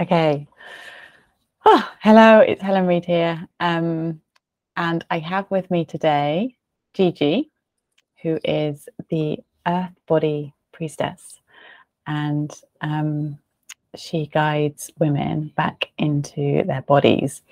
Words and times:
Okay. 0.00 0.46
Oh, 1.66 1.92
hello, 2.00 2.38
it's 2.38 2.62
Helen 2.62 2.86
Reid 2.86 3.04
here. 3.04 3.46
Um, 3.60 4.22
and 4.78 5.04
I 5.10 5.18
have 5.18 5.50
with 5.50 5.70
me 5.70 5.84
today 5.84 6.56
Gigi, 6.94 7.50
who 8.22 8.38
is 8.42 8.88
the 9.10 9.40
Earth 9.66 9.92
Body 10.06 10.54
Priestess. 10.72 11.42
And 12.06 12.50
um, 12.80 13.38
she 13.94 14.28
guides 14.28 14.90
women 14.98 15.52
back 15.54 15.90
into 15.98 16.62
their 16.64 16.80
bodies. 16.80 17.42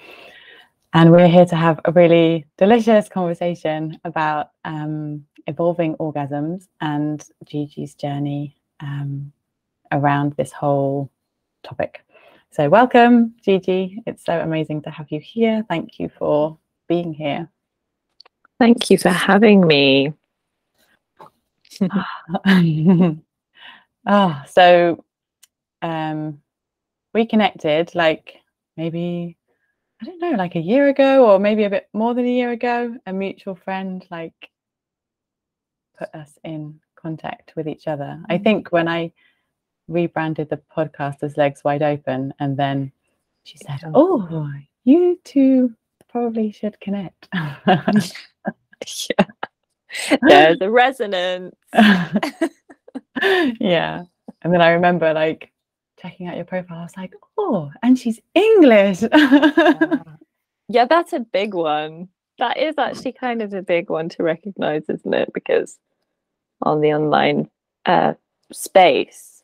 And 0.95 1.11
we're 1.11 1.29
here 1.29 1.45
to 1.45 1.57
have 1.57 1.81
a 1.85 1.93
really 1.93 2.47
delicious 2.57 3.11
conversation 3.11 4.01
about 4.05 4.53
um, 4.65 5.27
evolving 5.47 5.97
orgasms 5.97 6.67
and 6.81 7.23
Gigi's 7.45 7.95
journey 7.95 8.57
um, 8.81 9.33
around 9.93 10.33
this 10.39 10.51
whole 10.51 11.11
topic. 11.63 12.07
So, 12.51 12.69
welcome, 12.69 13.35
Gigi. 13.45 14.03
It's 14.07 14.25
so 14.25 14.41
amazing 14.41 14.83
to 14.83 14.91
have 14.91 15.11
you 15.11 15.21
here. 15.21 15.65
Thank 15.69 15.99
you 15.99 16.09
for 16.19 16.59
being 16.89 17.13
here. 17.13 17.49
Thank 18.59 18.91
you 18.91 18.97
for 18.97 19.11
having 19.11 19.67
me. 19.67 20.15
ah, 24.07 24.45
so 24.49 25.05
um, 25.83 26.41
we 27.13 27.27
connected 27.27 27.95
like 27.95 28.37
maybe 28.77 29.37
I 30.01 30.07
don't 30.07 30.21
know, 30.21 30.31
like 30.31 30.55
a 30.55 30.61
year 30.61 30.89
ago 30.89 31.31
or 31.31 31.39
maybe 31.39 31.65
a 31.65 31.71
bit 31.71 31.89
more 31.93 32.15
than 32.15 32.25
a 32.25 32.31
year 32.31 32.51
ago. 32.53 32.97
A 33.07 33.13
mutual 33.13 33.57
friend 33.57 34.05
like 34.11 34.51
put 35.99 36.13
us 36.15 36.39
in 36.45 36.81
contact 36.97 37.53
with 37.57 37.69
each 37.69 37.87
other. 37.87 38.21
I 38.29 38.39
mm. 38.39 38.45
think 38.45 38.73
when 38.73 38.89
I 38.89 39.13
rebranded 39.89 40.51
the 40.51 40.61
podcast 40.77 41.23
as 41.23 41.37
Legs 41.37 41.65
Wide 41.65 41.83
Open, 41.83 42.33
and 42.39 42.57
then 42.57 42.93
she 43.45 43.59
said, 43.59 43.81
"Oh, 43.95 44.51
you 44.85 45.19
two 45.25 45.75
probably 46.09 46.53
should 46.53 46.79
connect." 46.81 47.29
yeah. 47.35 48.09
There's 50.23 50.61
a 50.61 50.71
resonance. 50.71 51.57
yeah. 53.61 54.05
And 54.43 54.53
then 54.53 54.61
I 54.61 54.71
remember 54.71 55.13
like 55.13 55.53
checking 56.01 56.27
out 56.27 56.37
your 56.37 56.45
profile. 56.45 56.79
I 56.79 56.83
was 56.83 56.97
like, 56.97 57.15
oh, 57.37 57.71
and 57.83 57.99
she's 57.99 58.21
English. 58.35 59.03
yeah, 60.69 60.85
that's 60.85 61.13
a 61.13 61.21
big 61.21 61.55
one. 61.55 62.09
That 62.39 62.57
is 62.57 62.77
actually 62.79 63.13
kind 63.13 63.43
of 63.43 63.53
a 63.53 63.63
big 63.63 63.91
one 63.91 64.09
to 64.11 64.23
recognize, 64.23 64.85
isn't 64.89 65.15
it? 65.15 65.31
Because 65.35 65.79
on 66.63 66.81
the 66.81 66.95
online 66.95 67.51
uh, 67.85 68.15
space, 68.53 69.38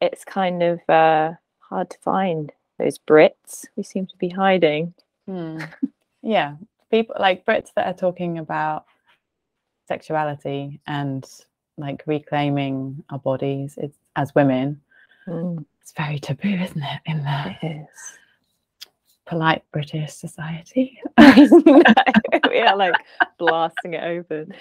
it's 0.00 0.24
kind 0.24 0.62
of 0.62 0.80
uh, 0.88 1.32
hard 1.58 1.90
to 1.90 1.98
find 1.98 2.52
those 2.78 2.98
Brits. 2.98 3.66
We 3.76 3.82
seem 3.82 4.06
to 4.06 4.16
be 4.16 4.28
hiding. 4.28 4.94
Hmm. 5.26 5.60
Yeah, 6.22 6.56
people 6.90 7.16
like 7.18 7.44
Brits 7.44 7.70
that 7.76 7.86
are 7.86 7.94
talking 7.94 8.38
about 8.38 8.84
sexuality 9.90 10.80
and 10.86 11.26
like 11.76 12.02
reclaiming 12.06 13.02
our 13.10 13.18
bodies 13.18 13.76
it's, 13.76 13.98
as 14.14 14.32
women 14.36 14.80
mm. 15.26 15.64
it's 15.80 15.92
very 15.92 16.18
taboo 16.20 16.48
isn't 16.48 16.82
it 16.82 17.00
in 17.06 17.18
the 17.24 17.86
polite 19.26 19.64
british 19.72 20.12
society 20.12 21.00
we 21.18 22.60
are 22.60 22.76
like 22.76 22.94
blasting 23.38 23.94
it 23.94 24.04
open 24.04 24.52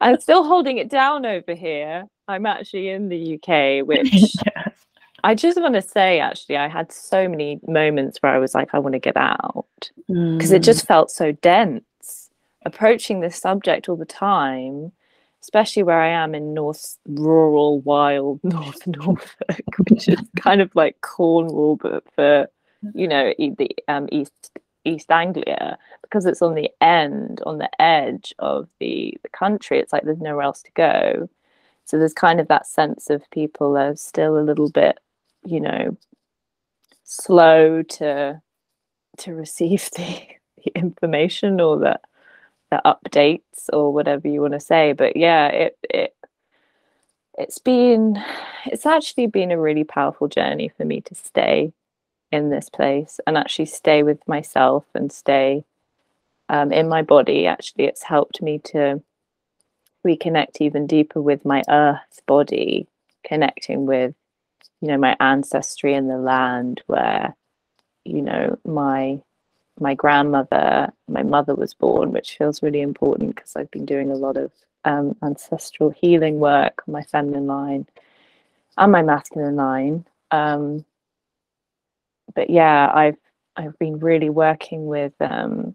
i'm 0.00 0.18
still 0.20 0.42
holding 0.44 0.78
it 0.78 0.88
down 0.88 1.26
over 1.26 1.54
here 1.54 2.04
i'm 2.28 2.46
actually 2.46 2.88
in 2.88 3.10
the 3.10 3.34
uk 3.34 3.86
which 3.86 4.12
yes. 4.12 4.72
I 5.24 5.34
just 5.34 5.60
want 5.60 5.74
to 5.74 5.82
say 5.82 6.20
actually 6.20 6.56
i 6.56 6.68
had 6.68 6.90
so 6.92 7.28
many 7.28 7.60
moments 7.66 8.18
where 8.20 8.32
i 8.32 8.38
was 8.38 8.54
like 8.54 8.72
i 8.72 8.78
want 8.78 8.92
to 8.92 8.98
get 8.98 9.16
out 9.16 9.66
because 10.06 10.50
mm. 10.50 10.54
it 10.54 10.62
just 10.62 10.86
felt 10.86 11.10
so 11.10 11.32
dense 11.32 11.82
approaching 12.68 13.20
this 13.20 13.36
subject 13.36 13.88
all 13.88 13.96
the 13.96 14.04
time, 14.04 14.92
especially 15.42 15.82
where 15.82 16.00
I 16.00 16.08
am 16.08 16.34
in 16.34 16.54
North 16.54 16.98
rural, 17.06 17.80
wild 17.80 18.40
North 18.44 18.86
Norfolk, 18.86 19.78
which 19.88 20.08
is 20.08 20.20
kind 20.40 20.60
of 20.60 20.70
like 20.74 21.00
Cornwall, 21.00 21.76
but 21.76 22.04
for 22.14 22.48
you 22.94 23.08
know 23.08 23.34
the 23.38 23.70
um, 23.88 24.08
East 24.12 24.50
East 24.84 25.10
Anglia, 25.10 25.78
because 26.02 26.26
it's 26.26 26.42
on 26.42 26.54
the 26.54 26.70
end, 26.80 27.42
on 27.44 27.58
the 27.58 27.70
edge 27.80 28.32
of 28.38 28.68
the 28.80 29.16
the 29.22 29.30
country. 29.30 29.78
It's 29.78 29.92
like 29.92 30.04
there's 30.04 30.20
nowhere 30.20 30.44
else 30.44 30.62
to 30.62 30.70
go. 30.72 31.28
So 31.84 31.98
there's 31.98 32.12
kind 32.12 32.38
of 32.38 32.48
that 32.48 32.66
sense 32.66 33.08
of 33.08 33.28
people 33.30 33.76
are 33.78 33.96
still 33.96 34.38
a 34.38 34.44
little 34.44 34.70
bit, 34.70 34.98
you 35.44 35.60
know, 35.60 35.96
slow 37.04 37.82
to 37.82 38.40
to 39.18 39.34
receive 39.34 39.88
the, 39.96 40.20
the 40.64 40.72
information 40.74 41.60
or 41.60 41.78
that 41.80 42.02
the 42.70 42.80
updates 42.84 43.68
or 43.72 43.92
whatever 43.92 44.28
you 44.28 44.40
want 44.40 44.54
to 44.54 44.60
say. 44.60 44.92
But 44.92 45.16
yeah 45.16 45.48
it 45.48 45.78
it 45.82 46.14
it's 47.38 47.58
been 47.58 48.22
it's 48.66 48.86
actually 48.86 49.26
been 49.26 49.50
a 49.52 49.60
really 49.60 49.84
powerful 49.84 50.28
journey 50.28 50.68
for 50.76 50.84
me 50.84 51.00
to 51.02 51.14
stay 51.14 51.72
in 52.30 52.50
this 52.50 52.68
place 52.68 53.20
and 53.26 53.38
actually 53.38 53.66
stay 53.66 54.02
with 54.02 54.26
myself 54.28 54.84
and 54.94 55.10
stay 55.10 55.64
um, 56.50 56.72
in 56.72 56.88
my 56.88 57.02
body. 57.02 57.46
Actually 57.46 57.84
it's 57.84 58.02
helped 58.02 58.42
me 58.42 58.58
to 58.58 59.02
reconnect 60.06 60.60
even 60.60 60.86
deeper 60.86 61.20
with 61.20 61.44
my 61.44 61.62
earth 61.68 62.20
body 62.26 62.86
connecting 63.24 63.86
with 63.86 64.14
you 64.80 64.88
know 64.88 64.98
my 64.98 65.16
ancestry 65.20 65.94
in 65.94 66.08
the 66.08 66.18
land 66.18 66.82
where 66.86 67.34
you 68.04 68.22
know 68.22 68.58
my 68.64 69.20
my 69.80 69.94
grandmother, 69.94 70.92
my 71.08 71.22
mother 71.22 71.54
was 71.54 71.74
born, 71.74 72.12
which 72.12 72.36
feels 72.36 72.62
really 72.62 72.80
important 72.80 73.34
because 73.34 73.56
I've 73.56 73.70
been 73.70 73.86
doing 73.86 74.10
a 74.10 74.16
lot 74.16 74.36
of 74.36 74.52
um, 74.84 75.16
ancestral 75.22 75.90
healing 75.90 76.38
work 76.38 76.82
on 76.86 76.92
my 76.92 77.02
feminine 77.02 77.46
line 77.46 77.86
and 78.76 78.92
my 78.92 79.02
masculine 79.02 79.56
line. 79.56 80.06
Um, 80.30 80.84
but 82.34 82.50
yeah, 82.50 82.90
I've 82.92 83.16
I've 83.56 83.78
been 83.78 83.98
really 83.98 84.30
working 84.30 84.86
with 84.86 85.14
um, 85.20 85.74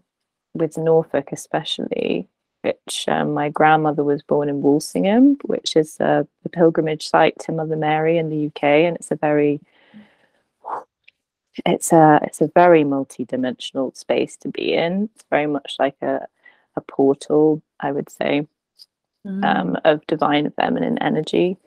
with 0.54 0.78
Norfolk, 0.78 1.30
especially, 1.32 2.28
which 2.64 3.04
um, 3.08 3.34
my 3.34 3.50
grandmother 3.50 4.02
was 4.02 4.22
born 4.22 4.48
in 4.48 4.62
Walsingham, 4.62 5.36
which 5.44 5.76
is 5.76 6.00
a, 6.00 6.26
a 6.44 6.48
pilgrimage 6.48 7.06
site 7.06 7.38
to 7.40 7.52
Mother 7.52 7.76
Mary 7.76 8.16
in 8.16 8.30
the 8.30 8.46
UK, 8.46 8.64
and 8.64 8.96
it's 8.96 9.10
a 9.10 9.16
very 9.16 9.60
it's 11.66 11.92
a 11.92 12.18
it's 12.22 12.40
a 12.40 12.50
very 12.54 12.82
multi-dimensional 12.82 13.92
space 13.94 14.36
to 14.38 14.48
be 14.48 14.72
in. 14.72 15.10
It's 15.14 15.24
very 15.30 15.46
much 15.46 15.76
like 15.78 15.96
a 16.00 16.26
a 16.76 16.80
portal, 16.80 17.62
I 17.80 17.92
would 17.92 18.10
say, 18.10 18.48
mm. 19.26 19.44
um, 19.44 19.76
of 19.84 20.06
divine 20.06 20.50
feminine 20.50 20.98
energy. 20.98 21.58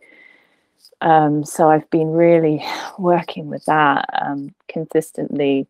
Um, 1.02 1.46
so 1.46 1.70
I've 1.70 1.90
been 1.92 2.12
really 2.12 2.66
working 2.98 3.48
with 3.48 3.66
that 3.66 4.10
um, 4.20 4.56
consistently 4.68 5.68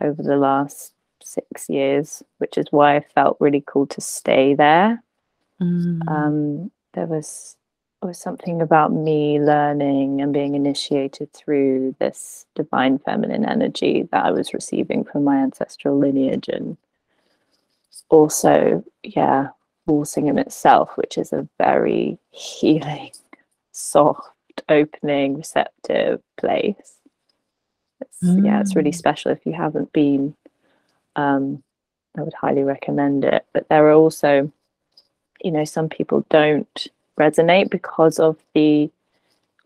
over 0.00 0.22
the 0.22 0.36
last 0.36 0.92
six 1.30 1.68
years, 1.68 2.22
which 2.38 2.58
is 2.58 2.66
why 2.70 2.96
I 2.96 3.00
felt 3.00 3.36
really 3.40 3.62
cool 3.66 3.86
to 3.88 4.00
stay 4.00 4.54
there. 4.54 5.02
Mm. 5.60 6.08
Um, 6.08 6.70
there 6.94 7.06
was 7.06 7.56
was 8.06 8.18
something 8.18 8.62
about 8.62 8.92
me 8.92 9.38
learning 9.40 10.22
and 10.22 10.32
being 10.32 10.54
initiated 10.54 11.32
through 11.32 11.94
this 11.98 12.46
divine 12.54 12.98
feminine 12.98 13.44
energy 13.44 14.08
that 14.10 14.24
I 14.24 14.30
was 14.30 14.54
receiving 14.54 15.04
from 15.04 15.24
my 15.24 15.36
ancestral 15.36 15.98
lineage 15.98 16.48
and 16.48 16.76
also 18.08 18.82
yeah 19.02 19.48
Walsingham 19.86 20.38
itself 20.38 20.96
which 20.96 21.18
is 21.18 21.32
a 21.32 21.46
very 21.58 22.18
healing 22.30 23.10
soft 23.72 24.62
opening 24.68 25.36
receptive 25.36 26.20
place 26.38 26.94
it's, 28.00 28.22
mm. 28.22 28.46
yeah 28.46 28.60
it's 28.60 28.74
really 28.74 28.92
mm. 28.92 28.96
special 28.96 29.30
if 29.30 29.44
you 29.44 29.52
haven't 29.52 29.92
been 29.92 30.34
um, 31.20 31.62
I 32.16 32.22
would 32.22 32.34
highly 32.34 32.64
recommend 32.64 33.24
it. 33.24 33.46
But 33.52 33.68
there 33.68 33.86
are 33.86 33.92
also 33.92 34.50
you 35.42 35.50
know 35.50 35.64
some 35.64 35.88
people 35.88 36.26
don't 36.30 36.86
resonate 37.18 37.70
because 37.70 38.18
of 38.18 38.36
the 38.54 38.90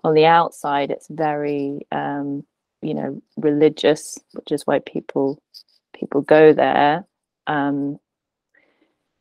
on 0.03 0.15
the 0.15 0.27
outside 0.27 0.91
it's 0.91 1.09
very 1.09 1.87
um, 1.93 2.45
you 2.83 2.95
know 2.95 3.23
religious 3.37 4.19
which 4.33 4.53
is 4.53 4.67
why 4.67 4.81
people 4.81 5.41
people 5.99 6.21
go 6.21 6.53
there. 6.53 7.05
Um, 7.47 7.99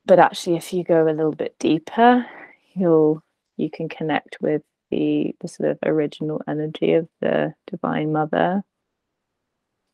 but 0.05 0.19
actually 0.19 0.57
if 0.57 0.73
you 0.73 0.83
go 0.83 1.03
a 1.07 1.11
little 1.11 1.33
bit 1.33 1.55
deeper 1.59 2.25
you'll 2.73 3.21
you 3.57 3.69
can 3.69 3.89
connect 3.89 4.37
with 4.41 4.61
the 4.91 5.35
the 5.41 5.47
sort 5.47 5.69
of 5.69 5.77
original 5.83 6.41
energy 6.47 6.93
of 6.93 7.07
the 7.21 7.53
divine 7.67 8.11
mother 8.11 8.63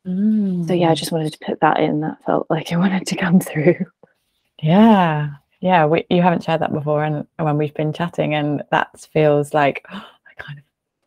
mm. 0.05 0.67
so 0.67 0.73
yeah 0.73 0.91
i 0.91 0.95
just 0.95 1.11
wanted 1.11 1.31
to 1.31 1.39
put 1.45 1.59
that 1.61 1.79
in 1.79 2.01
that 2.01 2.23
felt 2.25 2.47
like 2.49 2.71
i 2.71 2.77
wanted 2.77 3.05
to 3.05 3.15
come 3.15 3.39
through 3.39 3.75
yeah 4.61 5.29
yeah 5.61 5.85
we, 5.85 6.05
you 6.09 6.21
haven't 6.21 6.43
shared 6.43 6.61
that 6.61 6.73
before 6.73 7.03
and 7.03 7.25
when 7.37 7.57
we've 7.57 7.73
been 7.73 7.93
chatting 7.93 8.33
and 8.33 8.63
that 8.71 8.89
feels 9.13 9.53
like 9.53 9.85
oh, 9.91 9.95
i 10.27 10.41
kind 10.41 10.57
of 10.57 10.63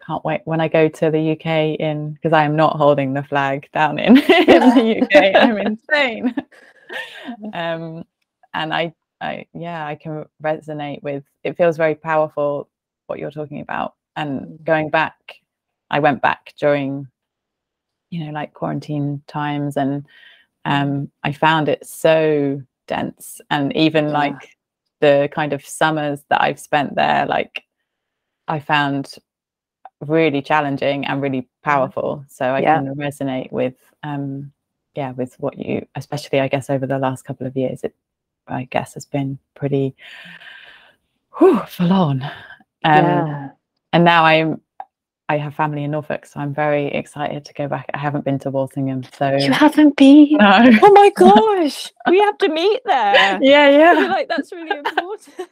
can't 0.07 0.25
wait 0.25 0.41
when 0.45 0.61
I 0.61 0.69
go 0.69 0.89
to 0.89 1.11
the 1.11 1.33
UK 1.33 1.79
in 1.81 2.13
because 2.13 2.33
I 2.33 2.45
am 2.45 2.57
not 2.57 2.77
holding 2.77 3.15
the 3.15 3.23
flag 3.23 3.69
down 3.73 3.99
in, 3.99 4.17
in 4.19 4.25
the 4.25 5.01
UK. 5.03 5.37
I'm 5.37 5.59
insane. 5.59 6.35
um, 7.53 8.05
and 8.55 8.75
I, 8.75 8.95
I, 9.21 9.47
yeah, 9.55 9.87
I 9.87 9.95
can 9.95 10.25
resonate 10.43 11.03
with. 11.03 11.25
It 11.45 11.57
feels 11.57 11.77
very 11.77 11.95
powerful 11.95 12.69
what 13.07 13.19
you're 13.19 13.31
talking 13.31 13.61
about. 13.61 13.95
And 14.17 14.41
mm. 14.41 14.65
going 14.65 14.91
back, 14.91 15.15
I 15.91 16.01
went 16.01 16.23
back 16.23 16.55
during, 16.59 17.07
you 18.13 18.25
know, 18.25 18.31
like 18.31 18.53
quarantine 18.53 19.23
times, 19.27 19.77
and 19.77 20.07
um, 20.65 21.11
I 21.25 21.33
found 21.33 21.69
it 21.69 21.87
so 21.87 22.63
dense. 22.87 23.41
And 23.51 23.75
even 23.75 24.07
yeah. 24.07 24.13
like 24.13 24.57
the 25.01 25.29
kind 25.33 25.53
of 25.53 25.65
summers 25.65 26.21
that 26.29 26.43
I've 26.43 26.61
spent 26.61 26.95
there, 26.95 27.27
like 27.27 27.65
I 28.49 28.61
found 28.61 29.15
really 30.01 30.43
challenging 30.43 31.07
and 31.07 31.23
really 31.23 31.49
powerful. 31.63 32.25
So 32.29 32.47
I 32.47 32.61
yeah. 32.61 32.77
can 32.77 32.95
resonate 32.95 33.51
with 33.51 33.75
um 34.03 34.53
yeah, 34.95 35.13
with 35.13 35.35
what 35.41 35.59
you 35.59 35.87
especially 35.95 36.41
I 36.41 36.49
guess 36.49 36.69
over 36.69 36.87
the 36.87 36.99
last 36.99 37.23
couple 37.23 37.47
of 37.47 37.57
years 37.57 37.83
it 37.83 37.95
I 38.47 38.65
guess 38.65 38.95
has 38.95 39.07
been 39.07 39.39
pretty 39.55 39.95
whew, 41.39 41.61
full 41.67 41.93
on. 41.93 42.23
Um 42.23 42.31
yeah. 42.85 43.49
and 43.93 44.05
now 44.05 44.25
I'm 44.25 44.61
I 45.33 45.39
have 45.39 45.55
family 45.55 45.83
in 45.83 45.93
Norfolk, 45.93 46.27
so 46.27 46.41
I'm 46.41 46.53
very 46.53 46.89
excited 46.89 47.47
to 47.47 47.55
go 47.55 47.67
back. 47.67 47.87
I 47.95 47.99
haven't 47.99 48.27
been 48.27 48.39
to 48.41 48.51
Walsingham, 48.51 49.03
so 49.17 49.35
you 49.35 49.51
haven't 49.51 49.97
been. 49.97 50.37
No. 50.43 50.79
Oh 50.83 50.93
my 50.93 51.11
gosh, 51.17 51.91
we 52.11 52.19
have 52.21 52.37
to 52.39 52.49
meet 52.51 52.81
there. 52.85 53.39
Yeah, 53.43 53.69
yeah. 53.71 54.09
like 54.09 54.29
that's 54.29 54.53
really 54.53 54.77
important. 54.85 55.49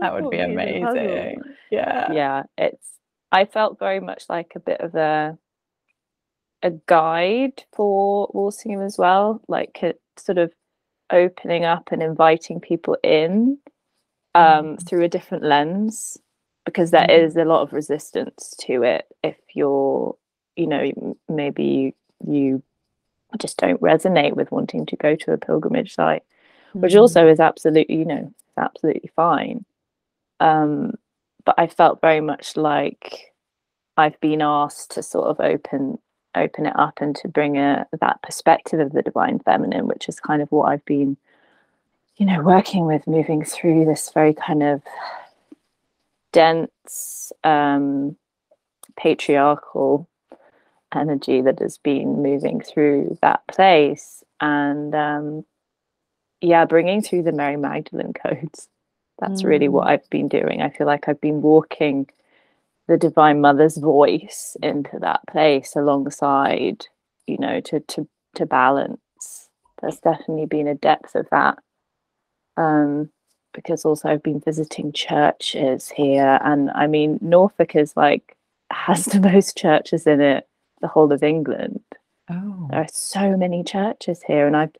that 0.00 0.12
would 0.12 0.28
be 0.30 0.38
amazing. 0.40 1.40
Yeah, 1.70 2.12
yeah. 2.12 2.42
It's 2.58 2.84
I 3.30 3.44
felt 3.44 3.78
very 3.78 4.00
much 4.00 4.24
like 4.28 4.54
a 4.56 4.60
bit 4.60 4.80
of 4.80 4.96
a 4.96 5.38
a 6.64 6.70
guide 6.86 7.62
for 7.72 8.28
Walsingham 8.34 8.82
as 8.82 8.98
well, 8.98 9.40
like 9.46 9.78
sort 10.16 10.38
of 10.38 10.52
opening 11.10 11.64
up 11.64 11.92
and 11.92 12.02
inviting 12.02 12.60
people 12.60 12.96
in 13.04 13.58
um, 14.34 14.42
mm. 14.42 14.88
through 14.88 15.04
a 15.04 15.08
different 15.08 15.44
lens, 15.44 16.18
because 16.64 16.90
there 16.90 17.06
mm. 17.06 17.24
is 17.24 17.36
a 17.36 17.44
lot 17.44 17.62
of 17.62 17.72
resistance 17.72 18.54
to 18.60 18.82
it 18.82 19.06
if 19.22 19.36
you're, 19.54 20.16
you 20.56 20.66
know, 20.66 21.16
maybe 21.28 21.94
you, 22.24 22.32
you 22.32 22.62
just 23.38 23.56
don't 23.56 23.80
resonate 23.80 24.34
with 24.34 24.52
wanting 24.52 24.86
to 24.86 24.96
go 24.96 25.16
to 25.16 25.32
a 25.32 25.38
pilgrimage 25.38 25.94
site, 25.94 26.22
mm. 26.74 26.80
which 26.80 26.94
also 26.94 27.26
is 27.26 27.40
absolutely, 27.40 27.96
you 27.96 28.04
know, 28.04 28.32
absolutely 28.56 29.10
fine. 29.16 29.64
Um, 30.40 30.94
but 31.44 31.54
I 31.58 31.66
felt 31.66 32.00
very 32.00 32.20
much 32.20 32.56
like 32.56 33.32
I've 33.96 34.18
been 34.20 34.42
asked 34.42 34.92
to 34.92 35.02
sort 35.02 35.28
of 35.28 35.40
open 35.40 35.98
open 36.34 36.64
it 36.64 36.78
up 36.78 36.94
and 37.00 37.14
to 37.16 37.28
bring 37.28 37.58
a 37.58 37.86
that 38.00 38.22
perspective 38.22 38.80
of 38.80 38.92
the 38.92 39.02
divine 39.02 39.38
feminine, 39.40 39.86
which 39.86 40.08
is 40.08 40.18
kind 40.18 40.40
of 40.40 40.50
what 40.50 40.64
I've 40.64 40.84
been, 40.86 41.16
you 42.16 42.24
know, 42.24 42.40
working 42.40 42.86
with, 42.86 43.06
moving 43.06 43.44
through 43.44 43.84
this 43.84 44.10
very 44.10 44.32
kind 44.32 44.62
of 44.62 44.82
dense 46.32 47.32
um, 47.44 48.16
patriarchal 48.96 50.08
energy 50.94 51.40
that 51.40 51.58
has 51.58 51.78
been 51.78 52.22
moving 52.22 52.60
through 52.60 53.16
that 53.22 53.46
place 53.48 54.22
and 54.40 54.94
um, 54.94 55.44
yeah 56.40 56.64
bringing 56.64 57.00
through 57.00 57.22
the 57.22 57.32
mary 57.32 57.56
magdalene 57.56 58.12
codes 58.26 58.68
that's 59.22 59.42
mm. 59.42 59.46
really 59.46 59.68
what 59.68 59.86
mm. 59.86 59.90
I've 59.90 60.10
been 60.10 60.28
doing. 60.28 60.62
I 60.62 60.70
feel 60.70 60.86
like 60.86 61.08
I've 61.08 61.20
been 61.20 61.42
walking 61.42 62.08
the 62.88 62.96
Divine 62.96 63.40
Mother's 63.40 63.76
voice 63.76 64.56
into 64.62 64.98
that 65.00 65.20
place 65.30 65.76
alongside, 65.76 66.86
you 67.26 67.38
know, 67.38 67.60
to 67.60 67.80
to 67.80 68.08
to 68.34 68.46
balance. 68.46 69.48
There's 69.80 69.98
definitely 69.98 70.46
been 70.46 70.66
a 70.66 70.74
depth 70.74 71.14
of 71.14 71.28
that. 71.30 71.58
Um, 72.56 73.10
because 73.52 73.84
also 73.84 74.08
I've 74.08 74.22
been 74.22 74.40
visiting 74.40 74.92
churches 74.92 75.90
here, 75.90 76.38
and 76.42 76.70
I 76.70 76.86
mean 76.86 77.18
Norfolk 77.20 77.76
is 77.76 77.96
like 77.96 78.36
has 78.70 79.06
the 79.06 79.20
most 79.20 79.56
churches 79.56 80.06
in 80.06 80.20
it, 80.20 80.46
the 80.80 80.88
whole 80.88 81.12
of 81.12 81.22
England. 81.22 81.80
Oh. 82.30 82.68
There 82.70 82.80
are 82.80 82.88
so 82.90 83.36
many 83.36 83.62
churches 83.64 84.22
here, 84.22 84.46
and 84.46 84.56
I've 84.56 84.74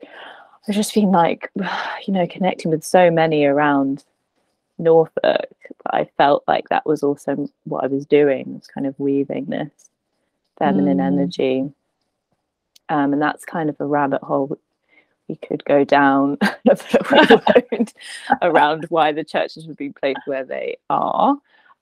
I've 0.68 0.74
just 0.74 0.94
been 0.94 1.10
like, 1.10 1.50
you 2.06 2.12
know, 2.12 2.26
connecting 2.26 2.70
with 2.70 2.84
so 2.84 3.10
many 3.10 3.44
around 3.44 4.04
Norfolk, 4.78 5.48
But 5.84 5.94
I 5.94 6.04
felt 6.16 6.44
like 6.46 6.68
that 6.68 6.86
was 6.86 7.02
also 7.02 7.48
what 7.64 7.84
I 7.84 7.88
was 7.88 8.06
doing, 8.06 8.54
was 8.54 8.66
kind 8.66 8.86
of 8.86 8.98
weaving 8.98 9.46
this 9.46 9.90
feminine 10.58 10.98
mm. 10.98 11.06
energy. 11.06 11.72
Um, 12.88 13.12
and 13.12 13.22
that's 13.22 13.44
kind 13.44 13.70
of 13.70 13.80
a 13.80 13.86
rabbit 13.86 14.22
hole 14.22 14.58
we 15.32 15.46
could 15.46 15.64
go 15.64 15.84
down 15.84 16.36
around 18.42 18.86
why 18.88 19.12
the 19.12 19.24
churches 19.24 19.66
would 19.66 19.76
be 19.76 19.90
placed 19.90 20.20
where 20.26 20.44
they 20.44 20.76
are. 20.90 21.36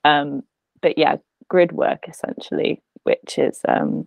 Um, 0.05 0.43
but 0.81 0.97
yeah, 0.97 1.17
grid 1.49 1.73
work 1.73 2.09
essentially, 2.09 2.83
which 3.03 3.39
is 3.39 3.61
um, 3.69 4.07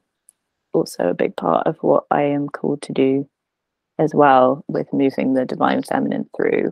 also 0.73 1.09
a 1.09 1.13
big 1.13 1.35
part 1.35 1.67
of 1.67 1.77
what 1.81 2.05
I 2.09 2.23
am 2.23 2.47
called 2.47 2.81
to 2.83 2.93
do 2.93 3.27
as 3.99 4.13
well 4.13 4.63
with 4.67 4.91
moving 4.93 5.33
the 5.33 5.45
divine 5.45 5.83
feminine 5.83 6.29
through 6.35 6.71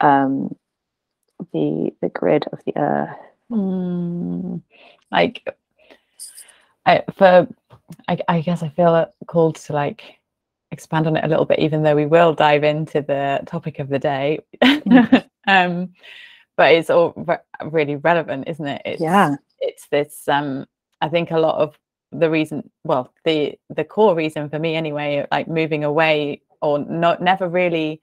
um, 0.00 0.54
the 1.52 1.90
the 2.02 2.08
grid 2.10 2.44
of 2.52 2.60
the 2.66 2.76
earth 2.76 3.16
mm, 3.50 4.62
like 5.10 5.42
I, 6.86 7.02
for 7.16 7.48
I, 8.08 8.18
I 8.28 8.40
guess 8.42 8.62
i 8.62 8.68
feel 8.68 9.10
called 9.26 9.56
to 9.56 9.72
like 9.72 10.19
expand 10.72 11.06
on 11.06 11.16
it 11.16 11.24
a 11.24 11.28
little 11.28 11.44
bit 11.44 11.58
even 11.58 11.82
though 11.82 11.96
we 11.96 12.06
will 12.06 12.32
dive 12.32 12.64
into 12.64 13.02
the 13.02 13.40
topic 13.46 13.78
of 13.78 13.88
the 13.88 13.98
day. 13.98 14.40
Mm. 14.62 15.24
um 15.46 15.90
but 16.56 16.74
it's 16.74 16.90
all 16.90 17.14
re- 17.16 17.38
really 17.70 17.96
relevant 17.96 18.48
isn't 18.48 18.66
it? 18.66 18.82
It's, 18.84 19.02
yeah. 19.02 19.36
it's 19.60 19.88
this 19.88 20.28
um 20.28 20.66
i 21.00 21.08
think 21.08 21.30
a 21.30 21.38
lot 21.38 21.56
of 21.56 21.78
the 22.12 22.28
reason 22.28 22.70
well 22.84 23.12
the 23.24 23.58
the 23.70 23.84
core 23.84 24.14
reason 24.14 24.48
for 24.48 24.58
me 24.58 24.74
anyway 24.74 25.26
like 25.30 25.48
moving 25.48 25.84
away 25.84 26.42
or 26.60 26.78
not 26.78 27.22
never 27.22 27.48
really 27.48 28.00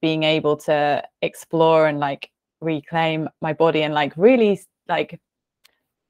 being 0.00 0.22
able 0.22 0.56
to 0.56 1.02
explore 1.22 1.86
and 1.86 1.98
like 1.98 2.30
reclaim 2.60 3.28
my 3.40 3.52
body 3.52 3.82
and 3.82 3.94
like 3.94 4.12
really 4.16 4.60
like 4.88 5.20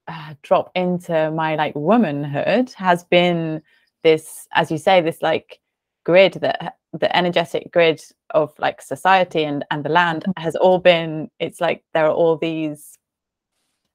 uh, 0.09 0.35
drop 0.43 0.71
into 0.75 1.31
my 1.31 1.55
like 1.55 1.75
womanhood 1.75 2.73
has 2.73 3.05
been 3.05 3.63
this 4.03 4.49
as 4.53 4.71
you 4.71 4.79
say 4.79 5.01
this 5.01 5.23
like 5.23 5.60
grid 6.05 6.35
that 6.35 6.77
the 6.93 7.15
energetic 7.17 7.71
grid 7.73 8.03
of 8.31 8.53
like 8.59 8.81
society 8.81 9.45
and 9.45 9.65
and 9.71 9.85
the 9.85 9.89
land 9.89 10.23
mm-hmm. 10.23 10.43
has 10.43 10.57
all 10.57 10.79
been 10.79 11.31
it's 11.39 11.61
like 11.61 11.85
there 11.95 12.07
are 12.07 12.13
all 12.13 12.37
these 12.37 12.99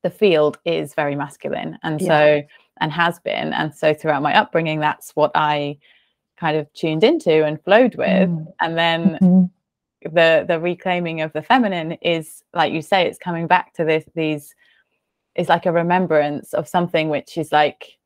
the 0.04 0.10
field 0.10 0.58
is 0.66 0.94
very 0.94 1.16
masculine 1.16 1.78
and 1.84 2.02
yeah. 2.02 2.08
so 2.08 2.42
and 2.80 2.92
has 2.92 3.20
been 3.20 3.54
and 3.54 3.74
so 3.74 3.94
throughout 3.94 4.22
my 4.22 4.36
upbringing 4.38 4.80
that's 4.80 5.12
what 5.16 5.32
i 5.36 5.78
kind 6.38 6.58
of 6.58 6.72
tuned 6.74 7.04
into 7.04 7.44
and 7.44 7.64
flowed 7.64 7.96
with 7.96 8.30
mm. 8.30 8.46
and 8.60 8.78
then 8.78 9.18
mm-hmm 9.22 9.46
the 10.12 10.46
the 10.48 10.60
reclaiming 10.60 11.22
of 11.22 11.34
the 11.34 11.42
feminine 11.42 11.94
is 12.02 12.44
like 12.54 12.72
you 12.72 12.82
say 12.82 13.06
it's 13.08 13.18
coming 13.18 13.48
back 13.48 13.74
to 13.74 13.84
this 13.84 14.06
these 14.16 14.54
is 15.36 15.50
like 15.50 15.66
a 15.66 15.72
remembrance 15.72 16.54
of 16.54 16.68
something 16.68 17.10
which 17.10 17.38
is 17.38 17.52
like 17.52 17.98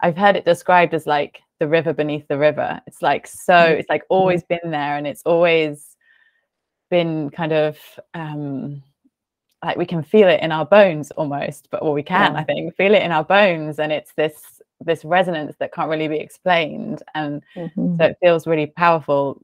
i've 0.00 0.16
heard 0.16 0.36
it 0.36 0.44
described 0.44 0.94
as 0.94 1.06
like 1.06 1.42
the 1.58 1.68
river 1.68 1.92
beneath 1.92 2.26
the 2.28 2.38
river 2.38 2.80
it's 2.86 3.02
like 3.02 3.26
so 3.26 3.52
mm-hmm. 3.52 3.78
it's 3.78 3.88
like 3.88 4.02
always 4.08 4.42
been 4.42 4.70
there 4.70 4.96
and 4.96 5.06
it's 5.06 5.22
always 5.24 5.96
been 6.90 7.30
kind 7.30 7.52
of 7.52 7.78
um 8.14 8.82
like 9.64 9.76
we 9.76 9.86
can 9.86 10.02
feel 10.02 10.28
it 10.28 10.40
in 10.40 10.52
our 10.52 10.64
bones 10.64 11.10
almost 11.12 11.68
but 11.70 11.82
well 11.82 11.92
we 11.92 12.02
can 12.02 12.32
yeah. 12.32 12.40
i 12.40 12.44
think 12.44 12.74
feel 12.76 12.94
it 12.94 13.02
in 13.02 13.12
our 13.12 13.24
bones 13.24 13.78
and 13.78 13.92
it's 13.92 14.12
this 14.14 14.60
this 14.80 15.04
resonance 15.04 15.54
that 15.58 15.72
can't 15.72 15.90
really 15.90 16.08
be 16.08 16.18
explained 16.18 17.02
and 17.14 17.42
mm-hmm. 17.54 17.96
so 17.98 18.04
it 18.06 18.16
feels 18.20 18.46
really 18.46 18.66
powerful 18.66 19.40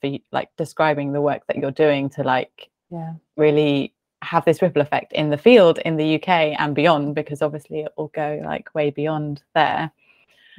for 0.00 0.10
like 0.32 0.50
describing 0.58 1.12
the 1.12 1.20
work 1.20 1.42
that 1.46 1.56
you're 1.56 1.70
doing 1.70 2.10
to 2.10 2.22
like 2.22 2.68
yeah 2.90 3.14
really 3.36 3.94
have 4.26 4.44
this 4.44 4.60
ripple 4.60 4.82
effect 4.82 5.12
in 5.12 5.30
the 5.30 5.38
field 5.38 5.78
in 5.84 5.96
the 5.96 6.16
UK 6.16 6.28
and 6.58 6.74
beyond 6.74 7.14
because 7.14 7.42
obviously 7.42 7.80
it 7.80 7.92
will 7.96 8.08
go 8.08 8.40
like 8.44 8.74
way 8.74 8.90
beyond 8.90 9.42
there 9.54 9.90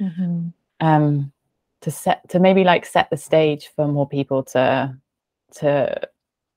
mm-hmm. 0.00 0.48
um 0.80 1.32
to 1.80 1.90
set 1.90 2.28
to 2.28 2.38
maybe 2.38 2.64
like 2.64 2.84
set 2.84 3.08
the 3.10 3.16
stage 3.16 3.70
for 3.76 3.86
more 3.86 4.08
people 4.08 4.42
to 4.42 4.94
to 5.52 6.00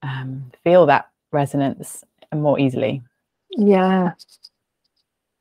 um, 0.03 0.51
feel 0.63 0.85
that 0.85 1.09
resonance 1.31 2.03
more 2.33 2.59
easily 2.59 3.01
yeah 3.51 4.11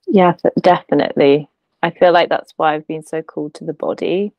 yeah 0.06 0.34
definitely 0.60 1.48
i 1.82 1.90
feel 1.90 2.12
like 2.12 2.28
that's 2.28 2.52
why 2.56 2.74
i've 2.74 2.86
been 2.86 3.04
so 3.04 3.22
called 3.22 3.54
to 3.54 3.64
the 3.64 3.72
body 3.72 4.32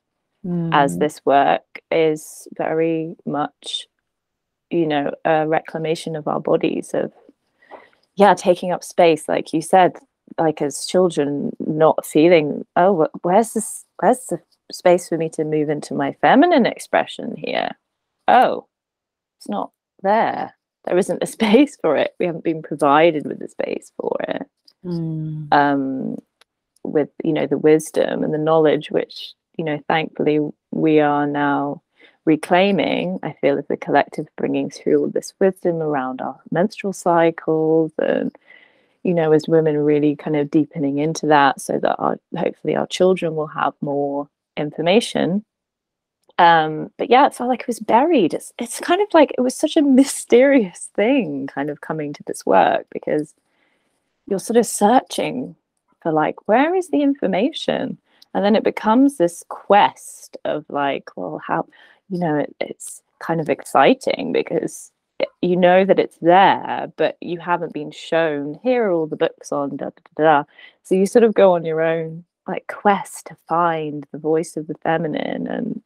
mm. 0.46 0.70
as 0.74 0.98
this 0.98 1.22
work 1.26 1.82
is 1.90 2.48
very 2.58 3.16
much 3.26 3.88
you 4.70 4.86
know 4.86 5.12
a 5.26 5.48
reclamation 5.48 6.16
of 6.16 6.28
our 6.28 6.40
bodies 6.40 6.92
of 6.94 7.12
yeah 8.16 8.34
taking 8.34 8.72
up 8.72 8.84
space 8.84 9.28
like 9.28 9.54
you 9.54 9.62
said 9.62 9.98
like 10.38 10.62
as 10.62 10.86
children 10.86 11.52
not 11.60 12.06
feeling 12.06 12.66
oh 12.76 13.08
where's 13.22 13.54
this 13.54 13.86
where's 14.00 14.26
the 14.30 14.40
space 14.72 15.10
for 15.10 15.18
me 15.18 15.30
to 15.30 15.44
move 15.44 15.70
into 15.70 15.94
my 15.94 16.14
feminine 16.22 16.66
expression 16.66 17.36
here? 17.38 17.72
Oh 18.28 18.68
it's 19.38 19.50
not 19.50 19.72
there. 20.04 20.56
There 20.86 20.98
isn't 20.98 21.24
a 21.24 21.28
space 21.38 21.78
for 21.82 21.98
it. 21.98 22.14
We 22.20 22.26
haven't 22.26 22.44
been 22.44 22.62
provided 22.62 23.26
with 23.26 23.40
the 23.40 23.48
space 23.48 23.92
for 24.00 24.18
it. 24.28 24.48
Mm. 24.84 25.48
um 25.52 26.18
with 26.84 27.10
you 27.24 27.34
know 27.34 27.46
the 27.46 27.58
wisdom 27.58 28.24
and 28.24 28.34
the 28.34 28.40
knowledge 28.40 28.90
which 28.90 29.34
you 29.56 29.64
know 29.64 29.80
thankfully 29.88 30.40
we 30.72 31.00
are 31.00 31.28
now 31.28 31.84
reclaiming 32.26 33.20
i 33.24 33.34
feel 33.42 33.58
as 33.58 33.66
a 33.70 33.78
collective 33.78 34.28
bringing 34.38 34.70
through 34.70 35.00
all 35.00 35.10
this 35.10 35.34
wisdom 35.40 35.78
around 35.82 36.22
our 36.22 36.40
menstrual 36.52 36.94
cycles 36.94 37.92
and 37.98 38.36
you 39.04 39.14
know 39.14 39.32
as 39.32 39.48
women 39.48 39.78
really 39.78 40.16
kind 40.16 40.36
of 40.36 40.52
deepening 40.52 41.00
into 41.00 41.26
that 41.26 41.60
so 41.60 41.80
that 41.80 41.96
our 41.98 42.20
hopefully 42.38 42.76
our 42.76 42.88
children 42.88 43.36
will 43.36 43.48
have 43.48 43.74
more 43.82 44.28
information. 44.58 45.44
Um 46.38 46.92
but 46.98 47.10
yeah 47.10 47.26
it 47.28 47.36
felt 47.36 47.50
like 47.50 47.62
it 47.62 47.68
was 47.68 47.80
buried. 47.80 48.34
It's 48.34 48.54
it's 48.60 48.80
kind 48.80 49.02
of 49.02 49.08
like 49.14 49.34
it 49.38 49.42
was 49.42 49.56
such 49.56 49.78
a 49.78 49.82
mysterious 49.82 50.90
thing 50.96 51.48
kind 51.48 51.70
of 51.70 51.82
coming 51.82 52.14
to 52.14 52.24
this 52.24 52.46
work 52.46 52.86
because 52.92 53.34
you're 54.28 54.40
sort 54.40 54.58
of 54.58 54.66
searching 54.66 55.56
for 56.02 56.12
like 56.12 56.48
where 56.48 56.76
is 56.76 56.90
the 56.90 57.02
information? 57.02 57.98
And 58.34 58.46
then 58.46 58.56
it 58.56 58.64
becomes 58.64 59.18
this 59.18 59.44
quest 59.50 60.38
of 60.46 60.66
like 60.70 61.10
well 61.16 61.42
how 61.46 61.66
you 62.12 62.20
know 62.20 62.36
it, 62.36 62.56
it's 62.60 63.02
kind 63.20 63.40
of 63.40 63.50
exciting 63.50 64.32
because 64.32 64.92
you 65.42 65.56
know 65.56 65.86
that 65.86 66.00
it's 66.00 66.18
there 66.22 66.92
but 66.98 67.18
you 67.22 67.40
haven't 67.40 67.74
been 67.74 67.92
shown 67.92 68.60
here 68.64 68.88
are 68.88 68.92
all 68.92 69.08
the 69.08 69.16
books 69.16 69.52
on 69.52 69.78
da, 69.78 69.86
da, 69.86 70.02
da, 70.18 70.24
da. 70.24 70.44
so 70.84 70.96
you 70.96 71.06
sort 71.06 71.24
of 71.24 71.34
go 71.34 71.54
on 71.54 71.66
your 71.66 71.82
own 71.82 72.24
like 72.48 72.68
quest 72.68 73.28
to 73.28 73.36
find 73.48 74.06
the 74.12 74.18
voice 74.18 74.58
of 74.58 74.68
the 74.68 74.76
feminine 74.84 75.48
and 75.48 75.82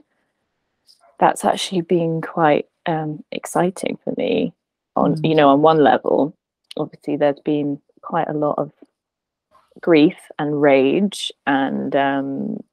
that's 1.20 1.46
actually 1.46 1.82
been 1.82 2.22
quite 2.22 2.68
um, 2.88 3.24
exciting 3.32 3.98
for 4.04 4.14
me 4.18 4.54
on 4.96 5.16
mm. 5.16 5.30
you 5.30 5.36
know 5.36 5.50
on 5.50 5.62
one 5.62 5.84
level 5.84 6.36
obviously 6.78 7.16
there's 7.16 7.40
been 7.40 7.80
quite 8.02 8.28
a 8.28 8.34
lot 8.34 8.58
of 8.58 8.72
grief 9.82 10.16
and 10.40 10.62
rage 10.62 11.32
and 11.46 11.96
um, 11.96 12.64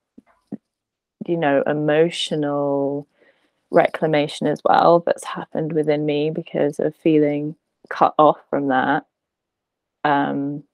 you 1.26 1.37
know 1.37 1.62
emotional 1.66 3.06
reclamation 3.72 4.46
as 4.46 4.60
well 4.64 5.02
that's 5.04 5.24
happened 5.24 5.72
within 5.72 6.04
me 6.06 6.30
because 6.30 6.78
of 6.78 6.94
feeling 6.96 7.56
cut 7.88 8.14
off 8.18 8.38
from 8.50 8.68
that. 8.68 9.06
Um 10.04 10.64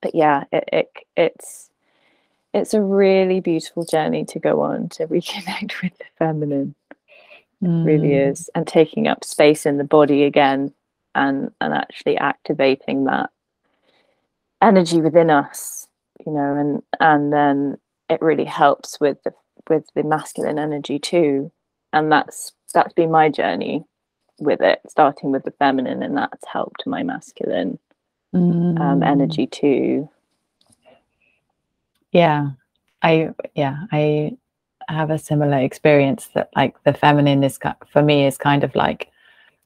but 0.00 0.14
yeah 0.14 0.44
it, 0.52 0.64
it 0.72 0.92
it's 1.16 1.70
it's 2.54 2.74
a 2.74 2.82
really 2.82 3.40
beautiful 3.40 3.84
journey 3.84 4.24
to 4.26 4.38
go 4.38 4.62
on 4.62 4.88
to 4.90 5.06
reconnect 5.08 5.82
with 5.82 5.96
the 5.98 6.04
feminine. 6.18 6.74
Mm. 7.62 7.84
really 7.84 8.14
is. 8.14 8.48
And 8.54 8.68
taking 8.68 9.08
up 9.08 9.24
space 9.24 9.66
in 9.66 9.78
the 9.78 9.84
body 9.84 10.22
again 10.22 10.72
and 11.14 11.50
and 11.60 11.74
actually 11.74 12.16
activating 12.16 13.04
that 13.04 13.30
energy 14.62 15.00
within 15.00 15.30
us 15.30 15.88
you 16.24 16.32
know 16.32 16.54
and 16.54 16.82
and 17.00 17.32
then 17.32 17.78
it 18.08 18.20
really 18.20 18.44
helps 18.44 18.98
with 19.00 19.22
the 19.24 19.32
with 19.68 19.84
the 19.94 20.02
masculine 20.02 20.58
energy 20.58 20.98
too 20.98 21.50
and 21.92 22.10
that's 22.10 22.52
that's 22.74 22.92
been 22.92 23.10
my 23.10 23.28
journey 23.28 23.84
with 24.38 24.60
it 24.60 24.80
starting 24.88 25.32
with 25.32 25.42
the 25.44 25.50
feminine 25.52 26.02
and 26.02 26.16
that's 26.16 26.46
helped 26.46 26.86
my 26.86 27.02
masculine 27.02 27.78
um, 28.34 28.52
mm. 28.52 28.80
um, 28.80 29.02
energy 29.02 29.46
too 29.46 30.08
yeah 32.12 32.50
i 33.02 33.30
yeah 33.54 33.84
i 33.92 34.30
have 34.88 35.10
a 35.10 35.18
similar 35.18 35.58
experience 35.58 36.28
that 36.34 36.48
like 36.56 36.82
the 36.84 36.92
feminine 36.92 37.44
is 37.44 37.58
for 37.90 38.02
me 38.02 38.26
is 38.26 38.38
kind 38.38 38.64
of 38.64 38.74
like 38.74 39.10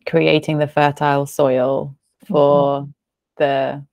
creating 0.06 0.58
the 0.58 0.66
fertile 0.66 1.26
soil 1.26 1.94
for 2.26 2.80
mm-hmm. 2.80 2.90
the 3.38 3.84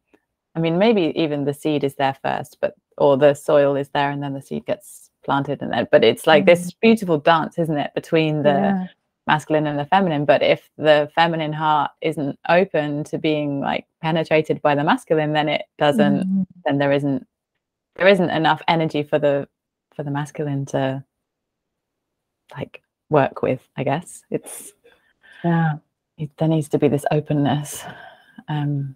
i 0.56 0.60
mean 0.60 0.78
maybe 0.78 1.14
even 1.16 1.46
the 1.46 1.54
seed 1.54 1.84
is 1.84 1.96
there 1.96 2.16
first 2.24 2.58
but 2.62 2.74
or 2.98 3.18
the 3.18 3.34
soil 3.34 3.76
is 3.76 3.90
there 3.90 4.10
and 4.10 4.24
then 4.24 4.34
the 4.34 4.42
seed 4.42 4.66
gets 4.66 5.09
planted 5.30 5.62
but 5.92 6.04
it's 6.04 6.26
like 6.26 6.44
mm-hmm. 6.44 6.50
this 6.50 6.74
beautiful 6.74 7.20
dance 7.20 7.60
isn't 7.60 7.78
it 7.78 7.92
between 7.94 8.42
the 8.42 8.50
yeah. 8.50 8.88
masculine 9.28 9.68
and 9.68 9.78
the 9.78 9.86
feminine 9.86 10.26
but 10.26 10.42
if 10.42 10.72
the 10.76 11.08
feminine 11.14 11.54
heart 11.54 11.92
isn't 12.02 12.36
open 12.50 13.04
to 13.04 13.20
being 13.20 13.60
like 13.60 13.86
penetrated 14.02 14.60
by 14.64 14.74
the 14.74 14.84
masculine 14.84 15.32
then 15.32 15.48
it 15.48 15.66
doesn't 15.78 16.22
mm-hmm. 16.22 16.42
then 16.66 16.80
there 16.80 16.92
isn't 16.92 17.28
there 17.96 18.08
isn't 18.08 18.32
enough 18.32 18.60
energy 18.68 19.04
for 19.04 19.20
the 19.20 19.48
for 19.96 20.02
the 20.02 20.10
masculine 20.10 20.66
to 20.66 21.04
like 22.58 22.82
work 23.12 23.44
with 23.44 23.62
i 23.78 23.84
guess 23.84 24.24
it's 24.32 24.74
yeah 25.44 25.74
it, 26.18 26.32
there 26.38 26.48
needs 26.48 26.70
to 26.70 26.80
be 26.80 26.88
this 26.88 27.06
openness 27.12 27.84
um 28.48 28.96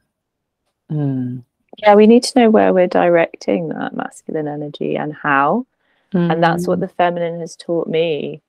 mm 0.91 1.43
yeah 1.79 1.95
we 1.95 2.05
need 2.05 2.21
to 2.21 2.39
know 2.39 2.49
where 2.51 2.71
we're 2.71 2.87
directing 2.87 3.69
that 3.69 3.95
masculine 3.95 4.47
energy 4.47 4.95
and 4.95 5.11
how 5.11 5.65
mm. 6.13 6.31
and 6.31 6.43
that's 6.43 6.67
what 6.67 6.77
mm. 6.77 6.81
the 6.81 6.87
feminine 6.87 7.39
has 7.39 7.55
taught 7.55 7.87
me 7.87 8.41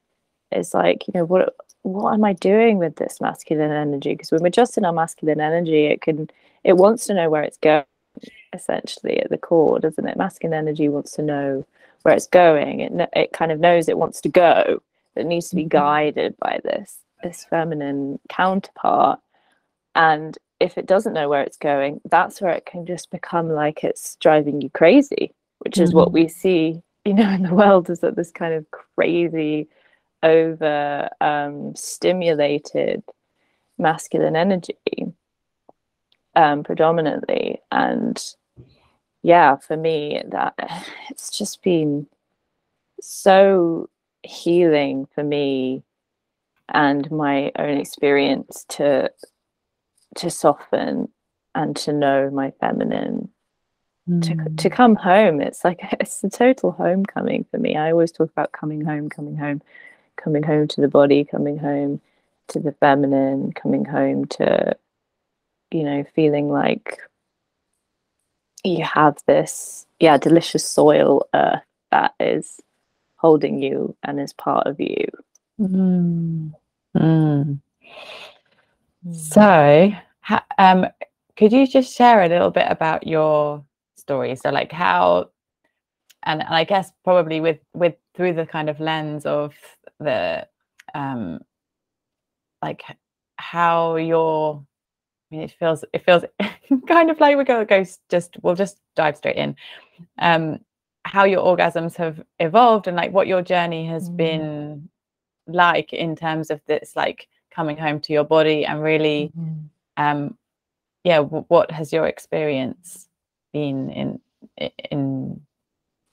is 0.52 0.74
like 0.74 1.06
you 1.06 1.12
know 1.14 1.24
what 1.24 1.54
what 1.82 2.12
am 2.12 2.24
i 2.24 2.32
doing 2.34 2.78
with 2.78 2.96
this 2.96 3.20
masculine 3.20 3.72
energy 3.72 4.12
because 4.12 4.30
when 4.30 4.42
we're 4.42 4.50
just 4.50 4.78
in 4.78 4.84
our 4.84 4.92
masculine 4.92 5.40
energy 5.40 5.86
it 5.86 6.00
can 6.00 6.28
it 6.62 6.76
wants 6.76 7.06
to 7.06 7.14
know 7.14 7.28
where 7.28 7.42
it's 7.42 7.58
going 7.58 7.84
essentially 8.52 9.18
at 9.20 9.30
the 9.30 9.38
core 9.38 9.80
doesn't 9.80 10.06
it 10.06 10.16
masculine 10.16 10.56
energy 10.56 10.88
wants 10.88 11.12
to 11.12 11.22
know 11.22 11.66
where 12.02 12.14
it's 12.14 12.28
going 12.28 12.80
it, 12.80 13.10
it 13.14 13.32
kind 13.32 13.50
of 13.50 13.58
knows 13.58 13.88
it 13.88 13.98
wants 13.98 14.20
to 14.20 14.28
go 14.28 14.80
it 15.16 15.26
needs 15.26 15.48
to 15.48 15.56
be 15.56 15.62
mm-hmm. 15.62 15.68
guided 15.68 16.36
by 16.38 16.60
this 16.62 16.98
this 17.22 17.44
feminine 17.44 18.20
counterpart 18.28 19.18
and 19.94 20.38
if 20.60 20.78
it 20.78 20.86
doesn't 20.86 21.12
know 21.12 21.28
where 21.28 21.42
it's 21.42 21.56
going, 21.56 22.00
that's 22.10 22.40
where 22.40 22.52
it 22.52 22.66
can 22.66 22.86
just 22.86 23.10
become 23.10 23.48
like 23.48 23.84
it's 23.84 24.16
driving 24.16 24.60
you 24.60 24.70
crazy, 24.70 25.32
which 25.58 25.78
is 25.78 25.90
mm-hmm. 25.90 25.98
what 25.98 26.12
we 26.12 26.28
see, 26.28 26.82
you 27.04 27.14
know, 27.14 27.30
in 27.30 27.42
the 27.42 27.54
world 27.54 27.90
is 27.90 28.00
that 28.00 28.16
this 28.16 28.30
kind 28.30 28.54
of 28.54 28.66
crazy, 28.70 29.68
over 30.22 31.10
um, 31.20 31.76
stimulated 31.76 33.02
masculine 33.78 34.36
energy 34.36 34.78
um, 36.34 36.64
predominantly. 36.64 37.60
And 37.70 38.22
yeah, 39.22 39.56
for 39.56 39.76
me, 39.76 40.22
that 40.28 40.54
it's 41.10 41.36
just 41.36 41.62
been 41.62 42.06
so 43.00 43.90
healing 44.22 45.06
for 45.14 45.22
me 45.22 45.82
and 46.72 47.10
my 47.10 47.52
own 47.58 47.76
experience 47.78 48.64
to 48.70 49.10
to 50.16 50.30
soften 50.30 51.08
and 51.54 51.76
to 51.76 51.92
know 51.92 52.30
my 52.30 52.52
feminine 52.60 53.28
mm. 54.08 54.22
to, 54.22 54.62
to 54.62 54.68
hmm. 54.68 54.74
come 54.74 54.96
home 54.96 55.40
it's 55.40 55.64
like 55.64 55.80
it's 56.00 56.22
a 56.24 56.30
total 56.30 56.72
homecoming 56.72 57.44
for 57.50 57.58
me 57.58 57.76
i 57.76 57.90
always 57.90 58.12
talk 58.12 58.30
about 58.30 58.52
coming 58.52 58.80
home 58.80 59.08
coming 59.08 59.36
home 59.36 59.60
coming 60.16 60.42
home 60.42 60.68
to 60.68 60.80
the 60.80 60.88
body 60.88 61.24
coming 61.24 61.58
home 61.58 62.00
to 62.48 62.60
the 62.60 62.72
feminine 62.72 63.52
coming 63.52 63.84
home 63.84 64.24
to 64.26 64.76
you 65.70 65.82
know 65.82 66.04
feeling 66.14 66.48
like 66.48 66.98
you 68.62 68.84
have 68.84 69.16
this 69.26 69.86
yeah 70.00 70.16
delicious 70.16 70.64
soil 70.64 71.26
earth 71.34 71.62
that 71.90 72.14
is 72.20 72.60
holding 73.16 73.62
you 73.62 73.96
and 74.02 74.20
is 74.20 74.32
part 74.32 74.66
of 74.66 74.78
you 74.78 75.06
mm. 75.60 76.52
Mm. 76.96 77.60
So, 79.12 79.92
um, 80.58 80.86
could 81.36 81.52
you 81.52 81.66
just 81.66 81.94
share 81.94 82.22
a 82.22 82.28
little 82.28 82.50
bit 82.50 82.66
about 82.70 83.06
your 83.06 83.64
story? 84.06 84.36
So, 84.36 84.50
like 84.50 84.72
how, 84.72 85.30
and, 86.24 86.42
and 86.42 86.54
I 86.54 86.64
guess 86.64 86.90
probably 87.04 87.40
with 87.40 87.58
with 87.74 87.94
through 88.14 88.34
the 88.34 88.46
kind 88.46 88.68
of 88.70 88.80
lens 88.80 89.26
of 89.26 89.54
the, 90.00 90.46
um, 90.94 91.40
like 92.62 92.82
how 93.36 93.96
your, 93.96 94.64
I 95.30 95.34
mean, 95.34 95.42
it 95.42 95.54
feels 95.58 95.84
it 95.92 96.04
feels 96.04 96.24
kind 96.88 97.10
of 97.10 97.20
like 97.20 97.36
we're 97.36 97.44
gonna 97.44 97.64
go 97.64 97.84
just 98.10 98.36
we'll 98.42 98.54
just 98.54 98.80
dive 98.96 99.16
straight 99.16 99.36
in. 99.36 99.56
Um, 100.18 100.60
how 101.04 101.24
your 101.24 101.44
orgasms 101.44 101.96
have 101.96 102.22
evolved 102.40 102.86
and 102.86 102.96
like 102.96 103.12
what 103.12 103.26
your 103.26 103.42
journey 103.42 103.86
has 103.86 104.08
mm. 104.08 104.16
been 104.16 104.88
like 105.46 105.92
in 105.92 106.16
terms 106.16 106.50
of 106.50 106.60
this 106.66 106.94
like 106.96 107.28
coming 107.50 107.76
home 107.76 108.00
to 108.00 108.12
your 108.12 108.24
body 108.24 108.64
and 108.64 108.82
really 108.82 109.30
mm-hmm. 109.38 110.02
um 110.02 110.36
yeah 111.04 111.18
w- 111.18 111.44
what 111.48 111.70
has 111.70 111.92
your 111.92 112.06
experience 112.06 113.08
been 113.54 113.88
in 113.90 114.20
in 114.90 115.40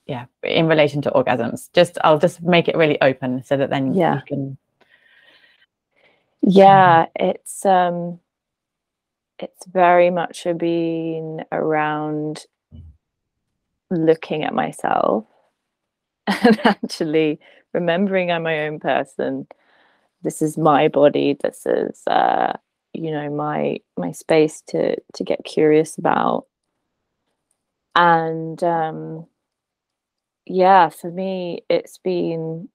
yeah 0.06 0.24
in 0.42 0.66
relation 0.66 1.02
to 1.02 1.10
orgasms 1.10 1.68
just 1.74 1.98
i'll 2.04 2.18
just 2.18 2.42
make 2.42 2.68
it 2.68 2.76
really 2.76 3.00
open 3.02 3.42
so 3.44 3.56
that 3.56 3.68
then 3.70 3.92
yeah 3.92 4.14
you 4.14 4.22
can 4.26 4.56
yeah 6.42 7.06
it's 7.14 7.66
um 7.66 8.18
it's 9.38 9.66
very 9.66 10.10
much 10.10 10.46
been 10.56 11.44
around 11.52 12.46
looking 13.90 14.42
at 14.44 14.54
myself 14.54 15.24
and 16.26 16.58
actually 16.64 17.40
remembering 17.72 18.30
I'm 18.30 18.44
my 18.44 18.66
own 18.66 18.78
person. 18.80 19.46
This 20.22 20.40
is 20.40 20.56
my 20.56 20.88
body. 20.88 21.36
This 21.42 21.66
is, 21.66 22.02
uh, 22.06 22.52
you 22.92 23.10
know, 23.10 23.28
my 23.30 23.78
my 23.96 24.12
space 24.12 24.62
to 24.68 24.96
to 25.14 25.24
get 25.24 25.44
curious 25.44 25.98
about. 25.98 26.46
And 27.94 28.62
um, 28.62 29.26
yeah, 30.46 30.88
for 30.88 31.10
me, 31.10 31.64
it's 31.68 31.98
been 31.98 32.68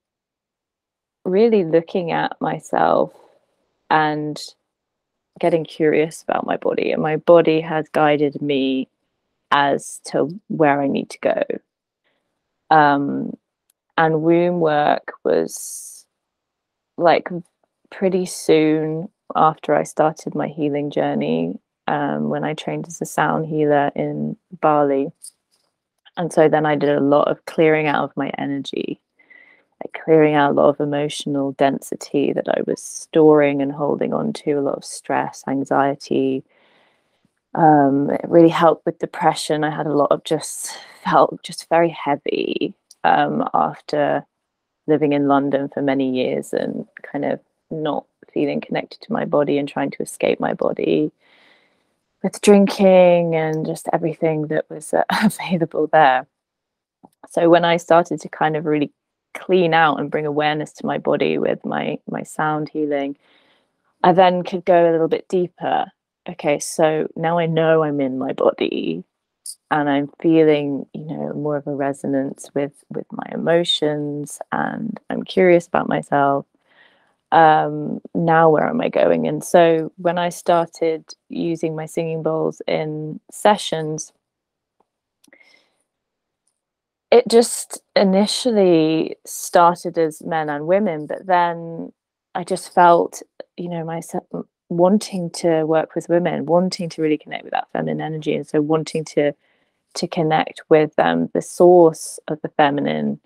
really 1.24 1.64
looking 1.64 2.12
at 2.12 2.40
myself 2.40 3.12
and 3.90 4.40
getting 5.40 5.64
curious 5.64 6.22
about 6.22 6.46
my 6.46 6.56
body, 6.56 6.90
and 6.92 7.02
my 7.02 7.16
body 7.16 7.60
has 7.60 7.88
guided 7.90 8.40
me 8.42 8.88
as 9.50 10.00
to 10.06 10.28
where 10.48 10.80
I 10.80 10.88
need 10.88 11.10
to 11.10 11.18
go. 11.20 11.42
Um, 12.70 13.36
and 13.96 14.22
womb 14.22 14.60
work 14.60 15.12
was 15.24 16.06
like 16.96 17.28
pretty 17.90 18.26
soon 18.26 19.08
after 19.34 19.74
I 19.74 19.84
started 19.84 20.34
my 20.34 20.48
healing 20.48 20.90
journey 20.90 21.58
um, 21.88 22.28
when 22.28 22.44
I 22.44 22.52
trained 22.52 22.86
as 22.86 23.00
a 23.00 23.06
sound 23.06 23.46
healer 23.46 23.90
in 23.96 24.36
Bali. 24.60 25.10
And 26.18 26.30
so 26.30 26.46
then 26.46 26.66
I 26.66 26.76
did 26.76 26.90
a 26.90 27.00
lot 27.00 27.28
of 27.28 27.44
clearing 27.46 27.86
out 27.86 28.04
of 28.04 28.16
my 28.16 28.30
energy, 28.36 29.00
like 29.82 30.04
clearing 30.04 30.34
out 30.34 30.50
a 30.50 30.54
lot 30.54 30.68
of 30.68 30.80
emotional 30.80 31.52
density 31.52 32.34
that 32.34 32.46
I 32.46 32.60
was 32.66 32.82
storing 32.82 33.62
and 33.62 33.72
holding 33.72 34.12
on 34.12 34.34
to, 34.34 34.52
a 34.52 34.60
lot 34.60 34.76
of 34.76 34.84
stress, 34.84 35.42
anxiety. 35.48 36.44
Um, 37.54 38.10
it 38.10 38.20
really 38.28 38.50
helped 38.50 38.84
with 38.84 38.98
depression. 38.98 39.64
I 39.64 39.70
had 39.70 39.86
a 39.86 39.96
lot 39.96 40.12
of 40.12 40.24
just 40.24 40.76
felt 41.04 41.42
just 41.42 41.70
very 41.70 41.88
heavy 41.88 42.74
um, 43.04 43.48
after 43.54 44.26
living 44.86 45.14
in 45.14 45.26
London 45.26 45.70
for 45.72 45.80
many 45.80 46.10
years 46.10 46.52
and 46.52 46.86
kind 47.02 47.24
of 47.24 47.40
not 47.70 48.04
feeling 48.34 48.60
connected 48.60 49.00
to 49.00 49.12
my 49.12 49.24
body 49.24 49.56
and 49.56 49.68
trying 49.68 49.90
to 49.92 50.02
escape 50.02 50.38
my 50.38 50.52
body 50.52 51.10
with 52.22 52.40
drinking 52.40 53.34
and 53.34 53.66
just 53.66 53.88
everything 53.92 54.48
that 54.48 54.66
was 54.68 54.92
uh, 54.92 55.04
available 55.22 55.88
there. 55.88 56.26
So 57.30 57.48
when 57.48 57.64
I 57.64 57.76
started 57.76 58.20
to 58.20 58.28
kind 58.28 58.56
of 58.56 58.64
really 58.64 58.92
clean 59.34 59.74
out 59.74 60.00
and 60.00 60.10
bring 60.10 60.26
awareness 60.26 60.72
to 60.74 60.86
my 60.86 60.98
body 60.98 61.38
with 61.38 61.64
my 61.64 61.98
my 62.08 62.22
sound 62.22 62.68
healing, 62.68 63.16
I 64.02 64.12
then 64.12 64.42
could 64.42 64.64
go 64.64 64.90
a 64.90 64.92
little 64.92 65.08
bit 65.08 65.28
deeper. 65.28 65.86
Okay, 66.28 66.58
so 66.58 67.08
now 67.16 67.38
I 67.38 67.46
know 67.46 67.82
I'm 67.84 68.00
in 68.00 68.18
my 68.18 68.32
body 68.32 69.04
and 69.70 69.88
I'm 69.88 70.10
feeling, 70.20 70.86
you 70.94 71.04
know, 71.04 71.32
more 71.34 71.56
of 71.56 71.66
a 71.66 71.74
resonance 71.74 72.50
with 72.54 72.72
with 72.90 73.06
my 73.12 73.26
emotions 73.32 74.40
and 74.52 74.98
I'm 75.10 75.24
curious 75.24 75.66
about 75.66 75.88
myself 75.88 76.46
um, 77.32 78.00
now 78.14 78.50
where 78.50 78.68
am 78.68 78.80
I 78.80 78.88
going? 78.88 79.26
And 79.26 79.44
so 79.44 79.92
when 79.96 80.18
I 80.18 80.30
started 80.30 81.04
using 81.28 81.76
my 81.76 81.86
singing 81.86 82.22
bowls 82.22 82.62
in 82.66 83.20
sessions, 83.30 84.12
it 87.10 87.26
just 87.28 87.80
initially 87.96 89.16
started 89.26 89.98
as 89.98 90.22
men 90.22 90.50
and 90.50 90.66
women, 90.66 91.06
but 91.06 91.26
then 91.26 91.92
I 92.34 92.44
just 92.44 92.74
felt, 92.74 93.22
you 93.56 93.68
know, 93.68 93.84
myself 93.84 94.24
wanting 94.68 95.30
to 95.30 95.64
work 95.64 95.94
with 95.94 96.08
women, 96.08 96.44
wanting 96.46 96.90
to 96.90 97.02
really 97.02 97.16
connect 97.18 97.44
with 97.44 97.52
that 97.52 97.68
feminine 97.72 98.00
energy, 98.02 98.34
and 98.34 98.46
so 98.46 98.60
wanting 98.60 99.04
to 99.06 99.32
to 99.94 100.06
connect 100.06 100.60
with 100.68 100.92
um, 100.98 101.28
the 101.34 101.42
source 101.42 102.20
of 102.28 102.40
the 102.42 102.48
feminine 102.50 103.20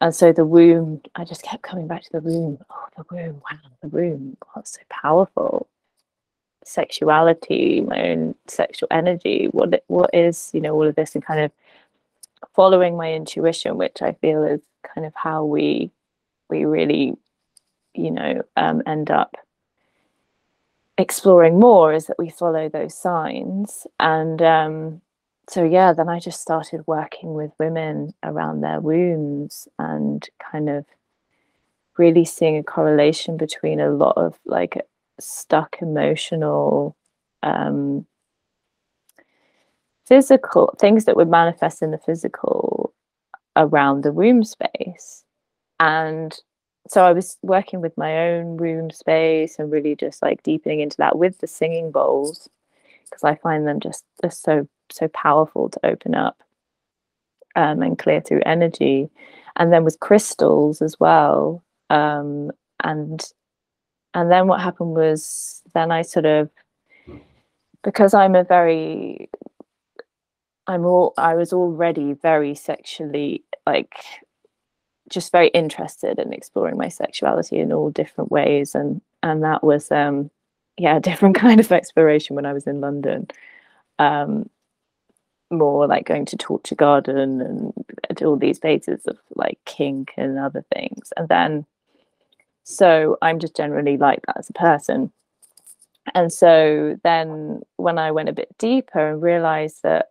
and 0.00 0.14
so 0.14 0.32
the 0.32 0.44
womb, 0.46 1.00
I 1.14 1.24
just 1.24 1.42
kept 1.42 1.62
coming 1.62 1.86
back 1.86 2.02
to 2.04 2.12
the 2.12 2.20
womb. 2.20 2.58
Oh, 2.70 2.86
the 2.96 3.04
womb, 3.14 3.42
wow, 3.50 3.58
the 3.82 3.88
womb, 3.88 4.36
oh, 4.56 4.62
so 4.64 4.80
powerful. 4.88 5.68
Sexuality, 6.64 7.80
my 7.82 8.10
own 8.10 8.34
sexual 8.46 8.88
energy. 8.90 9.48
What 9.52 9.82
what 9.88 10.10
is, 10.14 10.50
you 10.52 10.60
know, 10.60 10.74
all 10.74 10.86
of 10.86 10.94
this 10.94 11.14
and 11.14 11.24
kind 11.24 11.40
of 11.40 11.52
following 12.54 12.96
my 12.96 13.12
intuition, 13.12 13.76
which 13.76 14.02
I 14.02 14.12
feel 14.12 14.44
is 14.44 14.60
kind 14.94 15.06
of 15.06 15.12
how 15.14 15.44
we 15.44 15.90
we 16.48 16.64
really, 16.64 17.16
you 17.94 18.10
know, 18.10 18.42
um, 18.56 18.82
end 18.86 19.10
up 19.10 19.36
exploring 20.98 21.58
more 21.58 21.92
is 21.94 22.06
that 22.06 22.18
we 22.18 22.28
follow 22.28 22.68
those 22.68 22.94
signs 22.94 23.86
and 23.98 24.42
um 24.42 25.00
so 25.50 25.64
yeah 25.64 25.92
then 25.92 26.08
i 26.08 26.20
just 26.20 26.40
started 26.40 26.80
working 26.86 27.34
with 27.34 27.50
women 27.58 28.14
around 28.22 28.60
their 28.60 28.80
wombs 28.80 29.66
and 29.80 30.28
kind 30.52 30.68
of 30.68 30.86
really 31.98 32.24
seeing 32.24 32.56
a 32.56 32.62
correlation 32.62 33.36
between 33.36 33.80
a 33.80 33.90
lot 33.90 34.16
of 34.16 34.38
like 34.46 34.80
stuck 35.18 35.76
emotional 35.82 36.96
um 37.42 38.06
physical 40.06 40.74
things 40.78 41.04
that 41.04 41.16
would 41.16 41.28
manifest 41.28 41.82
in 41.82 41.90
the 41.90 41.98
physical 41.98 42.92
around 43.56 44.02
the 44.02 44.12
womb 44.12 44.42
space. 44.42 45.24
And 45.78 46.36
so 46.88 47.04
i 47.04 47.12
was 47.12 47.36
working 47.42 47.80
with 47.80 47.96
my 47.98 48.28
own 48.28 48.56
womb 48.56 48.90
space 48.90 49.58
and 49.58 49.70
really 49.70 49.94
just 49.94 50.22
like 50.22 50.42
deepening 50.42 50.80
into 50.80 50.96
that 50.96 51.18
with 51.18 51.38
the 51.38 51.46
singing 51.46 51.90
bowls 51.90 52.48
because 53.04 53.22
i 53.22 53.34
find 53.36 53.66
them 53.66 53.78
just 53.80 54.04
just 54.22 54.42
so 54.42 54.66
so 54.92 55.08
powerful 55.08 55.68
to 55.70 55.80
open 55.84 56.14
up 56.14 56.42
um, 57.56 57.82
and 57.82 57.98
clear 57.98 58.20
through 58.20 58.42
energy. 58.46 59.08
And 59.56 59.72
then 59.72 59.84
with 59.84 60.00
crystals 60.00 60.80
as 60.80 60.98
well. 60.98 61.62
Um, 61.90 62.52
and 62.82 63.22
and 64.14 64.30
then 64.30 64.46
what 64.46 64.60
happened 64.60 64.94
was 64.94 65.62
then 65.74 65.92
I 65.92 66.02
sort 66.02 66.26
of 66.26 66.50
because 67.82 68.14
I'm 68.14 68.34
a 68.34 68.44
very 68.44 69.28
I'm 70.66 70.84
all 70.84 71.14
I 71.16 71.34
was 71.34 71.52
already 71.52 72.12
very 72.14 72.54
sexually 72.54 73.44
like 73.66 73.94
just 75.08 75.32
very 75.32 75.48
interested 75.48 76.18
in 76.18 76.32
exploring 76.32 76.76
my 76.76 76.88
sexuality 76.88 77.58
in 77.58 77.72
all 77.72 77.90
different 77.90 78.30
ways 78.30 78.74
and 78.74 79.00
and 79.22 79.42
that 79.42 79.62
was 79.64 79.90
um 79.90 80.30
yeah 80.78 80.96
a 80.96 81.00
different 81.00 81.34
kind 81.44 81.60
of 81.60 81.72
exploration 81.72 82.36
when 82.36 82.46
I 82.46 82.52
was 82.52 82.66
in 82.66 82.80
London 82.80 83.28
um 83.98 84.48
more 85.50 85.86
like 85.86 86.06
going 86.06 86.24
to 86.26 86.36
Torture 86.36 86.74
Garden 86.74 87.40
and 87.40 88.16
to 88.16 88.24
all 88.26 88.36
these 88.36 88.58
places 88.58 89.06
of 89.06 89.18
like 89.34 89.58
kink 89.64 90.12
and 90.16 90.38
other 90.38 90.64
things. 90.74 91.12
And 91.16 91.28
then, 91.28 91.66
so 92.64 93.18
I'm 93.20 93.38
just 93.38 93.56
generally 93.56 93.96
like 93.96 94.20
that 94.26 94.38
as 94.38 94.50
a 94.50 94.54
person. 94.54 95.12
And 96.14 96.32
so 96.32 96.98
then 97.04 97.62
when 97.76 97.98
I 97.98 98.10
went 98.10 98.28
a 98.28 98.34
bit 98.34 98.56
deeper 98.58 99.10
and 99.10 99.22
realized 99.22 99.82
that 99.82 100.06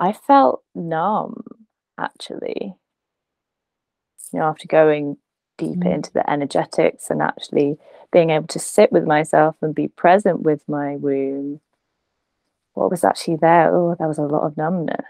I 0.00 0.12
felt 0.12 0.62
numb 0.74 1.44
actually, 1.98 2.74
you 4.32 4.38
know, 4.38 4.46
after 4.46 4.66
going 4.66 5.16
deeper 5.56 5.88
mm. 5.88 5.94
into 5.94 6.12
the 6.12 6.28
energetics 6.28 7.10
and 7.10 7.22
actually 7.22 7.76
being 8.12 8.30
able 8.30 8.48
to 8.48 8.58
sit 8.58 8.90
with 8.92 9.04
myself 9.04 9.56
and 9.62 9.74
be 9.74 9.88
present 9.88 10.42
with 10.42 10.62
my 10.68 10.96
womb 10.96 11.60
what 12.74 12.90
was 12.90 13.04
actually 13.04 13.36
there? 13.36 13.74
Oh, 13.74 13.96
there 13.98 14.08
was 14.08 14.18
a 14.18 14.22
lot 14.22 14.42
of 14.42 14.56
numbness. 14.56 15.06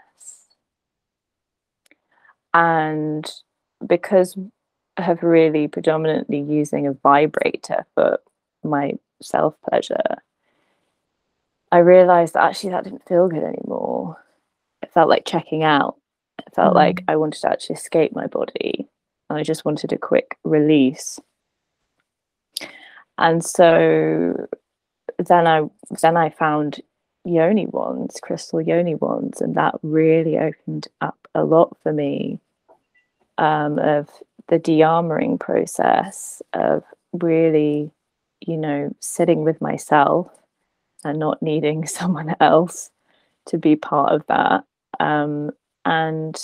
And 2.53 3.29
because 3.85 4.37
I 4.97 5.01
have 5.01 5.23
really 5.23 5.67
predominantly 5.67 6.39
using 6.39 6.87
a 6.87 6.93
vibrator 6.93 7.85
for 7.93 8.19
my 8.63 8.93
self 9.21 9.55
pleasure, 9.69 10.21
I 11.71 11.79
realized 11.79 12.35
that 12.35 12.43
actually 12.43 12.69
that 12.69 12.85
didn't 12.85 13.07
feel 13.07 13.27
good 13.27 13.43
anymore. 13.43 14.23
It 14.81 14.93
felt 14.93 15.09
like 15.09 15.25
checking 15.25 15.63
out. 15.63 15.97
It 16.47 16.55
felt 16.55 16.73
mm. 16.73 16.77
like 16.77 17.03
I 17.07 17.17
wanted 17.17 17.41
to 17.41 17.49
actually 17.49 17.75
escape 17.75 18.13
my 18.13 18.27
body. 18.27 18.87
And 19.29 19.39
I 19.39 19.43
just 19.43 19.65
wanted 19.65 19.91
a 19.91 19.97
quick 19.97 20.37
release. 20.43 21.19
And 23.17 23.43
so 23.43 24.47
then 25.17 25.47
I 25.47 25.63
then 26.01 26.17
I 26.17 26.29
found 26.29 26.81
yoni 27.25 27.65
wands, 27.67 28.19
crystal 28.21 28.61
yoni 28.61 28.95
wands, 28.95 29.41
and 29.41 29.55
that 29.55 29.75
really 29.83 30.37
opened 30.37 30.87
up 31.01 31.27
a 31.33 31.43
lot 31.43 31.75
for 31.83 31.91
me 31.91 32.39
um, 33.37 33.79
of 33.79 34.09
the 34.47 34.59
de-armoring 34.59 35.39
process 35.39 36.41
of 36.53 36.83
really, 37.13 37.91
you 38.41 38.57
know, 38.57 38.95
sitting 38.99 39.43
with 39.43 39.59
myself 39.59 40.27
and 41.03 41.19
not 41.19 41.41
needing 41.41 41.85
someone 41.87 42.35
else 42.39 42.91
to 43.47 43.57
be 43.57 43.75
part 43.75 44.13
of 44.13 44.25
that. 44.27 44.63
Um, 44.99 45.51
and 45.83 46.35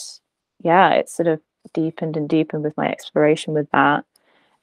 yeah, 0.64 0.92
it 0.92 1.10
sort 1.10 1.28
of 1.28 1.40
deepened 1.74 2.18
and 2.18 2.28
deepened 2.28 2.64
with 2.64 2.76
my 2.78 2.90
exploration 2.90 3.54
with 3.54 3.70
that. 3.72 4.04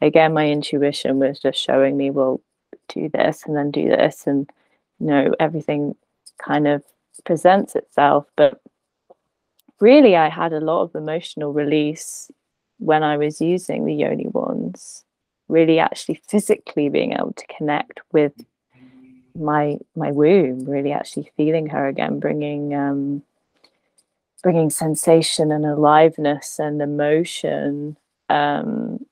Again, 0.01 0.33
my 0.33 0.49
intuition 0.49 1.19
was 1.19 1.41
just 1.41 1.59
showing 1.61 1.97
me, 1.97 2.11
well, 2.11 2.41
do 2.89 3.09
this 3.09 3.45
and 3.47 3.57
then 3.57 3.71
do 3.71 3.89
this 3.89 4.27
and 4.27 4.49
you 4.99 5.07
know 5.07 5.35
everything 5.39 5.95
kind 6.39 6.67
of 6.67 6.83
presents 7.25 7.75
itself. 7.75 8.27
But 8.37 8.61
really 9.81 10.17
I 10.17 10.29
had 10.29 10.53
a 10.53 10.61
lot 10.61 10.83
of 10.83 10.95
emotional 10.95 11.53
release 11.53 12.31
when 12.79 13.03
I 13.03 13.17
was 13.17 13.41
using 13.41 13.85
the 13.85 13.95
yoni 13.95 14.29
wands, 14.29 15.05
really 15.49 15.79
actually 15.79 16.21
physically 16.29 16.89
being 16.89 17.13
able 17.13 17.33
to 17.33 17.47
connect 17.47 18.01
with 18.13 18.33
my 19.35 19.79
my 19.95 20.11
womb, 20.11 20.65
really 20.65 20.93
actually 20.93 21.31
feeling 21.37 21.69
her 21.69 21.87
again, 21.87 22.19
bringing 22.19 22.75
um, 22.75 23.23
bringing 24.43 24.71
sensation 24.71 25.51
and 25.53 25.65
aliveness 25.65 26.59
and 26.59 26.81
emotion 26.81 27.97
um, 28.29 29.05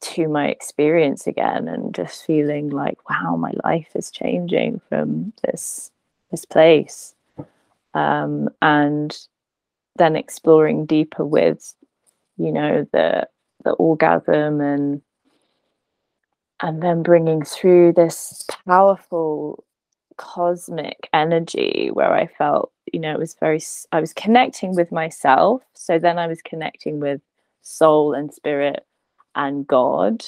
to 0.00 0.28
my 0.28 0.48
experience 0.48 1.26
again, 1.26 1.68
and 1.68 1.94
just 1.94 2.24
feeling 2.24 2.70
like, 2.70 2.98
wow, 3.10 3.36
my 3.36 3.52
life 3.64 3.88
is 3.94 4.10
changing 4.10 4.80
from 4.88 5.32
this 5.44 5.90
this 6.30 6.44
place, 6.44 7.14
um, 7.94 8.48
and 8.62 9.18
then 9.96 10.14
exploring 10.14 10.86
deeper 10.86 11.24
with, 11.24 11.74
you 12.36 12.52
know, 12.52 12.86
the 12.92 13.28
the 13.64 13.72
orgasm 13.72 14.60
and 14.60 15.02
and 16.60 16.82
then 16.82 17.02
bringing 17.02 17.44
through 17.44 17.92
this 17.92 18.44
powerful 18.66 19.64
cosmic 20.16 21.08
energy 21.12 21.90
where 21.92 22.12
I 22.12 22.26
felt, 22.26 22.72
you 22.92 22.98
know, 22.98 23.12
it 23.12 23.18
was 23.18 23.36
very, 23.38 23.60
I 23.92 24.00
was 24.00 24.12
connecting 24.12 24.74
with 24.74 24.90
myself. 24.90 25.62
So 25.74 25.98
then 25.98 26.18
I 26.18 26.26
was 26.26 26.42
connecting 26.42 26.98
with 26.98 27.20
soul 27.62 28.12
and 28.12 28.34
spirit 28.34 28.84
and 29.38 29.66
God 29.66 30.24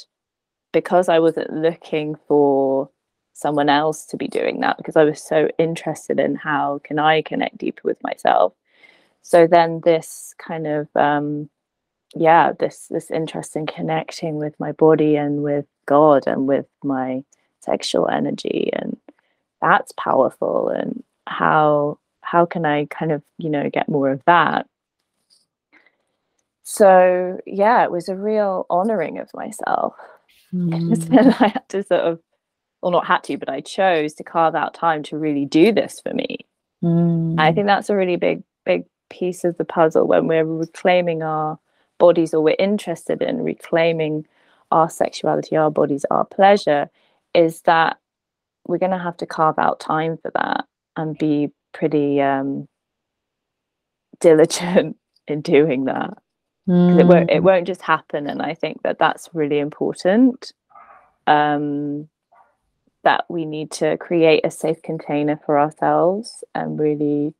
because 0.73 1.09
I 1.09 1.19
wasn't 1.19 1.53
looking 1.53 2.17
for 2.29 2.89
someone 3.35 3.69
else 3.69 4.07
to 4.07 4.17
be 4.17 4.29
doing 4.29 4.61
that 4.61 4.77
because 4.77 4.97
I 4.97 5.05
was 5.05 5.23
so 5.23 5.49
interested 5.59 6.21
in 6.21 6.37
how 6.37 6.81
can 6.85 6.99
I 6.99 7.23
connect 7.23 7.59
deeper 7.59 7.83
with 7.85 8.03
myself. 8.03 8.53
So 9.23 9.47
then 9.47 9.81
this 9.85 10.35
kind 10.39 10.67
of 10.67 10.89
um, 10.95 11.51
yeah, 12.15 12.53
this 12.59 12.87
this 12.89 13.11
interest 13.11 13.57
in 13.57 13.67
connecting 13.67 14.37
with 14.37 14.59
my 14.59 14.73
body 14.73 15.17
and 15.17 15.43
with 15.43 15.67
God 15.87 16.25
and 16.27 16.47
with 16.47 16.67
my 16.83 17.25
sexual 17.61 18.09
energy 18.09 18.71
and 18.73 18.97
that's 19.61 19.93
powerful 19.93 20.69
and 20.71 21.03
how 21.27 21.99
how 22.23 22.47
can 22.47 22.65
I 22.65 22.87
kind 22.87 23.13
of, 23.13 23.23
you 23.39 23.51
know, 23.51 23.69
get 23.71 23.89
more 23.89 24.11
of 24.11 24.23
that? 24.27 24.67
So 26.73 27.41
yeah, 27.47 27.83
it 27.83 27.91
was 27.91 28.09
a 28.09 28.15
real 28.15 28.65
honoring 28.71 29.19
of 29.19 29.29
myself. 29.35 29.95
Mm. 30.53 30.73
and 31.17 31.33
I 31.39 31.47
had 31.47 31.69
to 31.69 31.85
sort 31.85 32.01
of 32.01 32.19
well 32.83 32.91
not 32.91 33.07
had 33.07 33.23
to, 33.23 33.39
but 33.39 33.49
I 33.49 33.61
chose 33.61 34.15
to 34.15 34.25
carve 34.25 34.57
out 34.57 34.75
time 34.75 35.05
to 35.05 35.17
really 35.17 35.45
do 35.45 35.71
this 35.71 36.01
for 36.01 36.13
me. 36.13 36.39
Mm. 36.83 37.37
I 37.39 37.53
think 37.53 37.69
that's 37.69 37.89
a 37.89 37.95
really 37.95 38.17
big, 38.17 38.43
big 38.67 38.83
piece 39.11 39.45
of 39.45 39.57
the 39.59 39.65
puzzle 39.65 40.09
when 40.09 40.27
we're 40.27 40.45
reclaiming 40.45 41.23
our 41.23 41.57
bodies 41.99 42.35
or 42.35 42.43
we're 42.43 42.57
interested 42.59 43.23
in 43.23 43.43
reclaiming 43.43 44.27
our 44.73 44.91
sexuality, 44.91 45.57
our 45.57 45.71
bodies, 45.71 46.05
our 46.11 46.25
pleasure, 46.25 46.91
is 47.33 47.61
that 47.63 47.99
we're 48.67 48.79
going 48.79 48.91
to 48.91 48.99
have 48.99 49.19
to 49.19 49.27
carve 49.27 49.59
out 49.61 49.79
time 49.79 50.17
for 50.17 50.33
that 50.35 50.65
and 50.97 51.17
be 51.17 51.51
pretty 51.73 52.21
um, 52.21 52.67
diligent 54.19 54.97
in 55.29 55.43
doing 55.43 55.85
that. 55.85 56.19
Mm. 56.71 57.01
It 57.01 57.07
won't 57.07 57.31
it 57.31 57.39
hmm. 57.39 57.45
won't 57.45 57.67
just 57.67 57.83
happen, 57.83 58.29
and 58.29 58.41
I 58.41 58.55
think 58.55 58.83
that 58.83 59.01
that's 59.01 59.29
really 59.33 59.59
important. 59.59 60.53
Um, 61.27 62.09
that 63.03 63.25
we 63.29 63.45
need 63.45 63.73
to 63.73 63.97
create 63.97 64.43
a 64.45 64.51
safe 64.51 64.81
container 64.83 65.41
for 65.45 65.59
ourselves 65.59 66.45
and 66.55 66.79
really 66.79 67.35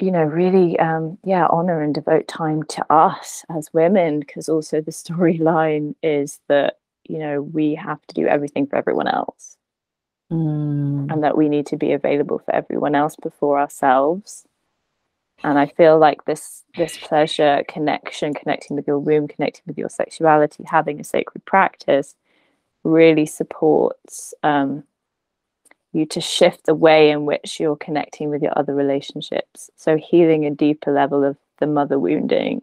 you 0.00 0.10
know 0.10 0.22
really 0.22 0.78
um 0.78 1.18
yeah 1.24 1.46
honor 1.50 1.82
and 1.82 1.94
devote 1.94 2.26
time 2.26 2.62
to 2.64 2.84
us 2.92 3.44
as 3.54 3.68
women 3.72 4.20
because 4.20 4.48
also 4.48 4.80
the 4.80 4.90
storyline 4.90 5.94
is 6.02 6.40
that 6.48 6.78
you 7.04 7.18
know 7.18 7.42
we 7.42 7.74
have 7.74 8.04
to 8.06 8.14
do 8.14 8.26
everything 8.26 8.66
for 8.66 8.76
everyone 8.76 9.08
else 9.08 9.56
mm. 10.32 11.12
and 11.12 11.22
that 11.22 11.36
we 11.36 11.48
need 11.48 11.66
to 11.66 11.76
be 11.76 11.92
available 11.92 12.38
for 12.38 12.54
everyone 12.54 12.94
else 12.94 13.14
before 13.22 13.60
ourselves 13.60 14.44
and 15.44 15.58
i 15.58 15.66
feel 15.66 15.98
like 15.98 16.24
this 16.24 16.64
this 16.76 16.96
pleasure 16.96 17.62
connection 17.68 18.32
connecting 18.34 18.76
with 18.76 18.86
your 18.86 18.98
womb 18.98 19.28
connecting 19.28 19.62
with 19.66 19.78
your 19.78 19.88
sexuality 19.88 20.64
having 20.66 21.00
a 21.00 21.04
sacred 21.04 21.44
practice 21.44 22.16
really 22.84 23.26
supports 23.26 24.32
um, 24.42 24.84
you 25.92 26.06
to 26.06 26.20
shift 26.20 26.66
the 26.66 26.74
way 26.74 27.10
in 27.10 27.24
which 27.24 27.58
you're 27.58 27.76
connecting 27.76 28.30
with 28.30 28.42
your 28.42 28.56
other 28.56 28.74
relationships. 28.74 29.70
So, 29.76 29.96
healing 29.96 30.44
a 30.44 30.50
deeper 30.50 30.92
level 30.92 31.24
of 31.24 31.36
the 31.58 31.66
mother 31.66 31.98
wounding 31.98 32.62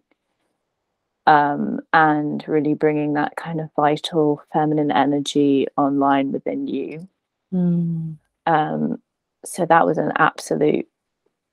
um, 1.26 1.80
and 1.92 2.44
really 2.48 2.74
bringing 2.74 3.14
that 3.14 3.36
kind 3.36 3.60
of 3.60 3.70
vital 3.76 4.42
feminine 4.54 4.92
energy 4.92 5.68
online 5.78 6.32
within 6.32 6.68
you. 6.68 7.08
Mm. 7.54 8.18
Um, 8.46 9.02
so, 9.44 9.66
that 9.66 9.86
was 9.86 9.98
an 9.98 10.14
absolute, 10.18 10.88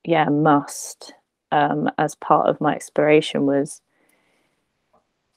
yeah, 0.05 0.29
must 0.29 1.15
um, 1.53 1.91
as 1.99 2.15
part 2.15 2.49
of 2.49 2.61
my 2.61 2.75
exploration 2.75 3.47
was 3.47 3.81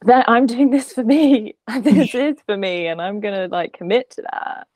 that 0.05 0.29
I'm 0.29 0.45
doing 0.45 0.69
this 0.69 0.93
for 0.93 1.03
me. 1.03 1.55
this 1.81 2.13
is 2.15 2.37
for 2.45 2.57
me, 2.57 2.87
and 2.87 3.01
I'm 3.01 3.19
gonna 3.19 3.47
like 3.47 3.73
commit 3.73 4.09
to 4.11 4.21
that. 4.23 4.67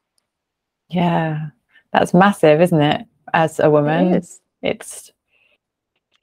Yeah 0.90 1.50
that's 1.94 2.14
massive, 2.14 2.62
isn't 2.62 2.82
it? 2.82 3.06
As 3.34 3.60
a 3.60 3.70
woman, 3.70 4.14
it 4.14 4.18
is. 4.18 4.42
it's 4.62 5.12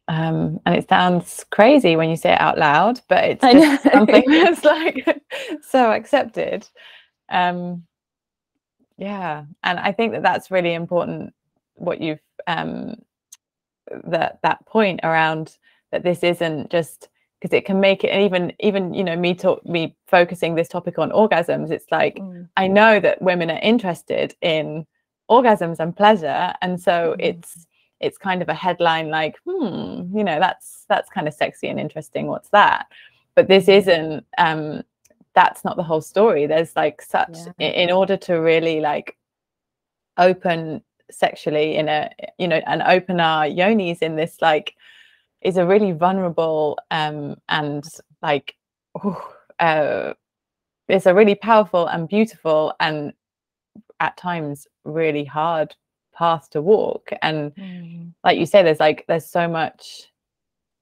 um, 0.07 0.61
and 0.67 0.75
it 0.75 0.89
sounds 0.89 1.45
crazy 1.51 1.97
when 1.97 2.11
you 2.11 2.17
say 2.17 2.33
it 2.33 2.41
out 2.41 2.59
loud, 2.59 3.01
but 3.09 3.25
it's 3.25 3.43
just 3.43 3.83
something 3.85 4.25
that's 4.27 4.65
like 4.65 5.23
so 5.63 5.93
accepted. 5.93 6.69
Um, 7.31 7.85
yeah, 8.99 9.45
and 9.63 9.79
I 9.79 9.93
think 9.93 10.13
that 10.13 10.23
that's 10.23 10.51
really 10.51 10.75
important. 10.75 11.35
What 11.77 12.01
you've 12.01 12.21
um, 12.47 12.97
that 14.05 14.39
that 14.43 14.65
point 14.67 15.01
around 15.03 15.57
that 15.93 16.03
this 16.03 16.23
isn't 16.23 16.71
just 16.71 17.09
because 17.41 17.55
it 17.55 17.67
can 17.67 17.79
make 17.79 18.05
it 18.05 18.09
and 18.09 18.23
even 18.23 18.53
even 18.61 18.95
you 18.95 19.05
know 19.05 19.17
me 19.17 19.35
talk 19.35 19.65
me 19.67 19.95
focusing 20.07 20.55
this 20.55 20.69
topic 20.69 20.99
on 20.99 21.11
orgasms 21.11 21.71
it's 21.71 21.91
like 21.91 22.17
mm. 22.17 22.49
i 22.57 22.67
know 22.67 22.99
that 22.99 23.21
women 23.21 23.51
are 23.51 23.61
interested 23.61 24.35
in 24.41 24.87
orgasms 25.31 25.79
and 25.79 25.97
pleasure 25.97 26.55
and 26.63 26.81
so 26.81 27.13
mm-hmm. 27.13 27.21
it's 27.21 27.67
it's 28.01 28.19
kind 28.19 28.43
of 28.43 28.49
a 28.49 28.55
headline 28.55 29.09
like 29.09 29.37
hmm 29.47 30.17
you 30.17 30.25
know 30.25 30.39
that's 30.41 30.85
that's 30.89 31.11
kind 31.11 31.29
of 31.29 31.35
sexy 31.35 31.69
and 31.69 31.79
interesting 31.79 32.27
what's 32.27 32.49
that 32.49 32.87
but 33.35 33.49
this 33.49 33.65
mm-hmm. 33.65 33.91
isn't 33.91 34.27
um 34.39 34.83
that's 35.35 35.65
not 35.65 35.77
the 35.77 35.83
whole 35.83 36.01
story 36.01 36.47
there's 36.47 36.75
like 36.77 37.03
such 37.03 37.37
yeah. 37.59 37.69
in 37.69 37.91
order 37.91 38.17
to 38.17 38.35
really 38.35 38.81
like 38.81 39.17
open 40.17 40.83
sexually 41.11 41.77
in 41.77 41.89
a 41.89 42.11
you 42.39 42.49
know 42.49 42.61
and 42.67 42.83
open 42.83 43.21
our 43.21 43.45
yonis 43.45 44.03
in 44.03 44.17
this 44.17 44.39
like 44.41 44.75
is 45.43 45.57
a 45.57 45.67
really 45.67 45.93
vulnerable 45.93 46.79
um 46.91 47.37
and 47.49 47.85
like 48.23 48.55
uh 49.61 50.13
it's 50.89 51.07
a 51.07 51.15
really 51.15 51.35
powerful 51.35 51.87
and 51.87 52.09
beautiful 52.09 52.75
and 52.81 53.13
at 54.01 54.17
times 54.17 54.67
really 54.85 55.25
hard 55.25 55.75
path 56.15 56.49
to 56.51 56.63
walk 56.63 57.11
and 57.23 57.55
mm. 57.55 58.13
like 58.23 58.39
you 58.39 58.47
say 58.47 58.63
there's 58.63 58.81
like 58.81 59.05
there's 59.09 59.27
so 59.29 59.49
much 59.49 60.13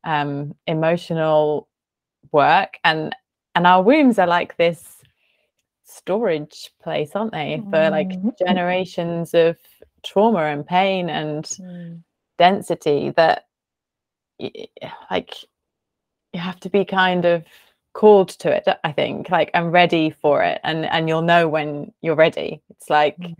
um 0.04 0.54
emotional 0.66 1.68
work 2.32 2.78
and 2.84 3.14
and 3.54 3.66
our 3.66 3.82
wombs 3.82 4.18
are 4.18 4.26
like 4.26 4.56
this 4.56 4.98
storage 5.84 6.70
place 6.82 7.10
aren't 7.14 7.32
they 7.32 7.62
for 7.70 7.90
like 7.90 8.08
mm. 8.08 8.32
generations 8.38 9.34
of 9.34 9.56
trauma 10.04 10.44
and 10.44 10.66
pain 10.66 11.08
and 11.08 11.44
mm. 11.44 12.02
density 12.38 13.10
that 13.16 13.46
like 15.10 15.34
you 16.32 16.40
have 16.40 16.58
to 16.60 16.70
be 16.70 16.84
kind 16.84 17.24
of 17.24 17.44
called 17.94 18.30
to 18.30 18.50
it 18.50 18.66
i 18.84 18.90
think 18.90 19.28
like 19.30 19.50
i'm 19.54 19.70
ready 19.70 20.10
for 20.10 20.42
it 20.42 20.60
and 20.64 20.86
and 20.86 21.08
you'll 21.08 21.22
know 21.22 21.46
when 21.46 21.92
you're 22.00 22.14
ready 22.14 22.62
it's 22.70 22.88
like 22.88 23.18
mm. 23.18 23.34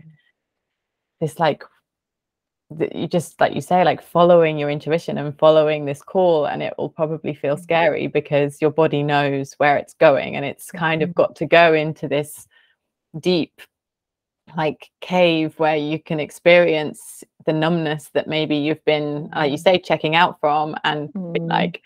this 1.19 1.39
like 1.39 1.63
you 2.91 3.07
just 3.07 3.39
like 3.39 3.53
you 3.53 3.61
say 3.61 3.83
like 3.83 4.01
following 4.01 4.57
your 4.57 4.69
intuition 4.69 5.17
and 5.17 5.37
following 5.37 5.85
this 5.85 6.01
call 6.01 6.45
and 6.45 6.63
it 6.63 6.73
will 6.77 6.89
probably 6.89 7.33
feel 7.33 7.55
mm. 7.55 7.61
scary 7.61 8.07
because 8.07 8.61
your 8.61 8.71
body 8.71 9.03
knows 9.03 9.53
where 9.57 9.77
it's 9.77 9.93
going 9.95 10.35
and 10.35 10.45
it's 10.45 10.71
kind 10.71 11.01
of 11.01 11.09
mm-hmm. 11.09 11.21
got 11.21 11.35
to 11.35 11.45
go 11.45 11.73
into 11.73 12.07
this 12.07 12.47
deep 13.19 13.61
like 14.57 14.89
cave 15.01 15.53
where 15.57 15.75
you 15.75 15.99
can 15.99 16.19
experience 16.19 17.23
the 17.45 17.53
numbness 17.53 18.09
that 18.13 18.27
maybe 18.27 18.55
you've 18.55 18.83
been 18.85 19.29
uh, 19.35 19.43
you 19.43 19.57
mm. 19.57 19.63
say 19.63 19.77
checking 19.77 20.15
out 20.15 20.39
from 20.39 20.75
and 20.83 21.11
mm. 21.13 21.49
like 21.49 21.81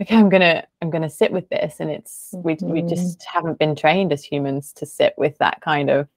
okay 0.00 0.16
i'm 0.16 0.28
gonna 0.28 0.64
i'm 0.82 0.90
gonna 0.90 1.10
sit 1.10 1.32
with 1.32 1.48
this 1.48 1.80
and 1.80 1.90
it's 1.90 2.30
we, 2.32 2.56
mm. 2.56 2.68
we 2.68 2.82
just 2.82 3.22
haven't 3.24 3.58
been 3.58 3.74
trained 3.74 4.12
as 4.12 4.24
humans 4.24 4.72
to 4.72 4.86
sit 4.86 5.14
with 5.16 5.36
that 5.38 5.60
kind 5.60 5.90
of 5.90 6.08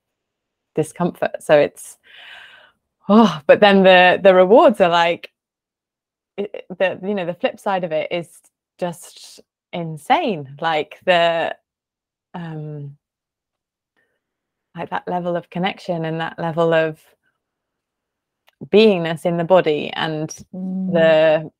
discomfort 0.75 1.41
so 1.41 1.57
it's 1.57 1.97
oh 3.09 3.41
but 3.47 3.59
then 3.59 3.83
the 3.83 4.19
the 4.21 4.33
rewards 4.33 4.79
are 4.81 4.89
like 4.89 5.31
it, 6.37 6.65
the 6.77 6.99
you 7.03 7.13
know 7.13 7.25
the 7.25 7.33
flip 7.33 7.59
side 7.59 7.83
of 7.83 7.91
it 7.91 8.11
is 8.11 8.39
just 8.77 9.41
insane 9.73 10.55
like 10.59 10.99
the 11.05 11.55
um 12.33 12.97
like 14.75 14.89
that 14.89 15.07
level 15.07 15.35
of 15.35 15.49
connection 15.49 16.05
and 16.05 16.19
that 16.19 16.39
level 16.39 16.73
of 16.73 16.99
beingness 18.65 19.25
in 19.25 19.37
the 19.37 19.43
body 19.43 19.91
and 19.93 20.29
mm. 20.53 20.93
the 20.93 21.51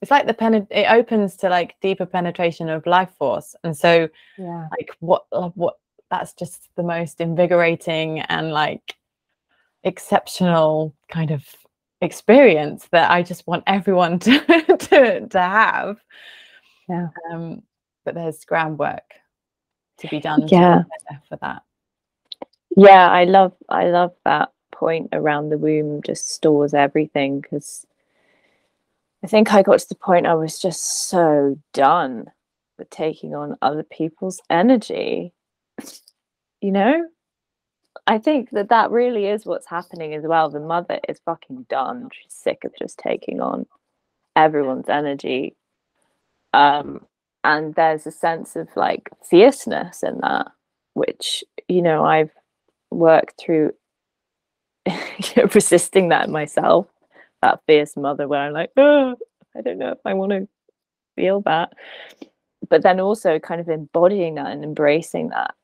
it's 0.00 0.10
like 0.10 0.26
the 0.26 0.34
pen 0.34 0.66
it 0.70 0.86
opens 0.90 1.36
to 1.36 1.48
like 1.48 1.76
deeper 1.80 2.04
penetration 2.04 2.68
of 2.68 2.84
life 2.84 3.10
force 3.16 3.54
and 3.62 3.76
so 3.76 4.08
yeah 4.38 4.66
like 4.72 4.90
what 4.98 5.24
what 5.56 5.76
that's 6.10 6.34
just 6.34 6.68
the 6.76 6.82
most 6.82 7.20
invigorating 7.20 8.20
and 8.20 8.50
like 8.50 8.96
exceptional 9.84 10.94
kind 11.08 11.30
of 11.30 11.44
experience 12.02 12.88
that 12.90 13.10
I 13.10 13.22
just 13.22 13.46
want 13.46 13.64
everyone 13.66 14.18
to 14.20 14.38
to, 14.40 15.28
to 15.28 15.40
have. 15.40 15.98
Yeah. 16.88 17.08
Um, 17.30 17.62
but 18.04 18.14
there's 18.14 18.44
groundwork 18.44 19.04
to 19.98 20.08
be 20.08 20.20
done 20.20 20.48
yeah. 20.48 20.82
for 21.28 21.36
that. 21.40 21.62
Yeah, 22.76 23.10
I 23.10 23.24
love 23.24 23.54
I 23.68 23.86
love 23.88 24.12
that 24.24 24.50
point 24.72 25.10
around 25.12 25.50
the 25.50 25.58
womb 25.58 26.02
just 26.02 26.30
stores 26.30 26.74
everything 26.74 27.40
because 27.40 27.86
I 29.24 29.28
think 29.28 29.52
I 29.52 29.62
got 29.62 29.80
to 29.80 29.88
the 29.88 29.94
point 29.96 30.26
I 30.26 30.34
was 30.34 30.58
just 30.60 31.08
so 31.08 31.58
done 31.72 32.26
with 32.78 32.90
taking 32.90 33.34
on 33.34 33.56
other 33.62 33.84
people's 33.84 34.40
energy. 34.50 35.32
You 36.60 36.72
know, 36.72 37.08
I 38.06 38.18
think 38.18 38.50
that 38.52 38.70
that 38.70 38.90
really 38.90 39.26
is 39.26 39.46
what's 39.46 39.68
happening 39.68 40.14
as 40.14 40.24
well. 40.24 40.50
The 40.50 40.60
mother 40.60 41.00
is 41.08 41.20
fucking 41.24 41.66
done. 41.70 42.10
She's 42.12 42.32
sick 42.34 42.64
of 42.64 42.72
just 42.78 42.98
taking 42.98 43.40
on 43.40 43.66
everyone's 44.36 44.88
energy. 44.88 45.56
Um, 46.54 47.06
and 47.44 47.74
there's 47.74 48.06
a 48.06 48.12
sense 48.12 48.56
of 48.56 48.68
like 48.76 49.10
fierceness 49.28 50.02
in 50.02 50.20
that, 50.20 50.48
which, 50.94 51.44
you 51.68 51.82
know, 51.82 52.04
I've 52.04 52.30
worked 52.94 53.40
through 53.40 53.72
resisting 55.54 56.08
that 56.08 56.30
myself, 56.30 56.86
that 57.40 57.60
fierce 57.66 57.96
mother 57.96 58.28
where 58.28 58.40
I'm 58.40 58.52
like, 58.52 58.70
oh, 58.76 59.16
I 59.56 59.60
don't 59.60 59.78
know 59.78 59.92
if 59.92 59.98
I 60.04 60.14
want 60.14 60.32
to 60.32 60.48
feel 61.16 61.40
that. 61.42 61.72
But 62.68 62.82
then 62.82 63.00
also 63.00 63.38
kind 63.38 63.60
of 63.60 63.68
embodying 63.68 64.36
that 64.36 64.46
and 64.46 64.64
embracing 64.64 65.28
that 65.30 65.54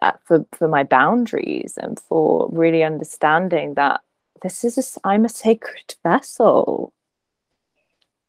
uh, 0.00 0.12
for 0.24 0.44
for 0.52 0.68
my 0.68 0.82
boundaries 0.82 1.78
and 1.80 2.00
for 2.00 2.48
really 2.50 2.82
understanding 2.82 3.74
that 3.74 4.00
this 4.42 4.64
is 4.64 4.76
a, 4.76 5.08
I'm 5.08 5.24
a 5.24 5.28
sacred 5.28 5.94
vessel. 6.02 6.92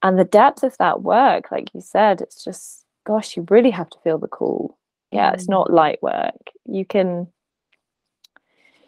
And 0.04 0.20
the 0.20 0.26
depth 0.26 0.64
of 0.64 0.78
that 0.78 1.02
work, 1.02 1.52
like 1.52 1.74
you 1.74 1.82
said, 1.82 2.22
it's 2.22 2.44
just 2.44 2.84
gosh, 3.06 3.36
you 3.36 3.46
really 3.50 3.72
have 3.72 3.90
to 3.90 3.98
feel 4.04 4.18
the 4.18 4.28
call. 4.28 4.78
Yeah, 5.12 5.32
mm. 5.32 5.34
it's 5.34 5.50
not 5.50 5.74
light 5.74 6.02
work. 6.02 6.52
You 6.66 6.86
can, 6.86 7.28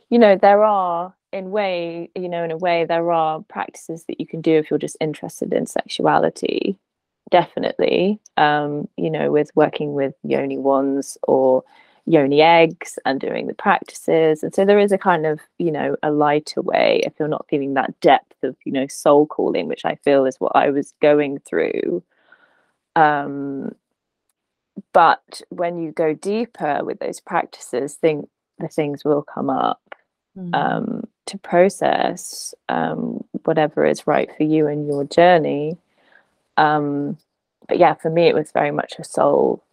you 0.10 0.20
know, 0.20 0.36
there 0.36 0.64
are 0.64 1.14
in 1.34 1.52
way, 1.52 2.10
you 2.16 2.30
know, 2.30 2.44
in 2.44 2.52
a 2.52 2.58
way, 2.58 2.86
there 2.86 3.12
are 3.12 3.42
practices 3.50 4.06
that 4.08 4.20
you 4.20 4.28
can 4.28 4.42
do 4.42 4.54
if 4.58 4.70
you're 4.70 4.80
just 4.80 4.98
interested 5.02 5.54
in 5.54 5.66
sexuality. 5.66 6.78
Definitely, 7.32 8.20
um, 8.38 8.88
you 8.98 9.10
know, 9.10 9.32
with 9.32 9.52
working 9.56 9.94
with 9.94 10.14
yoni 10.24 10.58
wands 10.60 11.18
or 11.24 11.64
yoni 12.06 12.42
eggs 12.42 13.00
and 13.06 13.20
doing 13.20 13.48
the 13.48 13.54
practices. 13.56 14.44
And 14.44 14.54
so 14.54 14.64
there 14.64 14.80
is 14.80 14.92
a 14.92 14.98
kind 14.98 15.26
of 15.26 15.40
you 15.58 15.72
know 15.72 15.96
a 16.04 16.12
lighter 16.12 16.62
way 16.62 17.02
if 17.04 17.14
you're 17.20 17.28
not 17.28 17.48
feeling 17.50 17.74
that 17.74 18.00
depth 18.00 18.44
of 18.44 18.56
you 18.66 18.72
know 18.72 18.86
soul 18.88 19.26
calling 19.26 19.68
which 19.68 19.86
i 19.86 19.96
feel 19.96 20.26
is 20.26 20.40
what 20.40 20.56
i 20.56 20.70
was 20.70 20.94
going 21.02 21.40
through. 21.40 22.04
Um 22.96 23.76
but 24.94 25.42
when 25.50 25.78
you 25.78 25.92
go 25.92 26.14
deeper 26.14 26.82
with 26.84 27.00
those 27.00 27.20
practices 27.20 27.96
think 27.96 28.30
the 28.60 28.68
things 28.68 29.04
will 29.06 29.24
come 29.24 29.50
up 29.50 29.95
mm. 30.38 30.54
um 30.54 31.08
to 31.26 31.38
process 31.38 32.54
um 32.70 33.24
whatever 33.44 33.86
is 33.86 34.08
right 34.08 34.30
for 34.38 34.44
you 34.44 34.68
and 34.68 34.88
your 34.88 35.04
journey 35.06 35.78
um 36.58 37.18
but 37.68 37.78
yeah 37.78 37.94
for 37.94 38.10
me 38.10 38.28
it 38.28 38.36
was 38.36 38.52
very 38.52 38.72
much 38.72 38.94
a 39.00 39.04
soul 39.04 39.64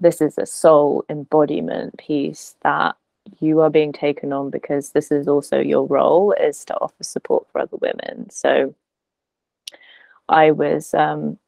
this 0.00 0.20
is 0.20 0.38
a 0.38 0.46
soul 0.46 1.04
embodiment 1.08 1.96
piece 1.98 2.54
that 2.62 2.96
you 3.40 3.60
are 3.60 3.70
being 3.70 3.92
taken 3.92 4.32
on 4.32 4.50
because 4.50 4.90
this 4.90 5.10
is 5.12 5.28
also 5.28 5.60
your 5.60 5.86
role 5.86 6.32
is 6.32 6.64
to 6.64 6.74
offer 6.80 7.04
support 7.04 7.46
for 7.50 7.60
other 7.60 7.76
women 7.76 8.28
so 8.30 8.74
i 10.28 10.50
was 10.50 10.94
um 10.94 11.38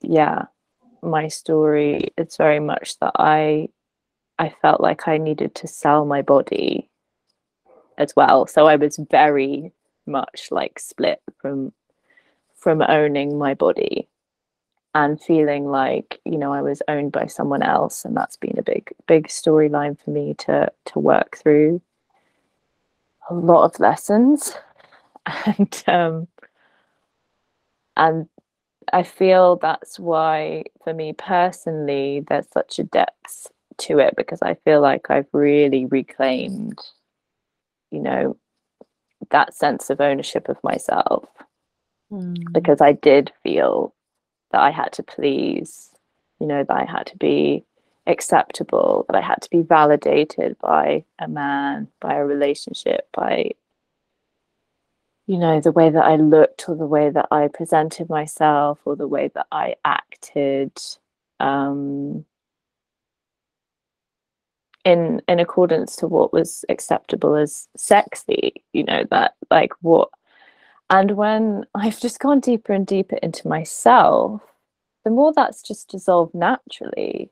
yeah 0.00 0.44
my 1.02 1.28
story 1.28 2.12
it's 2.16 2.36
very 2.36 2.60
much 2.60 2.98
that 3.00 3.12
i 3.16 3.68
i 4.38 4.48
felt 4.62 4.80
like 4.80 5.06
i 5.08 5.18
needed 5.18 5.54
to 5.54 5.66
sell 5.66 6.04
my 6.04 6.22
body 6.22 6.88
as 7.98 8.14
well. 8.16 8.46
So 8.46 8.66
i 8.66 8.76
was 8.76 8.98
very 9.10 9.72
much 10.06 10.48
like 10.50 10.78
split 10.78 11.20
from 11.40 11.72
from 12.56 12.82
owning 12.82 13.38
my 13.38 13.54
body 13.54 14.08
and 14.94 15.20
feeling 15.20 15.66
like 15.66 16.20
you 16.24 16.38
know 16.38 16.52
I 16.52 16.62
was 16.62 16.82
owned 16.88 17.12
by 17.12 17.26
someone 17.26 17.62
else 17.62 18.04
and 18.04 18.16
that's 18.16 18.36
been 18.36 18.58
a 18.58 18.62
big 18.62 18.92
big 19.06 19.28
storyline 19.28 19.98
for 20.02 20.10
me 20.10 20.34
to 20.38 20.70
to 20.86 20.98
work 20.98 21.38
through 21.42 21.80
a 23.30 23.34
lot 23.34 23.64
of 23.64 23.80
lessons. 23.80 24.54
And 25.46 25.82
um 25.86 26.28
and 27.96 28.28
I 28.92 29.02
feel 29.04 29.56
that's 29.56 29.98
why 29.98 30.64
for 30.82 30.92
me 30.92 31.14
personally 31.14 32.24
there's 32.28 32.48
such 32.52 32.78
a 32.78 32.84
depth 32.84 33.50
to 33.78 33.98
it 34.00 34.14
because 34.16 34.42
I 34.42 34.54
feel 34.54 34.80
like 34.82 35.10
I've 35.10 35.28
really 35.32 35.86
reclaimed 35.86 36.78
you 37.94 38.00
know 38.00 38.36
that 39.30 39.54
sense 39.54 39.90
of 39.90 40.00
ownership 40.00 40.48
of 40.48 40.62
myself 40.62 41.24
mm. 42.12 42.52
because 42.52 42.80
I 42.80 42.92
did 42.92 43.32
feel 43.42 43.94
that 44.52 44.60
I 44.60 44.70
had 44.70 44.92
to 44.94 45.02
please, 45.02 45.90
you 46.40 46.46
know, 46.46 46.64
that 46.64 46.76
I 46.76 46.84
had 46.84 47.06
to 47.08 47.16
be 47.16 47.64
acceptable, 48.06 49.04
that 49.08 49.16
I 49.16 49.20
had 49.20 49.42
to 49.42 49.50
be 49.50 49.62
validated 49.62 50.56
by 50.60 51.04
a 51.18 51.28
man, 51.28 51.88
by 52.00 52.14
a 52.14 52.24
relationship, 52.24 53.08
by, 53.12 53.50
you 55.26 55.38
know, 55.38 55.60
the 55.60 55.72
way 55.72 55.90
that 55.90 56.04
I 56.04 56.16
looked 56.16 56.68
or 56.68 56.76
the 56.76 56.86
way 56.86 57.10
that 57.10 57.28
I 57.30 57.48
presented 57.48 58.08
myself 58.08 58.78
or 58.84 58.94
the 58.94 59.08
way 59.08 59.30
that 59.34 59.46
I 59.50 59.74
acted. 59.84 60.72
Um, 61.40 62.24
in 64.84 65.22
in 65.28 65.40
accordance 65.40 65.96
to 65.96 66.06
what 66.06 66.32
was 66.32 66.64
acceptable 66.68 67.34
as 67.36 67.68
sexy 67.76 68.52
you 68.72 68.84
know 68.84 69.04
that 69.10 69.34
like 69.50 69.72
what 69.80 70.10
and 70.90 71.12
when 71.12 71.64
I've 71.74 72.00
just 72.00 72.20
gone 72.20 72.40
deeper 72.40 72.72
and 72.72 72.86
deeper 72.86 73.16
into 73.16 73.48
myself, 73.48 74.42
the 75.04 75.10
more 75.10 75.32
that's 75.32 75.62
just 75.62 75.88
dissolved 75.88 76.34
naturally. 76.34 77.30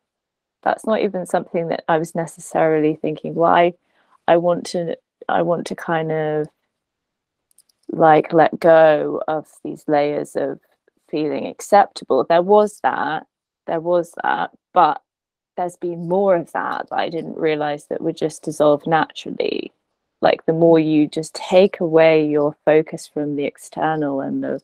That's 0.62 0.87
not 0.87 1.01
even 1.01 1.27
something 1.27 1.69
that 1.69 1.85
I 1.88 1.99
was 1.99 2.15
necessarily 2.15 2.95
thinking, 2.95 3.35
why 3.35 3.75
I 4.29 4.37
want 4.37 4.67
to 4.67 4.97
I 5.29 5.43
want 5.43 5.67
to 5.69 5.75
kind 5.75 6.12
of 6.12 6.49
like 7.91 8.33
let 8.33 8.59
go 8.59 9.23
of 9.29 9.47
these 9.65 9.85
layers 9.87 10.35
of 10.37 10.61
feeling 11.11 11.47
acceptable. 11.47 12.25
There 12.29 12.43
was 12.43 12.81
that, 12.83 13.27
there 13.67 13.81
was 13.81 14.12
that, 14.23 14.51
but 14.73 15.03
there's 15.57 15.77
been 15.77 16.09
more 16.09 16.37
of 16.37 16.53
that 16.53 16.88
that 16.91 16.99
I 16.99 17.09
didn't 17.09 17.37
realize 17.37 17.87
that 17.87 18.01
would 18.01 18.17
just 18.17 18.43
dissolve 18.43 18.87
naturally 18.87 19.73
like 20.23 20.47
the 20.47 20.53
more 20.53 20.79
you 20.79 21.09
just 21.09 21.35
take 21.35 21.81
away 21.81 22.27
your 22.27 22.57
focus 22.65 23.11
from 23.12 23.37
the 23.37 23.45
external 23.45 24.21
and 24.21 24.43
the 24.43 24.62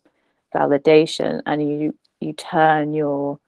validation 0.55 1.43
and 1.45 1.61
you 1.63 1.95
you 2.21 2.33
turn 2.33 2.95
your 2.95 3.39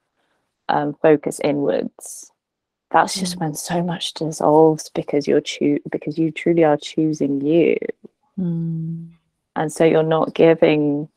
um, 0.69 0.95
focus 1.01 1.41
inwards 1.43 2.31
that's 2.91 3.19
just 3.19 3.37
mm. 3.37 3.41
when 3.41 3.55
so 3.55 3.83
much 3.83 4.13
dissolves 4.15 4.91
because 4.95 5.27
you're 5.27 5.41
choo- 5.41 5.81
because 5.91 6.19
you 6.19 6.31
truly 6.31 6.65
are 6.65 6.77
choosing 6.77 7.41
you 7.41 7.77
mm. 8.39 9.09
and 9.57 9.73
so 9.73 9.85
you're 9.85 10.03
not 10.03 10.35
giving 10.35 11.09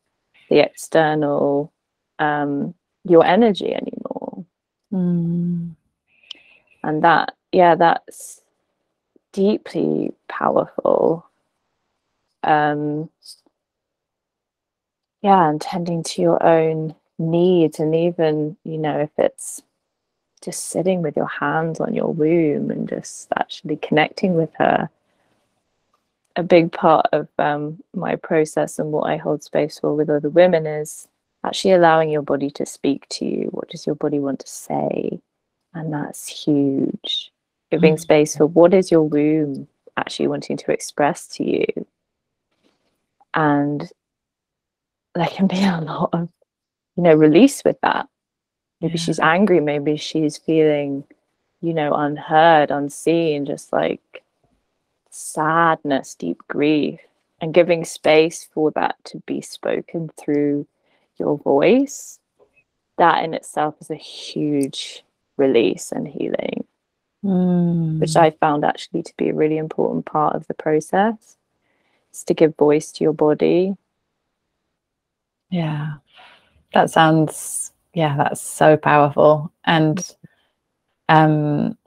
the 0.49 0.59
external 0.59 1.71
um, 2.19 2.73
your 3.03 3.25
energy 3.25 3.73
anymore 3.73 4.45
mm. 4.93 5.75
And 6.83 7.03
that 7.03 7.35
yeah 7.51 7.75
that's 7.75 8.41
deeply 9.33 10.13
powerful. 10.29 11.25
Um, 12.43 13.09
yeah, 15.21 15.49
and 15.49 15.59
tending 15.59 16.03
to 16.03 16.21
your 16.21 16.43
own 16.45 16.95
needs, 17.17 17.79
and 17.79 17.95
even, 17.95 18.57
you 18.63 18.77
know, 18.77 18.99
if 18.99 19.09
it's 19.17 19.61
just 20.43 20.67
sitting 20.67 21.01
with 21.01 21.15
your 21.15 21.27
hands 21.27 21.79
on 21.79 21.93
your 21.93 22.11
womb 22.13 22.69
and 22.69 22.87
just 22.87 23.29
actually 23.37 23.77
connecting 23.77 24.35
with 24.35 24.53
her. 24.55 24.89
A 26.35 26.43
big 26.43 26.71
part 26.71 27.07
of 27.13 27.27
um, 27.37 27.81
my 27.95 28.15
process 28.17 28.79
and 28.79 28.91
what 28.91 29.03
I 29.09 29.17
hold 29.17 29.43
space 29.43 29.79
for 29.79 29.95
with 29.95 30.09
other 30.09 30.29
women 30.29 30.65
is 30.65 31.07
actually 31.45 31.73
allowing 31.73 32.09
your 32.09 32.23
body 32.23 32.49
to 32.51 32.65
speak 32.65 33.07
to 33.09 33.25
you. 33.25 33.47
What 33.51 33.69
does 33.69 33.85
your 33.85 33.95
body 33.95 34.19
want 34.19 34.39
to 34.39 34.47
say? 34.47 35.21
And 35.73 35.91
that's 35.93 36.27
huge. 36.27 37.31
Giving 37.71 37.95
Mm. 37.95 37.99
space 37.99 38.35
for 38.35 38.45
what 38.45 38.73
is 38.73 38.91
your 38.91 39.03
womb 39.03 39.67
actually 39.97 40.27
wanting 40.27 40.57
to 40.57 40.71
express 40.71 41.27
to 41.27 41.43
you. 41.43 41.85
And 43.33 43.91
there 45.15 45.27
can 45.27 45.47
be 45.47 45.57
a 45.63 45.81
lot 45.81 46.09
of, 46.13 46.29
you 46.95 47.03
know, 47.03 47.15
release 47.15 47.63
with 47.63 47.79
that. 47.81 48.07
Maybe 48.81 48.93
Yeah. 48.97 48.99
she's 49.03 49.19
angry, 49.19 49.59
maybe 49.59 49.97
she's 49.97 50.37
feeling, 50.37 51.05
you 51.61 51.73
know, 51.73 51.93
unheard, 51.93 52.69
unseen, 52.69 53.45
just 53.45 53.71
like 53.73 54.23
sadness, 55.09 56.15
deep 56.15 56.41
grief, 56.47 56.99
and 57.39 57.53
giving 57.53 57.85
space 57.85 58.43
for 58.43 58.71
that 58.71 58.95
to 59.05 59.19
be 59.25 59.41
spoken 59.41 60.09
through 60.17 60.67
your 61.17 61.37
voice. 61.37 62.19
That 62.97 63.23
in 63.23 63.33
itself 63.33 63.75
is 63.81 63.89
a 63.89 63.95
huge 63.95 65.03
release 65.37 65.91
and 65.91 66.07
healing, 66.07 66.65
which 67.21 68.11
Mm. 68.11 68.15
I 68.15 68.31
found 68.31 68.65
actually 68.65 69.03
to 69.03 69.13
be 69.17 69.29
a 69.29 69.33
really 69.33 69.57
important 69.57 70.05
part 70.05 70.35
of 70.35 70.47
the 70.47 70.53
process. 70.53 71.37
Is 72.13 72.23
to 72.25 72.33
give 72.33 72.55
voice 72.57 72.91
to 72.93 73.03
your 73.03 73.13
body. 73.13 73.75
Yeah. 75.49 75.93
That 76.73 76.89
sounds 76.89 77.71
yeah, 77.93 78.17
that's 78.17 78.41
so 78.41 78.75
powerful. 78.77 79.51
And 79.65 79.99
um 81.09 81.77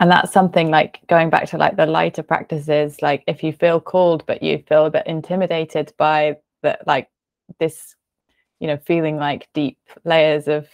and 0.00 0.10
that's 0.10 0.32
something 0.32 0.70
like 0.70 1.00
going 1.08 1.30
back 1.30 1.48
to 1.48 1.58
like 1.58 1.76
the 1.76 1.86
lighter 1.86 2.22
practices, 2.22 3.02
like 3.02 3.24
if 3.26 3.42
you 3.42 3.52
feel 3.52 3.80
called 3.80 4.24
but 4.26 4.42
you 4.42 4.62
feel 4.68 4.86
a 4.86 4.90
bit 4.90 5.06
intimidated 5.06 5.92
by 5.96 6.38
the 6.62 6.78
like 6.86 7.08
this, 7.58 7.96
you 8.60 8.66
know, 8.68 8.76
feeling 8.76 9.16
like 9.16 9.48
deep 9.54 9.78
layers 10.04 10.48
of 10.48 10.68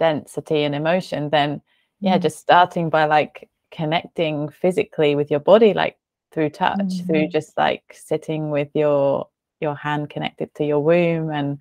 density 0.00 0.64
and 0.64 0.74
emotion, 0.74 1.30
then 1.30 1.62
yeah, 2.00 2.16
Mm. 2.18 2.22
just 2.22 2.38
starting 2.38 2.90
by 2.90 3.04
like 3.04 3.48
connecting 3.70 4.48
physically 4.48 5.14
with 5.14 5.30
your 5.30 5.38
body, 5.40 5.74
like 5.74 5.96
through 6.32 6.50
touch, 6.50 7.02
through 7.06 7.26
Mhm. 7.28 7.30
just 7.30 7.56
like 7.58 7.84
sitting 7.92 8.50
with 8.50 8.68
your 8.74 9.28
your 9.60 9.74
hand 9.76 10.08
connected 10.10 10.48
to 10.54 10.64
your 10.64 10.80
womb 10.80 11.30
and 11.30 11.58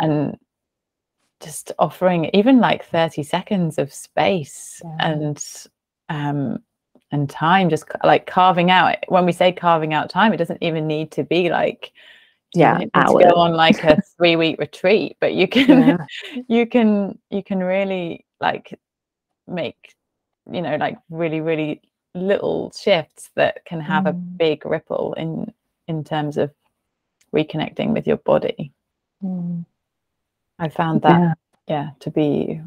and 0.00 0.38
just 1.40 1.72
offering 1.78 2.30
even 2.32 2.58
like 2.60 2.84
30 2.86 3.22
seconds 3.22 3.78
of 3.78 3.92
space 3.92 4.80
Yeah. 4.82 4.96
and 5.00 5.38
um 6.08 6.58
and 7.12 7.28
time 7.28 7.68
just 7.68 7.84
like 8.02 8.26
carving 8.26 8.70
out 8.70 8.96
when 9.08 9.26
we 9.26 9.32
say 9.32 9.52
carving 9.52 9.92
out 9.92 10.08
time 10.08 10.32
it 10.32 10.38
doesn't 10.38 10.62
even 10.62 10.86
need 10.86 11.10
to 11.12 11.22
be 11.22 11.50
like 11.50 11.92
Yeah, 12.54 12.80
hours. 12.94 13.24
go 13.24 13.34
on 13.36 13.52
like 13.54 13.82
a 13.84 14.00
three 14.16 14.36
week 14.36 14.58
retreat 14.58 15.16
but 15.20 15.34
you 15.34 15.48
can 15.48 15.66
Yeah. 15.80 15.96
you 16.48 16.66
can 16.66 17.18
you 17.30 17.42
can 17.42 17.58
really 17.62 18.24
like 18.40 18.78
make 19.46 19.94
you 20.50 20.62
know 20.62 20.76
like 20.76 20.96
really 21.10 21.40
really 21.40 21.82
little 22.14 22.70
shifts 22.72 23.30
that 23.34 23.64
can 23.64 23.80
have 23.80 24.06
a 24.06 24.12
Mm. 24.12 24.36
big 24.38 24.64
ripple 24.66 25.14
in 25.14 25.52
in 25.88 26.04
terms 26.04 26.36
of 26.36 26.52
reconnecting 27.34 27.92
with 27.92 28.06
your 28.06 28.18
body 28.18 28.72
Mm. 29.22 29.64
i 30.58 30.68
found 30.68 31.02
that 31.02 31.20
Yeah. 31.20 31.34
yeah 31.66 31.90
to 32.00 32.10
be 32.10 32.60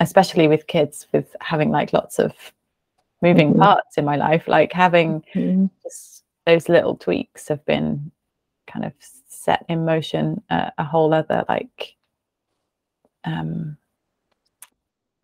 especially 0.00 0.48
with 0.48 0.66
kids 0.66 1.06
with 1.12 1.34
having 1.40 1.70
like 1.70 1.92
lots 1.92 2.18
of 2.18 2.32
moving 3.22 3.54
Mhm. 3.54 3.58
parts 3.62 3.96
in 3.98 4.04
my 4.04 4.16
life 4.16 4.48
like 4.48 4.72
having 4.72 5.22
Mm. 5.34 5.70
just 5.82 6.24
those 6.44 6.68
little 6.68 6.96
tweaks 6.96 7.48
have 7.48 7.64
been 7.64 8.10
kind 8.76 8.86
of 8.86 8.94
set 9.28 9.64
in 9.68 9.84
motion 9.86 10.42
a, 10.50 10.72
a 10.78 10.84
whole 10.84 11.14
other 11.14 11.44
like 11.48 11.96
um 13.24 13.76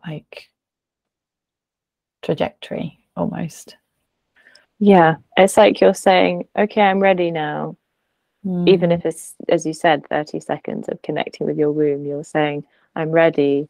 like 0.07 0.49
trajectory 2.23 2.99
almost 3.15 3.77
Yeah, 4.79 5.17
it's 5.37 5.57
like 5.57 5.81
you're 5.81 5.93
saying, 5.93 6.47
okay, 6.57 6.81
I'm 6.81 6.99
ready 7.01 7.31
now. 7.31 7.77
Even 8.67 8.91
Mm. 8.91 8.93
if 8.93 9.05
it's, 9.05 9.35
as 9.49 9.65
you 9.65 9.73
said, 9.73 10.07
30 10.09 10.39
seconds 10.41 10.89
of 10.89 11.01
connecting 11.03 11.47
with 11.47 11.57
your 11.57 11.71
womb, 11.71 12.05
you're 12.05 12.23
saying, 12.23 12.65
I'm 12.95 13.11
ready. 13.11 13.69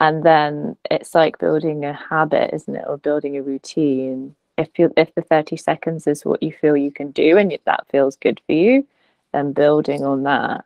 And 0.00 0.24
then 0.24 0.76
it's 0.90 1.14
like 1.14 1.38
building 1.38 1.84
a 1.84 1.92
habit, 1.94 2.54
isn't 2.54 2.76
it? 2.76 2.84
Or 2.88 2.98
building 2.98 3.36
a 3.36 3.42
routine. 3.42 4.36
If 4.58 4.78
you 4.78 4.92
if 4.96 5.14
the 5.14 5.22
30 5.22 5.56
seconds 5.56 6.06
is 6.06 6.24
what 6.24 6.42
you 6.42 6.52
feel 6.52 6.76
you 6.76 6.92
can 6.92 7.12
do 7.12 7.38
and 7.38 7.52
if 7.52 7.64
that 7.64 7.86
feels 7.90 8.16
good 8.16 8.40
for 8.46 8.52
you, 8.52 8.86
then 9.34 9.52
building 9.52 10.04
on 10.04 10.22
that. 10.22 10.64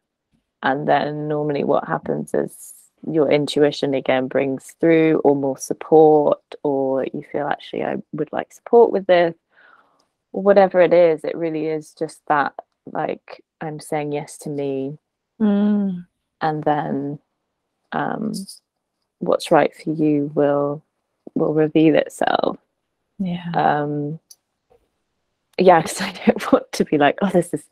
And 0.62 0.86
then 0.86 1.26
normally 1.28 1.64
what 1.64 1.88
happens 1.88 2.34
is 2.34 2.74
your 3.10 3.30
intuition 3.30 3.94
again 3.94 4.28
brings 4.28 4.74
through 4.80 5.20
or 5.24 5.34
more 5.36 5.56
support, 5.58 6.42
or 6.62 7.04
you 7.04 7.24
feel 7.32 7.46
actually 7.48 7.84
I 7.84 7.96
would 8.12 8.32
like 8.32 8.52
support 8.52 8.92
with 8.92 9.06
this, 9.06 9.34
or 10.32 10.42
whatever 10.42 10.80
it 10.80 10.92
is, 10.92 11.24
it 11.24 11.36
really 11.36 11.66
is 11.66 11.94
just 11.94 12.20
that 12.28 12.54
like 12.92 13.42
I'm 13.60 13.80
saying 13.80 14.12
yes 14.12 14.38
to 14.38 14.50
me 14.50 14.98
Mm. 15.40 16.04
and 16.40 16.64
then 16.64 17.20
um 17.92 18.32
what's 19.20 19.52
right 19.52 19.72
for 19.72 19.92
you 19.92 20.32
will 20.34 20.82
will 21.36 21.54
reveal 21.54 21.94
itself 21.94 22.58
yeah 23.20 23.44
um 23.54 24.18
yeah 25.58 25.80
because 25.82 26.00
i 26.00 26.12
don't 26.26 26.52
want 26.52 26.70
to 26.72 26.84
be 26.84 26.98
like 26.98 27.18
oh 27.22 27.30
this 27.30 27.50
this 27.50 27.64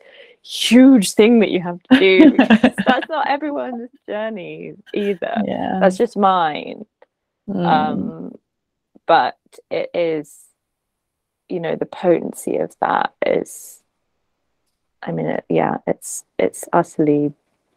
huge 0.46 1.12
thing 1.12 1.40
that 1.40 1.50
you 1.50 1.60
have 1.60 1.82
to 1.90 1.98
do. 1.98 2.36
That's 2.36 3.08
not 3.08 3.28
everyone's 3.28 3.90
journey 4.06 4.74
either. 4.94 5.42
Yeah. 5.44 5.78
That's 5.80 5.96
just 5.96 6.16
mine. 6.16 6.86
Mm. 7.48 7.64
um 7.64 8.38
but 9.06 9.36
it 9.70 9.90
is 9.94 10.46
you 11.48 11.60
know 11.60 11.76
the 11.76 11.86
potency 11.86 12.56
of 12.56 12.74
that 12.80 13.14
is 13.24 13.82
i 15.02 15.12
mean 15.12 15.26
it, 15.26 15.44
yeah 15.48 15.76
it's 15.86 16.24
it's 16.38 16.64
utterly 16.72 17.32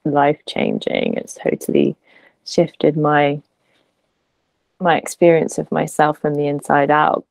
life 0.06 0.40
changing 0.48 1.14
it's 1.16 1.36
totally 1.36 1.96
shifted 2.46 2.98
my 2.98 3.40
my 4.80 4.98
experience 4.98 5.58
of 5.58 5.72
myself 5.74 6.18
from 6.20 6.36
the 6.36 6.48
inside 6.48 6.90
out. 6.90 7.26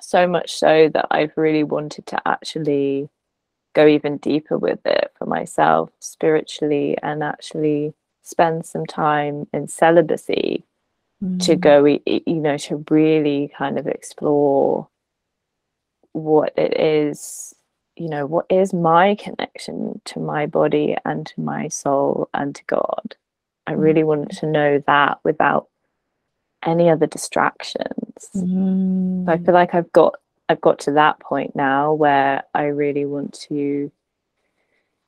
So 0.00 0.26
much 0.26 0.52
so 0.52 0.90
that 0.92 1.06
i've 1.10 1.32
really 1.36 1.64
wanted 1.64 2.06
to 2.08 2.20
actually 2.28 3.08
go 3.74 3.86
even 3.86 4.18
deeper 4.18 4.58
with 4.58 4.80
it 4.84 5.12
for 5.18 5.26
myself 5.26 5.90
spiritually 6.00 6.96
and 7.02 7.22
actually 7.22 7.94
spend 8.22 8.64
some 8.66 8.86
time 8.86 9.46
in 9.52 9.66
celibacy 9.68 10.64
to 11.38 11.56
Mm. 11.56 11.60
go 11.60 11.82
y- 11.84 12.00
y- 12.06 12.22
you 12.26 12.34
know 12.40 12.56
to 12.58 12.84
really 12.90 13.48
kind 13.56 13.78
of 13.78 13.86
explore 13.86 14.88
what 16.12 16.52
it 16.56 16.78
is 16.78 17.54
you 17.96 18.08
know 18.08 18.26
what 18.26 18.46
is 18.50 18.72
my 18.74 19.14
connection 19.14 20.00
to 20.04 20.18
my 20.20 20.46
body 20.46 20.96
and 21.04 21.26
to 21.26 21.40
my 21.40 21.68
soul 21.68 22.28
and 22.34 22.54
to 22.54 22.64
god 22.64 23.16
i 23.66 23.72
really 23.72 24.02
wanted 24.02 24.30
to 24.30 24.46
know 24.46 24.82
that 24.86 25.18
without 25.24 25.68
any 26.64 26.88
other 26.90 27.06
distractions 27.06 28.28
Mm. 28.36 29.26
so 29.26 29.32
i 29.32 29.38
feel 29.38 29.54
like 29.54 29.74
i've 29.74 29.92
got 29.92 30.14
i've 30.52 30.60
got 30.60 30.78
to 30.78 30.92
that 30.92 31.18
point 31.18 31.56
now 31.56 31.92
where 31.92 32.44
i 32.54 32.64
really 32.64 33.04
want 33.06 33.32
to 33.48 33.90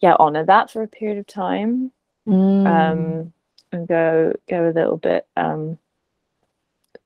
yeah 0.00 0.16
honor 0.18 0.44
that 0.44 0.70
for 0.70 0.82
a 0.82 0.88
period 0.88 1.18
of 1.18 1.26
time 1.26 1.92
Mm. 2.26 2.66
um, 2.66 3.32
and 3.70 3.86
go 3.86 4.32
go 4.48 4.70
a 4.70 4.72
little 4.72 4.96
bit 4.96 5.26
um, 5.36 5.78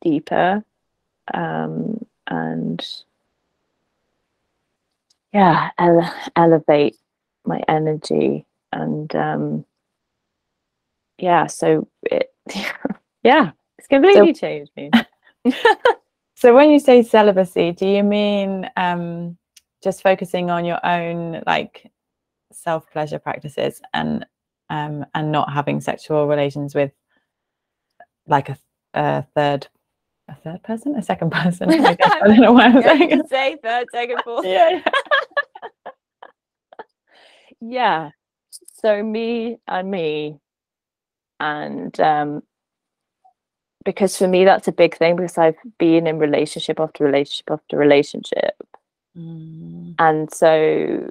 deeper 0.00 0.62
um, 1.34 2.06
and 2.28 2.86
yeah 5.32 5.70
ele- 5.76 6.14
elevate 6.36 6.96
my 7.44 7.60
energy 7.66 8.46
and 8.72 9.12
um, 9.16 9.64
yeah 11.18 11.46
so 11.46 11.88
it 12.04 12.32
yeah 13.24 13.50
it's 13.78 13.88
completely 13.88 14.32
changed 14.34 14.70
me 14.76 14.90
So 16.38 16.54
when 16.54 16.70
you 16.70 16.78
say 16.78 17.02
celibacy, 17.02 17.72
do 17.72 17.84
you 17.84 18.04
mean 18.04 18.70
um, 18.76 19.36
just 19.82 20.04
focusing 20.04 20.50
on 20.50 20.64
your 20.64 20.78
own 20.86 21.42
like 21.48 21.90
self 22.52 22.88
pleasure 22.92 23.18
practices 23.18 23.80
and 23.92 24.24
um, 24.70 25.04
and 25.16 25.32
not 25.32 25.52
having 25.52 25.80
sexual 25.80 26.28
relations 26.28 26.76
with 26.76 26.92
like 28.28 28.50
a, 28.50 28.58
a 28.94 29.22
third 29.34 29.66
a 30.28 30.36
third 30.36 30.62
person, 30.62 30.94
a 30.94 31.02
second 31.02 31.32
person? 31.32 31.70
I, 31.70 31.94
guess. 31.94 32.12
I 32.22 32.28
don't 32.28 32.40
know 32.40 32.52
why 32.52 32.66
I'm 32.66 32.82
saying 32.84 33.22
say 33.28 33.56
third 33.60 33.88
second 33.92 34.18
fourth 34.24 34.46
Yeah, 34.46 34.80
yeah 37.60 38.10
so 38.74 39.02
me 39.02 39.58
and 39.66 39.90
me 39.90 40.38
and 41.40 41.98
um 41.98 42.42
because 43.88 44.16
for 44.18 44.28
me 44.28 44.44
that's 44.44 44.68
a 44.68 44.72
big 44.82 44.96
thing 44.96 45.16
because 45.16 45.38
i've 45.38 45.60
been 45.78 46.06
in 46.06 46.18
relationship 46.18 46.78
after 46.80 47.04
relationship 47.04 47.50
after 47.50 47.76
relationship 47.76 48.54
Mm, 49.16 49.94
and 49.98 50.32
so 50.32 51.10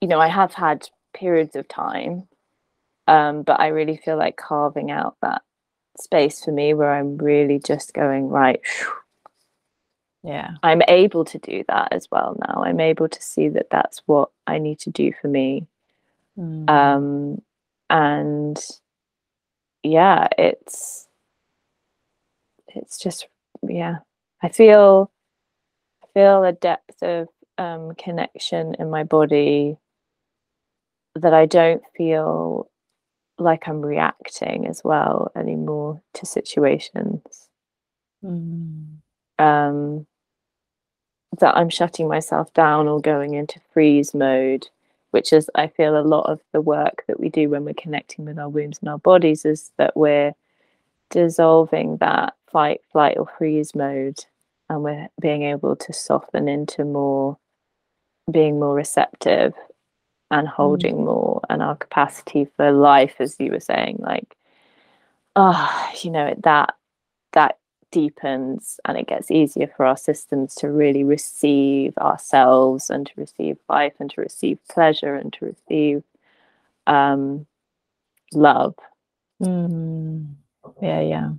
you 0.00 0.08
know 0.08 0.20
i 0.20 0.28
have 0.28 0.52
had 0.54 0.88
periods 1.12 1.56
of 1.56 1.66
time 1.66 2.28
Um, 3.08 3.42
but 3.42 3.58
I 3.60 3.68
really 3.68 3.96
feel 3.96 4.16
like 4.16 4.36
carving 4.36 4.90
out 4.90 5.16
that 5.22 5.42
space 5.98 6.44
for 6.44 6.52
me 6.52 6.72
where 6.74 6.92
I'm 6.94 7.18
really 7.18 7.58
just 7.58 7.92
going, 7.94 8.28
right, 8.28 8.60
yeah, 10.22 10.52
I'm 10.62 10.82
able 10.88 11.24
to 11.26 11.38
do 11.38 11.64
that 11.68 11.88
as 11.92 12.08
well 12.10 12.36
now. 12.46 12.62
I'm 12.64 12.80
able 12.80 13.08
to 13.08 13.22
see 13.22 13.48
that 13.50 13.70
that's 13.70 14.02
what 14.06 14.30
I 14.46 14.58
need 14.58 14.78
to 14.80 14.90
do 14.90 15.12
for 15.20 15.28
me. 15.28 15.66
Mm. 16.38 16.70
Um, 16.70 17.42
and 17.90 18.58
yeah, 19.82 20.28
it's 20.38 21.08
it's 22.74 22.98
just 22.98 23.26
yeah. 23.66 23.98
I 24.42 24.48
feel 24.48 25.10
I 26.02 26.06
feel 26.14 26.44
a 26.44 26.52
depth 26.52 27.02
of 27.02 27.28
um, 27.58 27.94
connection 27.94 28.74
in 28.78 28.90
my 28.90 29.04
body 29.04 29.76
that 31.14 31.34
I 31.34 31.46
don't 31.46 31.82
feel 31.96 32.68
like 33.38 33.68
I'm 33.68 33.80
reacting 33.80 34.66
as 34.66 34.82
well 34.84 35.30
anymore 35.36 36.00
to 36.14 36.26
situations. 36.26 37.48
Mm. 38.24 38.98
Um, 39.38 40.06
that 41.38 41.56
I'm 41.56 41.70
shutting 41.70 42.08
myself 42.08 42.52
down 42.52 42.88
or 42.88 43.00
going 43.00 43.34
into 43.34 43.60
freeze 43.72 44.14
mode, 44.14 44.68
which 45.10 45.32
is, 45.32 45.50
I 45.54 45.68
feel, 45.68 45.98
a 45.98 46.02
lot 46.02 46.26
of 46.30 46.40
the 46.52 46.60
work 46.60 47.04
that 47.08 47.18
we 47.18 47.30
do 47.30 47.48
when 47.48 47.64
we're 47.64 47.74
connecting 47.74 48.24
with 48.24 48.38
our 48.38 48.48
wombs 48.48 48.78
and 48.80 48.88
our 48.88 48.98
bodies 48.98 49.44
is 49.44 49.72
that 49.78 49.96
we're 49.96 50.34
dissolving 51.12 51.98
that 51.98 52.34
fight, 52.50 52.80
flight, 52.90 53.16
or 53.16 53.28
freeze 53.38 53.74
mode 53.74 54.18
and 54.72 54.82
we're 54.82 55.08
being 55.20 55.42
able 55.42 55.76
to 55.76 55.92
soften 55.92 56.48
into 56.48 56.84
more 56.84 57.36
being 58.30 58.58
more 58.58 58.74
receptive 58.74 59.52
and 60.30 60.48
holding 60.48 60.96
mm. 60.96 61.04
more 61.04 61.40
and 61.50 61.62
our 61.62 61.76
capacity 61.76 62.46
for 62.56 62.72
life 62.72 63.16
as 63.18 63.36
you 63.38 63.50
were 63.50 63.60
saying 63.60 63.96
like 63.98 64.36
ah 65.36 65.90
oh, 65.92 65.98
you 66.02 66.10
know 66.10 66.34
that 66.42 66.74
that 67.32 67.58
deepens 67.90 68.80
and 68.86 68.96
it 68.96 69.06
gets 69.06 69.30
easier 69.30 69.66
for 69.76 69.84
our 69.84 69.96
systems 69.96 70.54
to 70.54 70.70
really 70.70 71.04
receive 71.04 71.96
ourselves 71.98 72.88
and 72.88 73.06
to 73.06 73.12
receive 73.16 73.58
life 73.68 73.92
and 74.00 74.10
to 74.10 74.20
receive 74.20 74.58
pleasure 74.70 75.14
and 75.14 75.34
to 75.34 75.44
receive 75.44 76.02
um, 76.86 77.46
love 78.32 78.74
mm. 79.42 80.26
Yeah 80.80 81.00
yeah. 81.00 81.30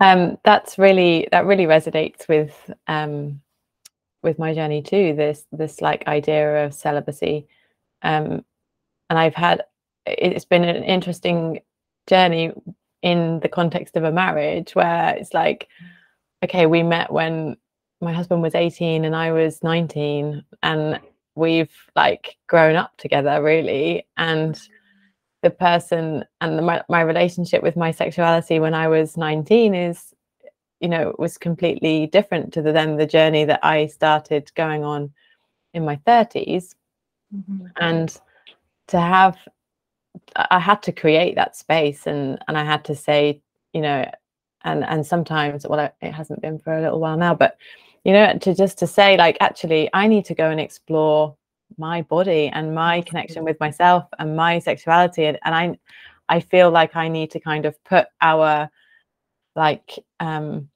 Um, 0.00 0.38
that's 0.44 0.76
really 0.78 1.28
that 1.30 1.46
really 1.46 1.66
resonates 1.66 2.28
with 2.28 2.70
um, 2.88 3.40
with 4.22 4.38
my 4.38 4.54
journey 4.54 4.82
too 4.82 5.14
this 5.14 5.44
this 5.52 5.80
like 5.80 6.06
idea 6.06 6.64
of 6.64 6.74
celibacy. 6.74 7.46
Um 8.02 8.44
and 9.10 9.18
i've 9.18 9.34
had 9.34 9.62
it's 10.06 10.44
been 10.44 10.64
an 10.64 10.82
interesting 10.82 11.60
journey 12.06 12.52
in 13.02 13.40
the 13.40 13.48
context 13.48 13.96
of 13.96 14.04
a 14.04 14.12
marriage 14.12 14.74
where 14.74 15.14
it's 15.14 15.34
like 15.34 15.68
okay 16.42 16.66
we 16.66 16.82
met 16.82 17.12
when 17.12 17.56
my 18.00 18.12
husband 18.12 18.42
was 18.42 18.54
18 18.54 19.04
and 19.04 19.14
i 19.14 19.30
was 19.30 19.62
19 19.62 20.42
and 20.62 21.00
we've 21.34 21.72
like 21.96 22.36
grown 22.46 22.76
up 22.76 22.96
together 22.96 23.42
really. 23.42 24.06
And 24.16 24.60
the 25.44 25.50
person 25.50 26.24
and 26.40 26.58
the, 26.58 26.62
my, 26.62 26.82
my 26.88 27.02
relationship 27.02 27.62
with 27.62 27.76
my 27.76 27.92
sexuality 27.92 28.58
when 28.58 28.74
i 28.74 28.88
was 28.88 29.16
19 29.16 29.74
is 29.74 30.14
you 30.84 30.88
know 30.90 31.14
was 31.18 31.38
completely 31.38 32.06
different 32.08 32.52
to 32.52 32.60
the, 32.60 32.70
then 32.70 32.96
the 32.96 33.06
journey 33.06 33.46
that 33.46 33.60
I 33.62 33.86
started 33.86 34.52
going 34.54 34.84
on 34.84 35.14
in 35.72 35.82
my 35.82 35.96
30s 36.06 36.74
mm-hmm. 37.34 37.66
and 37.80 38.20
to 38.88 39.00
have 39.00 39.38
I 40.36 40.58
had 40.58 40.82
to 40.82 40.92
create 40.92 41.36
that 41.36 41.56
space 41.56 42.06
and 42.06 42.38
and 42.48 42.58
I 42.58 42.64
had 42.64 42.84
to 42.84 42.94
say 42.94 43.40
you 43.72 43.80
know 43.80 44.10
and 44.62 44.84
and 44.84 45.06
sometimes 45.06 45.66
well 45.66 45.90
it 46.02 46.12
hasn't 46.12 46.42
been 46.42 46.58
for 46.58 46.76
a 46.76 46.82
little 46.82 47.00
while 47.00 47.16
now 47.16 47.34
but 47.34 47.56
you 48.04 48.12
know 48.12 48.36
to 48.38 48.54
just 48.54 48.76
to 48.80 48.86
say 48.86 49.16
like 49.16 49.38
actually 49.40 49.88
I 49.94 50.06
need 50.06 50.26
to 50.26 50.34
go 50.34 50.50
and 50.50 50.60
explore 50.60 51.34
my 51.78 52.02
body 52.02 52.48
and 52.52 52.74
my 52.74 53.00
connection 53.02 53.44
with 53.44 53.58
myself 53.60 54.04
and 54.18 54.36
my 54.36 54.58
sexuality 54.58 55.24
and, 55.24 55.38
and 55.44 55.54
I 55.54 55.78
I 56.28 56.40
feel 56.40 56.70
like 56.70 56.96
I 56.96 57.08
need 57.08 57.30
to 57.32 57.40
kind 57.40 57.66
of 57.66 57.82
put 57.84 58.06
our 58.20 58.70
like 59.56 59.98
um 60.20 60.68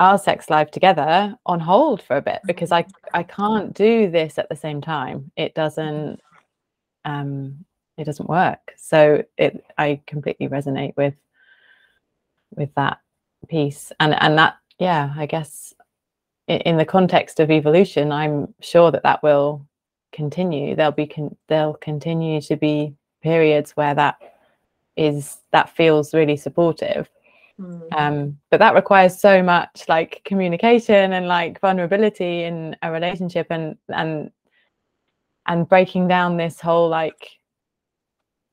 our 0.00 0.18
sex 0.18 0.50
life 0.50 0.70
together 0.70 1.36
on 1.46 1.60
hold 1.60 2.02
for 2.02 2.16
a 2.16 2.22
bit 2.22 2.40
because 2.46 2.72
I 2.72 2.84
I 3.14 3.22
can't 3.22 3.72
do 3.74 4.10
this 4.10 4.38
at 4.38 4.48
the 4.48 4.56
same 4.56 4.80
time. 4.80 5.30
It 5.36 5.54
doesn't 5.54 6.20
um 7.04 7.64
it 7.98 8.04
doesn't 8.04 8.28
work. 8.28 8.72
So 8.76 9.22
it 9.36 9.64
I 9.78 10.00
completely 10.06 10.48
resonate 10.48 10.96
with 10.96 11.14
with 12.54 12.74
that 12.74 12.98
piece 13.48 13.92
and 14.00 14.14
and 14.20 14.38
that 14.38 14.56
yeah, 14.78 15.12
I 15.16 15.26
guess 15.26 15.74
in, 16.48 16.60
in 16.62 16.76
the 16.76 16.84
context 16.84 17.38
of 17.38 17.50
evolution, 17.50 18.10
I'm 18.10 18.54
sure 18.60 18.90
that 18.90 19.04
that 19.04 19.22
will 19.22 19.66
continue. 20.12 20.76
There'll 20.76 20.92
be 20.92 21.06
con- 21.06 21.36
there'll 21.48 21.74
continue 21.74 22.40
to 22.42 22.56
be 22.56 22.94
periods 23.22 23.72
where 23.72 23.94
that 23.94 24.18
is 24.96 25.38
that 25.52 25.74
feels 25.74 26.12
really 26.12 26.36
supportive 26.36 27.08
Mm. 27.60 27.92
Um, 27.92 28.38
but 28.50 28.58
that 28.58 28.74
requires 28.74 29.20
so 29.20 29.42
much 29.42 29.84
like 29.88 30.22
communication 30.24 31.12
and 31.12 31.28
like 31.28 31.60
vulnerability 31.60 32.44
in 32.44 32.76
a 32.82 32.90
relationship 32.90 33.46
and 33.50 33.76
and 33.88 34.30
and 35.46 35.68
breaking 35.68 36.08
down 36.08 36.36
this 36.36 36.60
whole 36.60 36.88
like 36.88 37.28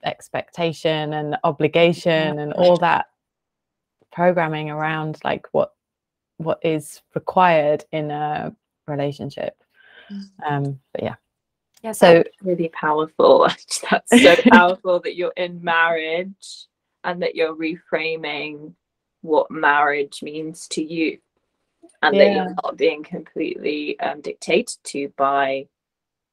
expectation 0.03 1.13
and 1.13 1.37
obligation 1.43 2.39
and 2.39 2.53
all 2.53 2.77
that 2.77 3.07
programming 4.11 4.69
around 4.69 5.19
like 5.23 5.47
what 5.51 5.73
what 6.37 6.59
is 6.63 7.01
required 7.13 7.83
in 7.91 8.09
a 8.11 8.55
relationship 8.87 9.61
mm. 10.11 10.23
um 10.45 10.79
but 10.93 11.03
yeah 11.03 11.15
yeah 11.81 11.91
so 11.91 12.23
really 12.41 12.69
powerful 12.69 13.47
that's 13.89 14.21
so 14.21 14.35
powerful 14.51 14.99
that 14.99 15.15
you're 15.15 15.33
in 15.37 15.63
marriage 15.63 16.67
and 17.03 17.21
that 17.21 17.35
you're 17.35 17.55
reframing 17.55 18.73
what 19.21 19.49
marriage 19.51 20.21
means 20.21 20.67
to 20.67 20.83
you 20.83 21.17
and 22.01 22.15
yeah. 22.15 22.23
that 22.23 22.33
you're 22.33 22.55
not 22.63 22.77
being 22.77 23.03
completely 23.03 23.99
um, 23.99 24.21
dictated 24.21 24.77
to 24.83 25.11
by 25.17 25.67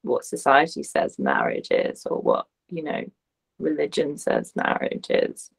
what 0.02 0.24
society 0.24 0.82
says 0.82 1.18
marriage 1.18 1.68
is 1.70 2.06
or 2.06 2.20
what 2.20 2.46
you 2.68 2.82
know 2.82 3.02
religion 3.58 4.16
says 4.16 4.52
marriage 4.54 5.06
is 5.10 5.50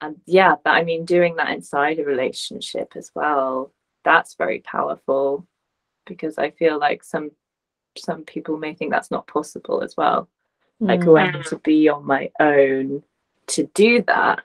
and 0.00 0.16
yeah 0.26 0.54
but 0.64 0.70
i 0.70 0.82
mean 0.82 1.04
doing 1.04 1.36
that 1.36 1.50
inside 1.50 1.98
a 1.98 2.04
relationship 2.04 2.92
as 2.96 3.10
well 3.14 3.72
that's 4.04 4.34
very 4.34 4.60
powerful 4.60 5.46
because 6.06 6.36
i 6.36 6.50
feel 6.50 6.78
like 6.78 7.04
some 7.04 7.30
some 7.96 8.24
people 8.24 8.56
may 8.56 8.74
think 8.74 8.90
that's 8.90 9.10
not 9.10 9.26
possible 9.26 9.82
as 9.82 9.96
well. 9.96 10.28
Like 10.80 11.00
mm. 11.00 11.04
going 11.04 11.42
to 11.44 11.58
be 11.58 11.88
on 11.88 12.06
my 12.06 12.30
own 12.40 13.02
to 13.48 13.66
do 13.74 14.02
that. 14.06 14.42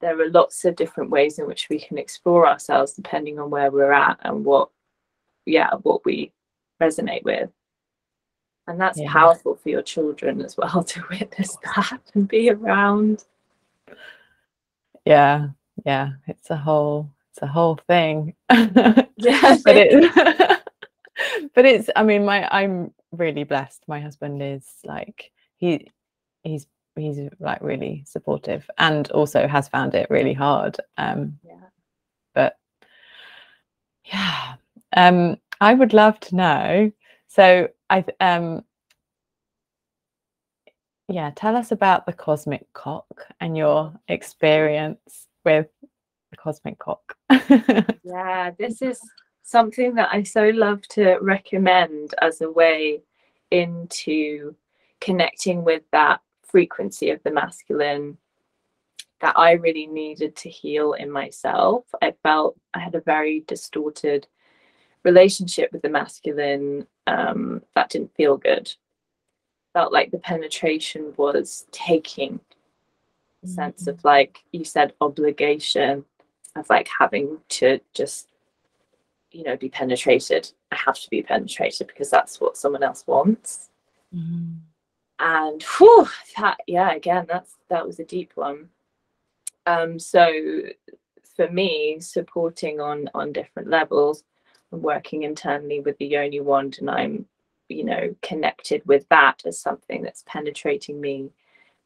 There 0.00 0.20
are 0.20 0.30
lots 0.30 0.64
of 0.64 0.76
different 0.76 1.10
ways 1.10 1.38
in 1.38 1.46
which 1.46 1.68
we 1.70 1.78
can 1.78 1.96
explore 1.96 2.46
ourselves 2.46 2.92
depending 2.92 3.38
on 3.38 3.50
where 3.50 3.70
we're 3.70 3.92
at 3.92 4.18
and 4.22 4.44
what 4.44 4.68
yeah 5.46 5.70
what 5.82 6.04
we 6.04 6.32
resonate 6.80 7.22
with. 7.22 7.50
And 8.66 8.80
that's 8.80 8.98
yeah. 8.98 9.10
powerful 9.10 9.56
for 9.56 9.68
your 9.70 9.82
children 9.82 10.42
as 10.42 10.56
well 10.56 10.84
to 10.88 11.02
witness 11.08 11.56
that 11.64 12.00
and 12.14 12.28
be 12.28 12.50
around. 12.50 13.24
Yeah 15.04 15.48
yeah 15.86 16.10
it's 16.26 16.50
a 16.50 16.56
whole 16.56 17.08
it's 17.30 17.42
a 17.42 17.46
whole 17.46 17.78
thing. 17.86 18.34
Yeah 19.16 19.56
but 19.64 19.76
it 19.76 20.12
but 21.54 21.64
it's 21.64 21.90
i 21.96 22.02
mean 22.02 22.24
my 22.24 22.48
i'm 22.50 22.92
really 23.12 23.44
blessed. 23.44 23.84
My 23.86 24.00
husband 24.00 24.42
is 24.42 24.66
like 24.84 25.30
he 25.56 25.88
he's 26.42 26.66
he's 26.96 27.18
like 27.40 27.62
really 27.62 28.04
supportive 28.06 28.68
and 28.78 29.10
also 29.10 29.46
has 29.46 29.68
found 29.68 29.94
it 29.94 30.10
really 30.10 30.32
hard 30.32 30.76
um 30.96 31.38
yeah. 31.44 31.68
but 32.34 32.56
yeah. 34.04 34.54
Um 34.96 35.36
i 35.60 35.74
would 35.74 35.92
love 35.92 36.18
to 36.20 36.34
know 36.36 36.92
so 37.28 37.68
i 37.88 38.04
um 38.20 38.64
yeah 41.08 41.30
tell 41.36 41.56
us 41.56 41.72
about 41.72 42.06
the 42.06 42.12
cosmic 42.12 42.70
cock 42.72 43.26
and 43.40 43.56
your 43.56 43.92
experience 44.08 45.28
with 45.44 45.66
the 46.30 46.36
cosmic 46.36 46.78
cock. 46.78 47.16
Yeah 48.04 48.50
this 48.58 48.82
is 48.82 49.00
something 49.42 49.94
that 49.94 50.08
i 50.12 50.22
so 50.22 50.48
love 50.50 50.82
to 50.88 51.18
recommend 51.20 52.14
as 52.20 52.40
a 52.40 52.50
way 52.50 53.00
into 53.50 54.54
connecting 55.00 55.64
with 55.64 55.82
that 55.92 56.20
frequency 56.42 57.10
of 57.10 57.22
the 57.22 57.30
masculine 57.30 58.16
that 59.22 59.38
I 59.38 59.52
really 59.52 59.86
needed 59.86 60.34
to 60.36 60.50
heal 60.50 60.92
in 60.94 61.10
myself. 61.10 61.84
I 62.02 62.12
felt 62.22 62.58
I 62.74 62.80
had 62.80 62.94
a 62.94 63.00
very 63.00 63.44
distorted 63.46 64.26
relationship 65.04 65.72
with 65.72 65.82
the 65.82 65.88
masculine 65.88 66.86
um, 67.06 67.62
that 67.74 67.90
didn't 67.90 68.14
feel 68.14 68.36
good. 68.36 68.72
felt 69.72 69.92
like 69.92 70.10
the 70.10 70.18
penetration 70.18 71.14
was 71.16 71.66
taking 71.70 72.40
a 73.42 73.46
sense 73.46 73.86
of 73.86 74.04
like 74.04 74.44
you 74.52 74.64
said 74.64 74.92
obligation 75.00 76.04
of 76.54 76.68
like 76.68 76.88
having 76.98 77.38
to 77.48 77.80
just 77.94 78.28
you 79.32 79.42
know 79.44 79.56
be 79.56 79.68
penetrated 79.68 80.50
i 80.70 80.76
have 80.76 80.98
to 80.98 81.10
be 81.10 81.22
penetrated 81.22 81.86
because 81.86 82.10
that's 82.10 82.40
what 82.40 82.56
someone 82.56 82.82
else 82.82 83.04
wants. 83.06 83.70
Mm. 84.14 84.58
and 85.18 85.62
whew, 85.62 86.08
that 86.38 86.58
yeah 86.66 86.92
again 86.92 87.26
that's 87.28 87.56
that 87.68 87.86
was 87.86 87.98
a 87.98 88.04
deep 88.04 88.32
one. 88.34 88.68
Um 89.66 89.98
so 89.98 90.30
for 91.36 91.48
me 91.48 91.98
supporting 92.00 92.80
on 92.80 93.08
on 93.14 93.32
different 93.32 93.68
levels 93.68 94.24
i'm 94.72 94.82
working 94.82 95.22
internally 95.22 95.80
with 95.80 95.96
the 95.98 96.06
yoni 96.06 96.40
wand 96.40 96.76
and 96.80 96.90
i'm 96.90 97.26
you 97.68 97.84
know 97.84 98.14
connected 98.22 98.82
with 98.86 99.08
that 99.08 99.40
as 99.46 99.58
something 99.58 100.02
that's 100.02 100.24
penetrating 100.26 101.00
me 101.00 101.30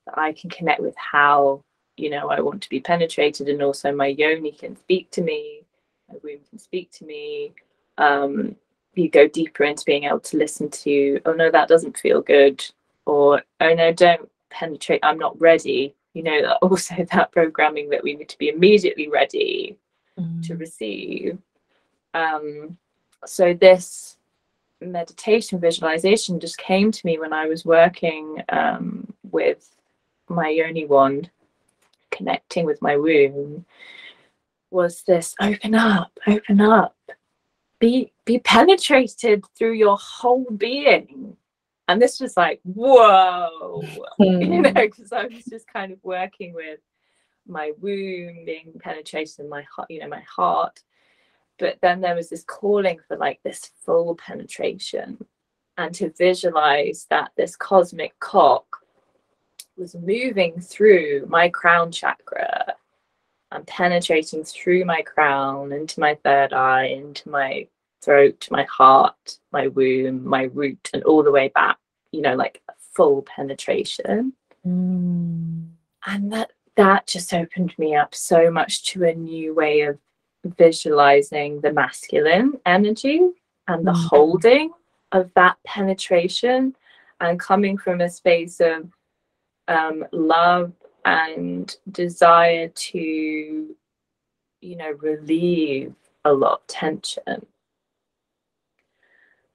that 0.06 0.18
i 0.18 0.32
can 0.32 0.50
connect 0.50 0.80
with 0.80 0.96
how 0.96 1.62
you 1.96 2.10
know 2.10 2.28
i 2.28 2.40
want 2.40 2.62
to 2.62 2.68
be 2.68 2.80
penetrated 2.80 3.48
and 3.48 3.62
also 3.62 3.92
my 3.92 4.06
yoni 4.06 4.52
can 4.52 4.76
speak 4.76 5.10
to 5.10 5.22
me 5.22 5.65
my 6.08 6.16
womb 6.22 6.40
can 6.48 6.58
speak 6.58 6.90
to 6.90 7.04
me 7.04 7.52
um 7.98 8.54
you 8.94 9.08
go 9.10 9.26
deeper 9.28 9.64
into 9.64 9.84
being 9.84 10.04
able 10.04 10.20
to 10.20 10.36
listen 10.38 10.70
to 10.70 11.20
oh 11.26 11.32
no 11.32 11.50
that 11.50 11.68
doesn't 11.68 11.98
feel 11.98 12.20
good 12.22 12.64
or 13.04 13.42
oh 13.60 13.74
no 13.74 13.92
don't 13.92 14.28
penetrate 14.50 15.00
i'm 15.02 15.18
not 15.18 15.38
ready. 15.40 15.94
You 16.14 16.22
know 16.22 16.40
that 16.42 16.56
also 16.62 16.94
that 17.12 17.32
programming 17.32 17.90
that 17.90 18.02
we 18.02 18.14
need 18.14 18.28
to 18.30 18.38
be 18.38 18.48
immediately 18.48 19.08
ready 19.08 19.76
to 20.44 20.54
Mm. 20.54 20.60
receive. 20.60 21.38
Um 22.14 22.78
so 23.26 23.52
this 23.52 24.16
meditation 24.80 25.58
visualization 25.60 26.38
just 26.40 26.58
came 26.58 26.92
to 26.92 27.06
me 27.06 27.18
when 27.18 27.32
i 27.32 27.46
was 27.46 27.64
working 27.64 28.42
um 28.50 29.06
with 29.30 29.74
my 30.28 30.48
yoni 30.48 30.84
wand 30.84 31.30
connecting 32.10 32.66
with 32.66 32.80
my 32.82 32.94
womb 32.96 33.64
was 34.70 35.02
this 35.02 35.34
open 35.40 35.74
up 35.74 36.18
open 36.26 36.60
up. 36.60 36.96
Be 37.78 38.12
be 38.24 38.38
penetrated 38.38 39.44
through 39.56 39.74
your 39.74 39.96
whole 39.98 40.46
being. 40.50 41.36
And 41.88 42.02
this 42.02 42.20
was 42.20 42.36
like 42.36 42.60
whoa. 42.64 43.82
Hmm. 44.18 44.40
You 44.40 44.62
know 44.62 44.72
because 44.72 45.12
i 45.12 45.26
was 45.26 45.44
just 45.44 45.66
kind 45.70 45.92
of 45.92 45.98
working 46.02 46.54
with 46.54 46.80
my 47.46 47.72
womb 47.80 48.46
being 48.46 48.72
penetrated 48.80 49.40
in 49.40 49.48
my 49.48 49.62
heart 49.62 49.90
you 49.90 50.00
know 50.00 50.08
my 50.08 50.22
heart. 50.22 50.82
But 51.58 51.78
then 51.80 52.00
there 52.00 52.14
was 52.14 52.28
this 52.28 52.44
calling 52.44 52.98
for 53.06 53.16
like 53.16 53.40
this 53.42 53.70
full 53.84 54.14
penetration. 54.14 55.24
And 55.78 55.94
to 55.96 56.10
visualize 56.16 57.06
that 57.10 57.32
this 57.36 57.54
cosmic 57.54 58.18
cock 58.18 58.64
was 59.76 59.94
moving 59.94 60.58
through 60.58 61.26
my 61.28 61.50
crown 61.50 61.92
chakra 61.92 62.74
and 63.52 63.66
penetrating 63.66 64.44
through 64.44 64.84
my 64.84 65.02
crown 65.02 65.72
into 65.72 66.00
my 66.00 66.14
third 66.24 66.52
eye 66.52 66.86
into 66.86 67.28
my 67.28 67.66
throat 68.02 68.46
my 68.50 68.64
heart 68.64 69.38
my 69.52 69.66
womb 69.68 70.24
my 70.26 70.44
root 70.44 70.90
and 70.92 71.02
all 71.04 71.22
the 71.22 71.30
way 71.30 71.48
back 71.48 71.78
you 72.12 72.20
know 72.20 72.34
like 72.34 72.62
full 72.94 73.22
penetration 73.22 74.32
Mm. 74.66 75.68
and 76.06 76.32
that 76.32 76.50
that 76.74 77.06
just 77.06 77.32
opened 77.32 77.72
me 77.78 77.94
up 77.94 78.14
so 78.16 78.50
much 78.50 78.84
to 78.86 79.04
a 79.04 79.14
new 79.14 79.54
way 79.54 79.82
of 79.82 79.96
visualizing 80.44 81.60
the 81.60 81.72
masculine 81.72 82.54
energy 82.66 83.20
and 83.68 83.86
the 83.86 83.92
Mm. 83.92 84.08
holding 84.08 84.70
of 85.12 85.32
that 85.34 85.56
penetration 85.64 86.74
and 87.20 87.38
coming 87.40 87.78
from 87.78 88.00
a 88.00 88.10
space 88.10 88.60
of 88.60 88.90
um, 89.68 90.04
love 90.12 90.72
and 91.06 91.76
desire 91.90 92.68
to 92.68 93.74
you 94.60 94.76
know 94.76 94.92
relieve 95.00 95.94
a 96.26 96.32
lot 96.32 96.60
of 96.60 96.66
tension 96.66 97.46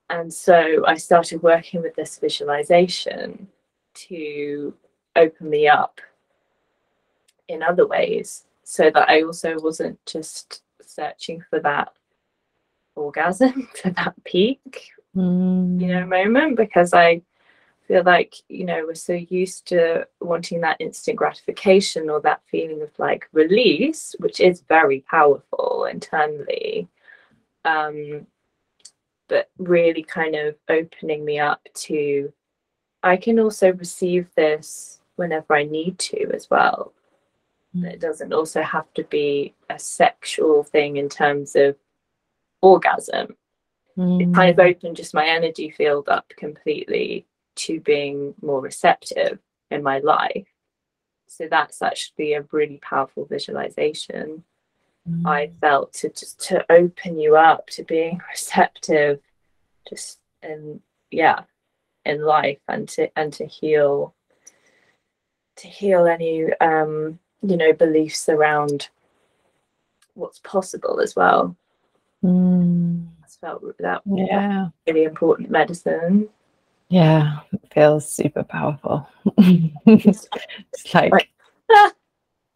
and 0.09 0.33
so 0.33 0.83
i 0.87 0.95
started 0.95 1.43
working 1.43 1.81
with 1.81 1.93
this 1.95 2.17
visualization 2.17 3.47
to 3.93 4.73
open 5.15 5.49
me 5.49 5.67
up 5.67 5.99
in 7.47 7.61
other 7.61 7.85
ways 7.85 8.45
so 8.63 8.89
that 8.89 9.09
I 9.09 9.23
also 9.23 9.57
wasn't 9.59 9.99
just 10.05 10.61
searching 10.81 11.43
for 11.49 11.59
that 11.59 11.91
orgasm, 12.95 13.67
for 13.81 13.89
that 13.91 14.13
peak, 14.23 14.91
Mm. 15.13 15.81
you 15.81 15.87
know, 15.87 16.05
moment 16.05 16.55
because 16.55 16.93
I 16.93 17.21
feel 17.91 18.03
like, 18.05 18.35
you 18.47 18.63
know, 18.63 18.85
we're 18.85 18.95
so 18.95 19.13
used 19.13 19.67
to 19.67 20.07
wanting 20.21 20.61
that 20.61 20.79
instant 20.79 21.17
gratification 21.17 22.09
or 22.09 22.21
that 22.21 22.41
feeling 22.49 22.81
of 22.81 22.89
like 22.97 23.27
release, 23.33 24.15
which 24.19 24.39
is 24.39 24.61
very 24.61 25.01
powerful 25.09 25.87
internally. 25.91 26.87
Um, 27.65 28.25
but 29.27 29.49
really 29.57 30.03
kind 30.03 30.35
of 30.35 30.55
opening 30.69 31.25
me 31.25 31.39
up 31.39 31.61
to 31.73 32.31
I 33.03 33.17
can 33.17 33.39
also 33.39 33.73
receive 33.73 34.27
this 34.35 35.01
whenever 35.15 35.53
I 35.55 35.63
need 35.63 35.99
to 35.99 36.31
as 36.33 36.49
well. 36.49 36.93
It 37.73 37.99
doesn't 37.99 38.31
also 38.31 38.61
have 38.61 38.93
to 38.93 39.03
be 39.05 39.53
a 39.69 39.79
sexual 39.79 40.63
thing 40.63 40.97
in 40.97 41.09
terms 41.09 41.55
of 41.55 41.75
orgasm. 42.61 43.35
It 43.97 44.33
kind 44.33 44.49
of 44.49 44.57
Mm. 44.57 44.69
opened 44.69 44.95
just 44.97 45.13
my 45.13 45.27
energy 45.27 45.71
field 45.71 46.07
up 46.09 46.29
completely 46.37 47.25
to 47.66 47.80
being 47.80 48.34
more 48.41 48.62
receptive 48.62 49.39
in 49.70 49.84
my 49.84 49.99
life. 49.99 50.47
So 51.28 51.47
that's 51.49 51.82
actually 51.82 52.34
a 52.34 52.45
really 52.51 52.78
powerful 52.82 53.26
visualization. 53.26 54.43
I 55.26 55.47
Mm. 55.47 55.59
felt 55.59 55.93
to 55.93 56.09
just 56.09 56.39
to 56.49 56.64
open 56.72 57.18
you 57.18 57.36
up 57.36 57.68
to 57.72 57.84
being 57.84 58.22
receptive, 58.30 59.20
just 59.89 60.20
in 60.43 60.82
yeah, 61.09 61.41
in 62.05 62.22
life 62.22 62.59
and 62.68 62.88
to 62.89 63.09
and 63.18 63.34
to 63.34 63.45
heal 63.45 64.14
to 65.57 65.68
heal 65.68 66.05
any 66.05 66.53
um 66.62 67.20
you 67.41 67.57
know 67.57 67.74
beliefs 67.74 68.30
around 68.30 68.89
what's 70.14 70.39
possible 70.39 70.99
as 70.99 71.16
well. 71.16 71.55
Mm. 72.24 73.07
That's 73.22 73.38
felt 73.38 73.64
that 73.80 74.01
Yeah. 74.05 74.70
really 74.88 75.03
important 75.03 75.49
medicine. 75.49 76.30
Yeah. 76.91 77.39
It 77.53 77.61
feels 77.73 78.07
super 78.11 78.43
powerful. 78.43 79.07
it's 79.37 80.27
like, 80.93 81.11
Like- 81.11 81.29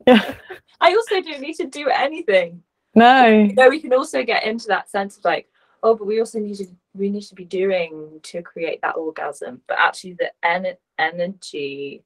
yeah. 0.05 0.33
I 0.81 0.89
also 0.93 1.21
don't 1.21 1.39
need 1.39 1.55
to 1.55 1.67
do 1.67 1.87
anything. 1.87 2.61
No. 2.95 3.27
You 3.27 3.53
know, 3.53 3.69
we 3.69 3.79
can 3.79 3.93
also 3.93 4.23
get 4.23 4.43
into 4.43 4.67
that 4.67 4.89
sense 4.89 5.17
of 5.17 5.23
like, 5.23 5.47
oh, 5.83 5.95
but 5.95 6.05
we 6.05 6.19
also 6.19 6.39
need 6.39 6.57
to 6.57 6.67
we 6.93 7.09
need 7.09 7.23
to 7.23 7.35
be 7.35 7.45
doing 7.45 8.19
to 8.23 8.41
create 8.41 8.81
that 8.81 8.97
orgasm. 8.97 9.61
But 9.67 9.79
actually, 9.79 10.13
the 10.13 10.31
en- 10.43 10.77
energy, 10.99 12.03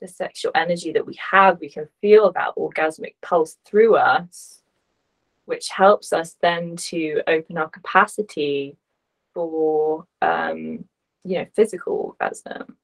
the 0.00 0.08
sexual 0.08 0.50
energy 0.56 0.90
that 0.92 1.06
we 1.06 1.16
have, 1.30 1.60
we 1.60 1.68
can 1.68 1.86
feel 2.00 2.32
that 2.32 2.54
orgasmic 2.56 3.14
pulse 3.22 3.58
through 3.64 3.96
us, 3.96 4.62
which 5.44 5.68
helps 5.68 6.12
us 6.12 6.36
then 6.42 6.74
to 6.76 7.22
open 7.28 7.56
our 7.56 7.68
capacity 7.68 8.76
for, 9.34 10.06
um, 10.20 10.84
you 11.24 11.38
know, 11.38 11.46
physical 11.54 12.16
orgasm. 12.20 12.76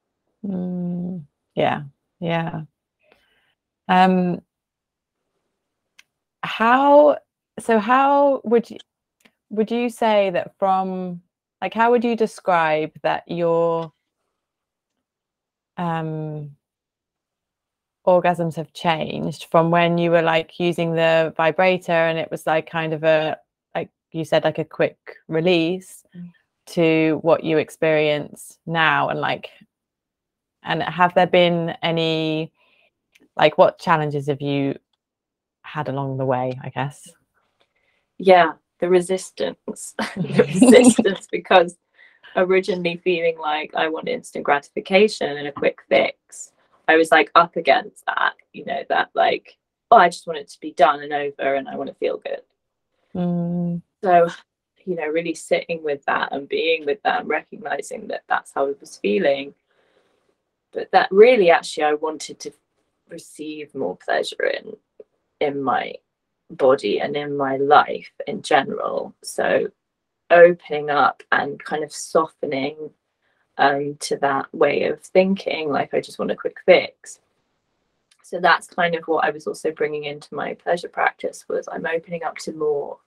Mm, 0.45 1.23
yeah, 1.55 1.83
yeah. 2.19 2.61
Um, 3.87 4.41
how, 6.43 7.17
so 7.59 7.79
how 7.79 8.41
would 8.43 8.69
you, 8.69 8.77
would 9.49 9.71
you 9.71 9.89
say 9.89 10.29
that 10.29 10.53
from, 10.57 11.21
like, 11.61 11.73
how 11.73 11.91
would 11.91 12.03
you 12.03 12.15
describe 12.15 12.91
that 13.01 13.23
your 13.27 13.91
um, 15.77 16.51
orgasms 18.07 18.55
have 18.55 18.71
changed 18.73 19.45
from 19.51 19.71
when 19.71 19.97
you 19.97 20.11
were 20.11 20.21
like 20.21 20.59
using 20.59 20.93
the 20.93 21.33
vibrator 21.35 21.91
and 21.91 22.17
it 22.17 22.31
was 22.31 22.47
like 22.47 22.69
kind 22.69 22.93
of 22.93 23.03
a, 23.03 23.37
like 23.75 23.89
you 24.11 24.23
said, 24.23 24.43
like 24.43 24.59
a 24.59 24.65
quick 24.65 24.97
release 25.27 26.05
Mm. 26.15 26.31
To 26.73 27.19
what 27.21 27.43
you 27.43 27.57
experience 27.57 28.57
now 28.65 29.09
and 29.09 29.19
like 29.19 29.49
and 30.63 30.83
have 30.83 31.13
there 31.13 31.27
been 31.27 31.71
any 31.81 32.51
like 33.35 33.57
what 33.57 33.79
challenges 33.79 34.27
have 34.27 34.41
you 34.41 34.77
had 35.61 35.87
along 35.87 36.17
the 36.17 36.25
way 36.25 36.59
i 36.63 36.69
guess? 36.69 37.07
Yeah 38.17 38.53
the 38.79 38.89
resistance. 38.89 39.93
The 40.15 40.43
resistance 40.71 41.27
because 41.31 41.77
originally 42.35 43.01
feeling 43.03 43.37
like 43.39 43.73
i 43.75 43.89
want 43.89 44.07
instant 44.07 44.45
gratification 44.45 45.37
and 45.37 45.47
a 45.47 45.51
quick 45.51 45.79
fix 45.89 46.51
i 46.87 46.95
was 46.95 47.09
like 47.09 47.31
up 47.33 47.55
against 47.55 48.05
that 48.05 48.33
you 48.53 48.63
know 48.65 48.83
that 48.87 49.09
like 49.15 49.57
oh 49.89 49.97
i 49.97 50.09
just 50.09 50.27
want 50.27 50.37
it 50.37 50.47
to 50.47 50.59
be 50.59 50.71
done 50.73 51.01
and 51.01 51.11
over 51.11 51.55
and 51.55 51.67
i 51.67 51.75
want 51.75 51.89
to 51.89 51.95
feel 51.95 52.17
good. 52.17 52.41
Mm, 53.15 53.81
so 54.03 54.27
you 54.85 54.95
know 54.95 55.07
really 55.07 55.33
sitting 55.33 55.83
with 55.83 56.03
that 56.05 56.31
and 56.31 56.47
being 56.49 56.85
with 56.85 57.01
that 57.03 57.21
and 57.21 57.29
recognizing 57.29 58.07
that 58.07 58.23
that's 58.27 58.51
how 58.53 58.67
i 58.67 58.73
was 58.79 58.97
feeling 58.97 59.53
but 60.71 60.91
that 60.91 61.09
really 61.11 61.49
actually 61.49 61.83
I 61.83 61.93
wanted 61.93 62.39
to 62.41 62.51
receive 63.09 63.73
more 63.73 63.97
pleasure 63.97 64.45
in 64.45 64.75
in 65.39 65.61
my 65.63 65.93
body 66.51 66.99
and 66.99 67.15
in 67.15 67.37
my 67.37 67.57
life 67.57 68.11
in 68.27 68.41
general. 68.41 69.15
So 69.23 69.69
opening 70.29 70.89
up 70.89 71.23
and 71.31 71.63
kind 71.63 71.83
of 71.83 71.93
softening 71.93 72.91
um, 73.57 73.97
to 74.01 74.17
that 74.17 74.53
way 74.53 74.83
of 74.83 75.01
thinking, 75.01 75.69
like 75.69 75.93
I 75.93 76.01
just 76.01 76.19
want 76.19 76.31
a 76.31 76.35
quick 76.35 76.57
fix. 76.65 77.19
So 78.23 78.39
that's 78.39 78.67
kind 78.67 78.95
of 78.95 79.03
what 79.05 79.25
I 79.25 79.31
was 79.31 79.47
also 79.47 79.71
bringing 79.71 80.03
into 80.03 80.35
my 80.35 80.53
pleasure 80.53 80.89
practice 80.89 81.45
was 81.47 81.67
I'm 81.71 81.85
opening 81.87 82.23
up 82.23 82.37
to 82.39 82.53
more, 82.53 82.99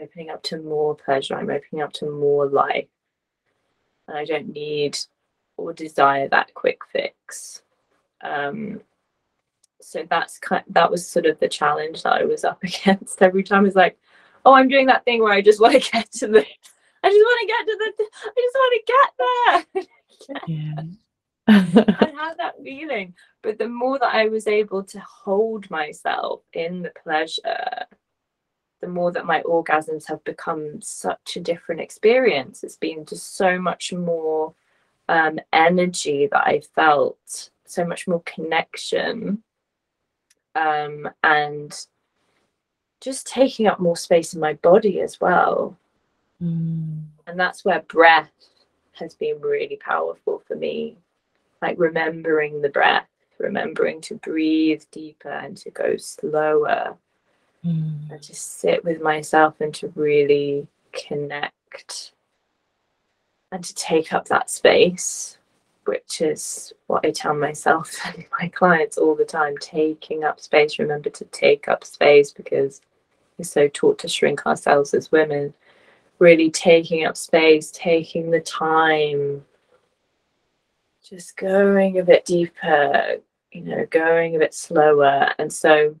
opening 0.00 0.30
up 0.30 0.42
to 0.44 0.58
more 0.58 0.94
pleasure. 0.94 1.36
I'm 1.36 1.50
opening 1.50 1.82
up 1.82 1.92
to 1.94 2.10
more 2.10 2.48
life, 2.48 2.88
and 4.08 4.18
I 4.18 4.24
don't 4.24 4.52
need 4.52 4.98
or 5.56 5.72
desire 5.72 6.28
that 6.28 6.52
quick 6.54 6.80
fix. 6.92 7.62
Um, 8.22 8.80
so 9.80 10.04
that's 10.08 10.38
kind 10.38 10.64
that 10.70 10.90
was 10.90 11.06
sort 11.06 11.26
of 11.26 11.38
the 11.40 11.48
challenge 11.48 12.02
that 12.02 12.14
I 12.14 12.24
was 12.24 12.44
up 12.44 12.62
against 12.62 13.22
every 13.22 13.42
time. 13.42 13.60
I 13.60 13.62
was 13.62 13.74
like, 13.74 13.98
oh, 14.44 14.54
I'm 14.54 14.68
doing 14.68 14.86
that 14.86 15.04
thing 15.04 15.22
where 15.22 15.32
I 15.32 15.40
just 15.40 15.60
want 15.60 15.74
to 15.74 15.90
get 15.90 16.10
to 16.12 16.28
the, 16.28 16.44
I 17.02 17.10
just 17.10 17.24
want 17.24 17.40
to 17.40 17.46
get 17.46 17.66
to 17.66 17.78
the, 17.78 18.04
I 18.26 18.40
just 18.40 18.56
want 18.56 18.74
to 18.74 18.92
get 18.92 19.86
there. 20.28 20.44
yeah. 20.48 20.82
I 21.46 22.12
had 22.16 22.38
that 22.38 22.54
feeling, 22.62 23.14
but 23.42 23.58
the 23.58 23.68
more 23.68 23.98
that 23.98 24.14
I 24.14 24.28
was 24.28 24.46
able 24.46 24.82
to 24.84 25.00
hold 25.00 25.70
myself 25.70 26.40
in 26.54 26.82
the 26.82 26.92
pleasure, 27.02 27.86
the 28.84 28.90
more 28.90 29.10
that 29.12 29.24
my 29.24 29.40
orgasms 29.42 30.06
have 30.06 30.22
become 30.24 30.82
such 30.82 31.36
a 31.36 31.40
different 31.40 31.80
experience. 31.80 32.62
It's 32.62 32.76
been 32.76 33.06
just 33.06 33.34
so 33.34 33.58
much 33.58 33.94
more 33.94 34.54
um, 35.08 35.40
energy 35.54 36.28
that 36.30 36.46
I 36.46 36.60
felt, 36.74 37.48
so 37.64 37.86
much 37.86 38.06
more 38.06 38.22
connection 38.26 39.42
um, 40.54 41.08
and 41.22 41.86
just 43.00 43.26
taking 43.26 43.66
up 43.66 43.80
more 43.80 43.96
space 43.96 44.34
in 44.34 44.40
my 44.40 44.52
body 44.52 45.00
as 45.00 45.18
well. 45.18 45.78
Mm. 46.42 47.04
And 47.26 47.40
that's 47.40 47.64
where 47.64 47.80
breath 47.80 48.32
has 48.92 49.14
been 49.14 49.40
really 49.40 49.78
powerful 49.82 50.42
for 50.46 50.56
me. 50.56 50.98
Like 51.62 51.76
remembering 51.78 52.60
the 52.60 52.68
breath, 52.68 53.08
remembering 53.38 54.02
to 54.02 54.16
breathe 54.16 54.82
deeper 54.92 55.30
and 55.30 55.56
to 55.56 55.70
go 55.70 55.96
slower. 55.96 56.98
Mm. 57.64 58.10
And 58.10 58.22
to 58.22 58.34
sit 58.34 58.84
with 58.84 59.00
myself 59.00 59.60
and 59.60 59.74
to 59.74 59.92
really 59.94 60.66
connect 60.92 62.12
and 63.50 63.64
to 63.64 63.74
take 63.74 64.12
up 64.12 64.26
that 64.28 64.50
space 64.50 65.38
which 65.86 66.20
is 66.20 66.72
what 66.86 67.04
I 67.04 67.10
tell 67.10 67.34
myself 67.34 67.94
and 68.06 68.24
my 68.40 68.48
clients 68.48 68.98
all 68.98 69.14
the 69.14 69.24
time 69.24 69.56
taking 69.58 70.24
up 70.24 70.40
space. 70.40 70.78
Remember 70.78 71.10
to 71.10 71.24
take 71.26 71.68
up 71.68 71.84
space 71.84 72.32
because 72.32 72.80
we're 73.38 73.44
so 73.44 73.68
taught 73.68 73.98
to 74.00 74.08
shrink 74.08 74.46
ourselves 74.46 74.94
as 74.94 75.12
women. 75.12 75.54
Really 76.20 76.50
taking 76.50 77.04
up 77.04 77.16
space, 77.16 77.72
taking 77.72 78.30
the 78.30 78.40
time, 78.40 79.44
just 81.02 81.36
going 81.36 81.98
a 81.98 82.04
bit 82.04 82.24
deeper, 82.24 83.16
you 83.50 83.62
know, 83.62 83.84
going 83.90 84.36
a 84.36 84.38
bit 84.38 84.54
slower. 84.54 85.32
And 85.38 85.52
so, 85.52 85.96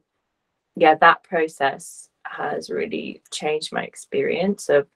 yeah, 0.76 0.94
that 0.96 1.22
process 1.24 2.08
has 2.24 2.70
really 2.70 3.22
changed 3.30 3.72
my 3.72 3.82
experience 3.82 4.68
of 4.68 4.86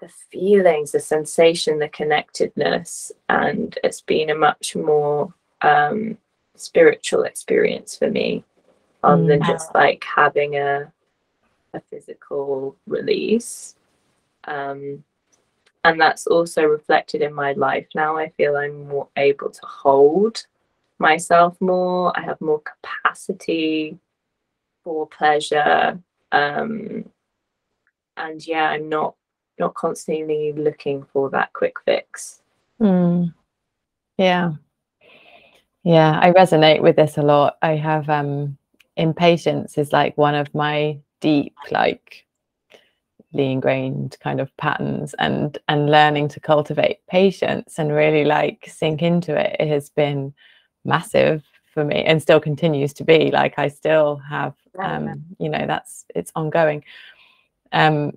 the 0.00 0.08
feelings, 0.30 0.92
the 0.92 1.00
sensation, 1.00 1.78
the 1.78 1.88
connectedness, 1.88 3.12
and 3.28 3.78
it's 3.82 4.00
been 4.02 4.30
a 4.30 4.34
much 4.34 4.76
more 4.76 5.32
um, 5.62 6.18
spiritual 6.56 7.22
experience 7.22 7.96
for 7.96 8.10
me, 8.10 8.44
other 9.02 9.22
mm. 9.22 9.28
than 9.28 9.42
just 9.44 9.74
like 9.74 10.04
having 10.04 10.56
a 10.56 10.92
a 11.74 11.80
physical 11.90 12.76
release. 12.86 13.76
Um, 14.44 15.04
and 15.84 16.00
that's 16.00 16.26
also 16.26 16.62
reflected 16.64 17.20
in 17.20 17.34
my 17.34 17.52
life 17.52 17.86
now. 17.94 18.16
I 18.16 18.30
feel 18.30 18.56
I'm 18.56 18.88
more 18.88 19.08
able 19.16 19.50
to 19.50 19.66
hold 19.66 20.46
myself 20.98 21.60
more. 21.60 22.16
I 22.18 22.22
have 22.22 22.40
more 22.40 22.60
capacity 22.60 23.98
for 24.82 25.06
pleasure. 25.06 25.98
Um, 26.32 27.08
and 28.16 28.46
yeah, 28.46 28.70
I'm 28.70 28.88
not 28.88 29.14
not 29.58 29.74
constantly 29.74 30.52
looking 30.52 31.04
for 31.12 31.30
that 31.30 31.52
quick 31.52 31.76
fix. 31.84 32.42
Mm. 32.80 33.32
Yeah. 34.18 34.52
Yeah, 35.84 36.18
I 36.20 36.32
resonate 36.32 36.82
with 36.82 36.96
this 36.96 37.18
a 37.18 37.22
lot. 37.22 37.56
I 37.62 37.76
have 37.76 38.08
um 38.08 38.56
impatience 38.96 39.76
is 39.78 39.92
like 39.92 40.16
one 40.16 40.34
of 40.34 40.54
my 40.54 40.98
deep 41.20 41.54
like 41.70 42.24
ingrained 43.42 44.16
kind 44.20 44.40
of 44.40 44.56
patterns 44.56 45.14
and 45.18 45.58
and 45.68 45.90
learning 45.90 46.28
to 46.28 46.40
cultivate 46.40 47.04
patience 47.08 47.78
and 47.78 47.92
really 47.92 48.24
like 48.24 48.68
sink 48.70 49.02
into 49.02 49.36
it, 49.36 49.56
it 49.58 49.68
has 49.68 49.90
been 49.90 50.32
massive 50.84 51.42
for 51.72 51.84
me 51.84 52.04
and 52.04 52.22
still 52.22 52.40
continues 52.40 52.92
to 52.94 53.04
be 53.04 53.30
like 53.32 53.58
I 53.58 53.68
still 53.68 54.16
have 54.16 54.54
um 54.78 55.24
you 55.38 55.48
know 55.48 55.66
that's 55.66 56.04
it's 56.14 56.32
ongoing. 56.34 56.84
Um 57.72 58.12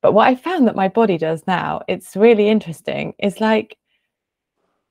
but 0.00 0.12
what 0.12 0.28
I 0.28 0.36
found 0.36 0.68
that 0.68 0.76
my 0.76 0.88
body 0.88 1.18
does 1.18 1.42
now, 1.46 1.82
it's 1.88 2.14
really 2.14 2.48
interesting, 2.48 3.14
is 3.18 3.40
like 3.40 3.76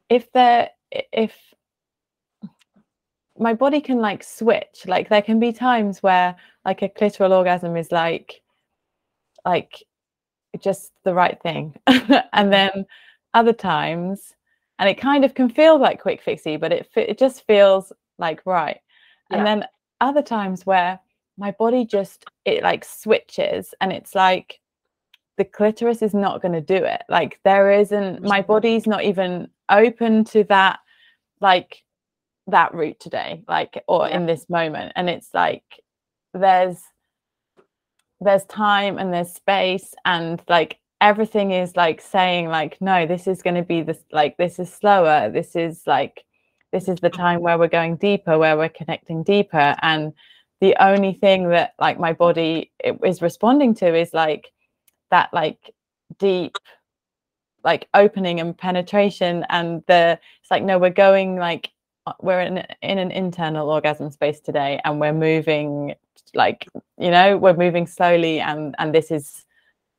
if 0.10 0.32
there 0.34 0.70
if 1.14 1.36
my 3.40 3.54
body 3.54 3.80
can 3.82 4.00
like 4.00 4.24
switch, 4.24 4.86
like 4.88 5.10
there 5.10 5.22
can 5.22 5.40
be 5.40 5.54
times 5.54 6.02
where 6.02 6.36
like 6.66 6.82
a 6.82 6.90
clitoral 6.90 7.32
orgasm 7.32 7.78
is 7.78 7.92
like 7.92 8.42
like 9.46 9.84
just 10.60 10.92
the 11.04 11.14
right 11.14 11.40
thing. 11.42 11.76
and 12.34 12.52
then 12.52 12.86
other 13.34 13.54
times 13.54 14.34
and 14.80 14.90
it 14.90 15.00
kind 15.00 15.26
of 15.26 15.34
can 15.34 15.50
feel 15.50 15.80
like 15.80 16.02
quick 16.02 16.24
fixy, 16.24 16.60
but 16.60 16.72
it 16.72 16.90
it 16.96 17.18
just 17.18 17.46
feels 17.46 17.92
like 18.18 18.42
right. 18.46 18.80
Yeah. 19.30 19.38
And 19.38 19.48
then 19.48 19.66
other 20.02 20.22
times 20.22 20.66
where 20.66 21.00
my 21.38 21.52
body 21.52 21.86
just 21.86 22.26
it 22.46 22.64
like 22.64 22.84
switches 22.84 23.74
and 23.82 23.92
it's 23.92 24.16
like 24.16 24.60
the 25.38 25.46
clitoris 25.46 26.02
is 26.02 26.14
not 26.14 26.42
going 26.42 26.54
to 26.54 26.62
do 26.62 26.76
it 26.76 27.04
like 27.10 27.40
there 27.44 27.72
isn't 27.72 28.24
my 28.24 28.42
body's 28.42 28.88
not 28.88 29.04
even 29.04 29.48
open 29.70 30.24
to 30.24 30.44
that 30.46 30.80
like 31.40 31.84
that 32.48 32.74
route 32.74 33.00
today 33.00 33.44
like 33.48 33.84
or 33.88 34.08
yeah. 34.08 34.16
in 34.16 34.26
this 34.26 34.50
moment 34.50 34.92
and 34.96 35.10
it's 35.10 35.30
like 35.34 35.64
there's 36.34 36.82
there's 38.20 38.46
time 38.46 38.98
and 38.98 39.14
there's 39.14 39.34
space 39.34 39.94
and 40.06 40.42
like 40.48 40.80
everything 41.02 41.52
is 41.52 41.76
like 41.76 42.02
saying 42.02 42.48
like 42.50 42.82
no 42.82 43.06
this 43.06 43.28
is 43.28 43.42
going 43.42 43.56
to 43.56 43.62
be 43.62 43.82
this 43.82 44.04
like 44.12 44.38
this 44.38 44.60
is 44.60 44.74
slower. 44.74 45.30
This 45.30 45.56
is 45.56 45.84
like 45.86 46.24
this 46.72 46.88
is 46.88 47.00
the 47.00 47.10
time 47.10 47.42
where 47.42 47.58
we're 47.58 47.68
going 47.68 47.96
deeper 47.98 48.38
where 48.38 48.58
we're 48.58 48.70
connecting 48.70 49.24
deeper. 49.24 49.76
And 49.82 50.14
the 50.60 50.76
only 50.84 51.14
thing 51.14 51.50
that 51.50 51.74
like 51.80 52.00
my 52.00 52.14
body 52.14 52.72
is 53.04 53.22
responding 53.22 53.76
to 53.76 53.96
is 53.96 54.14
like 54.14 54.52
that 55.12 55.30
like 55.34 55.74
deep 56.20 56.58
like 57.64 57.88
opening 57.94 58.40
and 58.40 58.58
penetration 58.58 59.46
and 59.50 59.84
the 59.88 60.20
it's 60.42 60.52
like 60.52 60.64
no 60.64 60.80
we're 60.80 60.90
going 60.90 61.38
like 61.38 61.70
uh, 62.06 62.14
we're 62.22 62.40
in 62.40 62.64
in 62.82 62.98
an 62.98 63.12
internal 63.12 63.70
orgasm 63.70 64.10
space 64.10 64.40
today 64.40 64.80
and 64.86 65.00
we're 65.00 65.14
moving 65.14 65.94
like 66.34 66.68
you 66.98 67.12
know 67.12 67.38
we're 67.38 67.56
moving 67.56 67.86
slowly 67.86 68.40
and 68.40 68.76
and 68.80 68.94
this 68.94 69.12
is 69.12 69.46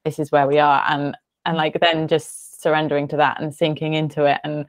this 0.09 0.19
is 0.19 0.33
where 0.33 0.47
we 0.47 0.59
are 0.59 0.83
and 0.89 1.17
and 1.45 1.55
mm. 1.55 1.59
like 1.59 1.79
then 1.81 2.09
just 2.09 2.63
surrendering 2.63 3.07
to 3.09 3.17
that 3.17 3.41
and 3.41 3.55
sinking 3.55 3.95
into 3.95 4.25
it 4.25 4.41
and 4.43 4.65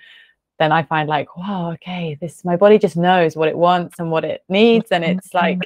then 0.60 0.72
i 0.72 0.84
find 0.84 1.08
like 1.08 1.38
wow 1.38 1.72
okay 1.72 2.18
this 2.20 2.44
my 2.44 2.58
body 2.58 2.78
just 2.78 2.98
knows 2.98 3.36
what 3.36 3.48
it 3.48 3.58
wants 3.58 4.00
and 4.00 4.12
what 4.12 4.26
it 4.26 4.44
needs 4.50 4.92
and 4.92 5.04
it's 5.04 5.34
like 5.34 5.60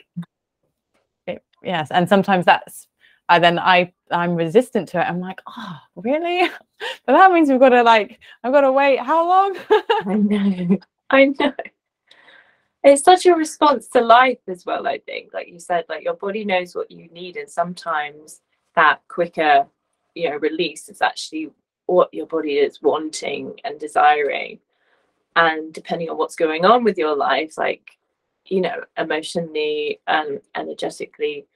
it, 1.27 1.43
yes 1.63 1.89
and 1.91 2.07
sometimes 2.07 2.45
that's 2.45 2.87
and 3.29 3.43
then 3.43 3.57
I 3.57 3.93
I'm 4.11 4.35
resistant 4.35 4.89
to 4.89 4.99
it. 4.99 5.05
I'm 5.05 5.19
like, 5.19 5.41
oh, 5.47 5.79
really? 5.95 6.49
but 7.05 7.13
that 7.13 7.31
means 7.31 7.49
we've 7.49 7.59
got 7.59 7.69
to 7.69 7.81
like, 7.81 8.19
I've 8.43 8.51
got 8.51 8.61
to 8.61 8.71
wait. 8.71 8.99
How 8.99 9.27
long? 9.27 9.57
I 10.05 10.13
know. 10.15 10.77
I 11.09 11.25
know. 11.39 11.53
It's 12.83 13.03
such 13.03 13.25
a 13.25 13.33
response 13.33 13.87
to 13.89 14.01
life 14.01 14.39
as 14.47 14.65
well. 14.65 14.87
I 14.87 14.99
think, 14.99 15.33
like 15.33 15.47
you 15.47 15.59
said, 15.59 15.85
like 15.87 16.03
your 16.03 16.15
body 16.15 16.43
knows 16.43 16.75
what 16.75 16.91
you 16.91 17.07
need, 17.11 17.37
and 17.37 17.49
sometimes 17.49 18.41
that 18.75 19.01
quicker, 19.07 19.67
you 20.15 20.29
know, 20.29 20.37
release 20.37 20.89
is 20.89 21.01
actually 21.01 21.51
what 21.85 22.13
your 22.13 22.25
body 22.25 22.53
is 22.53 22.81
wanting 22.81 23.59
and 23.63 23.79
desiring. 23.79 24.59
And 25.35 25.73
depending 25.73 26.09
on 26.09 26.17
what's 26.17 26.35
going 26.35 26.65
on 26.65 26.83
with 26.83 26.97
your 26.97 27.15
life, 27.15 27.57
like 27.57 27.97
you 28.45 28.59
know, 28.61 28.83
emotionally 28.97 30.01
and 30.05 30.41
energetically, 30.55 31.47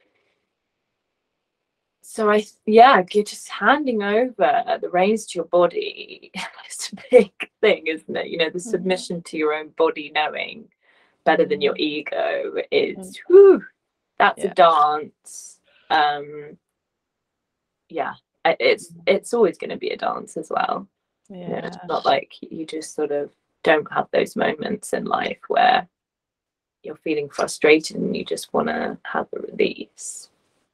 so 2.10 2.32
I 2.32 2.46
yeah, 2.66 3.04
you're 3.12 3.24
just 3.26 3.50
handing 3.50 4.02
over 4.02 4.80
the 4.82 4.90
reins 4.90 5.26
to 5.28 5.40
your 5.40 5.46
body. 5.46 6.32
it's 6.66 6.94
a 6.94 6.96
big 7.12 7.34
thing, 7.60 7.88
isn't 7.88 8.16
it? 8.16 8.28
You 8.28 8.38
know, 8.38 8.50
the 8.50 8.60
mm-hmm. 8.60 8.70
submission 8.70 9.22
to 9.24 9.38
your 9.38 9.54
own 9.54 9.70
body 9.78 10.12
knowing 10.16 10.70
better 11.26 11.46
than 11.46 11.60
your 11.60 11.76
ego 11.76 12.54
is 12.72 12.98
mm. 12.98 13.16
whew, 13.28 13.64
that's 14.18 14.42
yeah. 14.42 14.52
a 14.52 14.54
dance. 14.54 15.60
Um 15.90 16.58
yeah, 17.90 18.14
it's 18.46 18.94
it's 19.06 19.34
always 19.34 19.58
going 19.58 19.70
to 19.70 19.78
be 19.78 19.90
a 19.90 19.98
dance 19.98 20.38
as 20.38 20.50
well. 20.50 20.88
Yeah. 21.30 21.38
You 21.38 21.48
know, 21.48 21.62
it's 21.64 21.78
not 21.88 22.06
like 22.06 22.34
you 22.42 22.66
just 22.66 22.96
sort 22.96 23.12
of 23.12 23.32
don't 23.64 23.92
have 23.92 24.08
those 24.12 24.36
moments 24.36 24.94
in 24.94 25.06
life 25.06 25.40
where 25.48 25.88
you're 26.84 26.96
feeling 26.96 27.30
frustrated 27.30 27.98
and 27.98 28.16
you 28.16 28.24
just 28.24 28.54
want 28.54 28.68
to 28.68 28.98
have 29.04 29.28
a 29.36 29.40
release. 29.40 30.30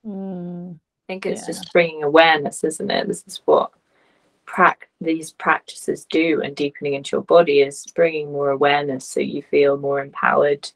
Mm. 0.06 0.76
I 0.76 1.14
think 1.14 1.26
it's 1.26 1.42
yeah. 1.42 1.48
just 1.48 1.74
bringing 1.74 2.04
awareness, 2.04 2.64
isn't 2.64 2.92
it? 2.92 3.08
This 3.08 3.24
is 3.28 3.42
what 3.46 3.72
pra- 4.46 4.78
these 5.02 5.32
practices 5.32 6.06
do, 6.06 6.42
and 6.42 6.56
deepening 6.56 6.94
into 6.94 7.16
your 7.18 7.24
body 7.24 7.62
is 7.62 7.86
bringing 7.96 8.32
more 8.32 8.52
awareness 8.52 9.08
so 9.08 9.20
you 9.20 9.42
feel 9.42 9.78
more 9.78 10.02
empowered 10.02 10.70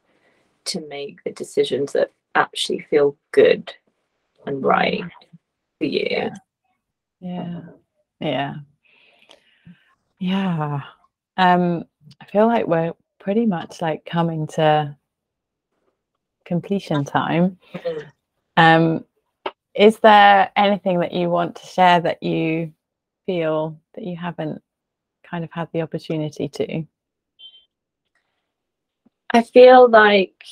to 0.65 0.85
make 0.87 1.23
the 1.23 1.31
decisions 1.31 1.93
that 1.93 2.11
actually 2.35 2.79
feel 2.89 3.15
good 3.31 3.73
and 4.45 4.63
right. 4.63 5.03
Yeah. 5.79 6.29
Yeah. 7.19 7.61
Yeah. 8.19 8.55
Yeah. 10.19 10.81
Um, 11.37 11.85
I 12.19 12.25
feel 12.25 12.47
like 12.47 12.67
we're 12.67 12.93
pretty 13.19 13.45
much 13.45 13.81
like 13.81 14.05
coming 14.05 14.47
to 14.47 14.95
completion 16.45 17.05
time. 17.05 17.57
Mm-hmm. 17.73 18.07
Um, 18.57 19.05
is 19.75 19.99
there 19.99 20.51
anything 20.55 20.99
that 21.01 21.13
you 21.13 21.29
want 21.29 21.55
to 21.57 21.67
share 21.67 21.99
that 22.01 22.23
you 22.23 22.73
feel 23.25 23.79
that 23.93 24.03
you 24.03 24.15
haven't 24.15 24.63
kind 25.23 25.43
of 25.43 25.51
had 25.51 25.67
the 25.73 25.81
opportunity 25.81 26.47
to? 26.47 26.83
I 29.31 29.43
feel 29.43 29.89
like 29.89 30.43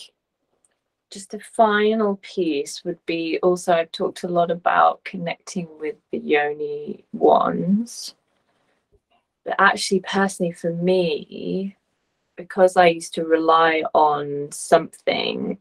just 1.16 1.34
a 1.34 1.40
final 1.40 2.20
piece 2.22 2.84
would 2.84 3.00
be 3.06 3.40
also 3.42 3.72
I've 3.72 3.92
talked 3.94 4.24
a 4.24 4.28
lot 4.28 4.52
about 4.52 5.02
connecting 5.06 5.70
with 5.80 5.96
the 6.12 6.18
yoni 6.18 7.06
wands. 7.14 8.16
But 9.46 9.56
actually, 9.58 10.02
personally, 10.02 10.52
for 10.52 10.74
me, 10.74 11.78
because 12.36 12.76
I 12.76 12.88
used 12.88 13.14
to 13.14 13.24
rely 13.24 13.84
on 13.94 14.50
something, 14.52 15.58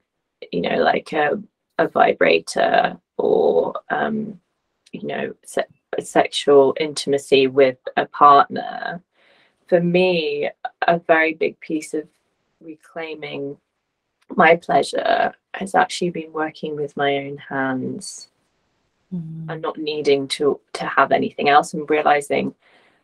you 0.51 0.61
know, 0.61 0.79
like 0.83 1.13
a, 1.13 1.41
a 1.79 1.87
vibrator 1.87 2.99
or 3.17 3.75
um, 3.91 4.41
you 4.91 5.07
know 5.07 5.35
se- 5.45 5.63
sexual 6.01 6.75
intimacy 6.81 7.47
with 7.47 7.79
a 7.97 8.07
partner 8.07 9.01
for 9.69 9.81
me 9.81 10.51
a 10.89 10.99
very 10.99 11.35
big 11.35 11.61
piece 11.61 11.95
of 11.95 12.09
reclaiming 12.61 13.57
my 14.37 14.57
pleasure 14.57 15.35
has 15.55 15.75
actually 15.75 16.11
been 16.11 16.33
working 16.33 16.77
with 16.77 16.97
my 16.97 17.16
own 17.16 17.39
hands 17.39 18.29
mm. 19.12 19.47
and 19.49 19.62
not 19.62 19.79
needing 19.79 20.27
to 20.29 20.61
to 20.72 20.85
have 20.87 21.12
anything 21.12 21.49
else 21.49 21.75
and 21.75 21.89
realizing 21.89 22.55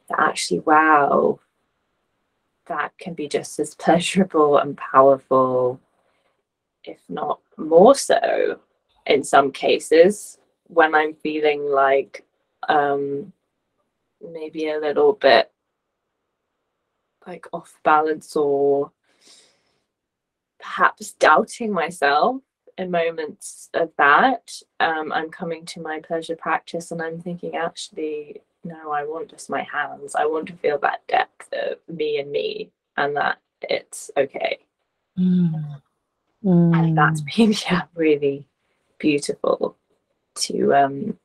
that 0.09 0.21
actually 0.21 0.61
wow 0.61 1.39
that 2.67 2.93
can 2.99 3.15
be 3.15 3.29
just 3.29 3.59
as 3.59 3.75
pleasurable 3.75 4.59
and 4.59 4.77
powerful 4.77 5.81
if 6.85 6.99
not 7.09 7.41
more 7.57 7.95
so 7.95 8.59
in 9.07 9.23
some 9.23 9.53
cases 9.53 10.39
when 10.65 10.95
I'm 10.95 11.15
feeling 11.15 11.65
like 11.65 12.25
um, 12.69 13.33
maybe 14.33 14.69
a 14.69 14.79
little 14.79 15.15
bit 15.15 15.51
like 17.27 17.47
off 17.53 17.79
balance 17.83 18.37
or 18.37 18.93
perhaps 20.61 21.13
doubting 21.13 21.73
myself 21.73 22.43
in 22.79 22.91
moments 22.91 23.69
of 23.75 23.91
that. 23.99 24.53
Um, 24.81 25.13
I'm 25.13 25.31
coming 25.31 25.65
to 25.67 25.81
my 25.81 26.01
pleasure 26.01 26.37
practice 26.37 26.91
and 26.91 27.03
I'm 27.03 27.21
thinking, 27.21 27.57
actually, 27.57 28.43
no, 28.65 28.91
I 28.91 29.05
want 29.05 29.31
just 29.31 29.51
my 29.51 29.63
hands. 29.63 30.15
I 30.15 30.27
want 30.27 30.47
to 30.49 30.55
feel 30.55 30.79
that 30.79 31.07
depth 31.09 31.49
of 31.53 31.79
me 31.95 32.19
and 32.19 32.31
me 32.31 32.71
and 32.97 33.17
that 33.17 33.39
it's 33.63 34.11
okay. 34.17 34.59
Mm. 35.19 35.81
Mm. 36.45 36.77
And 36.77 36.99
that's 36.99 37.21
been 37.21 37.55
yeah, 37.71 37.83
really 37.95 38.47
beautiful 38.99 39.77
to 40.37 40.75
um 40.75 41.19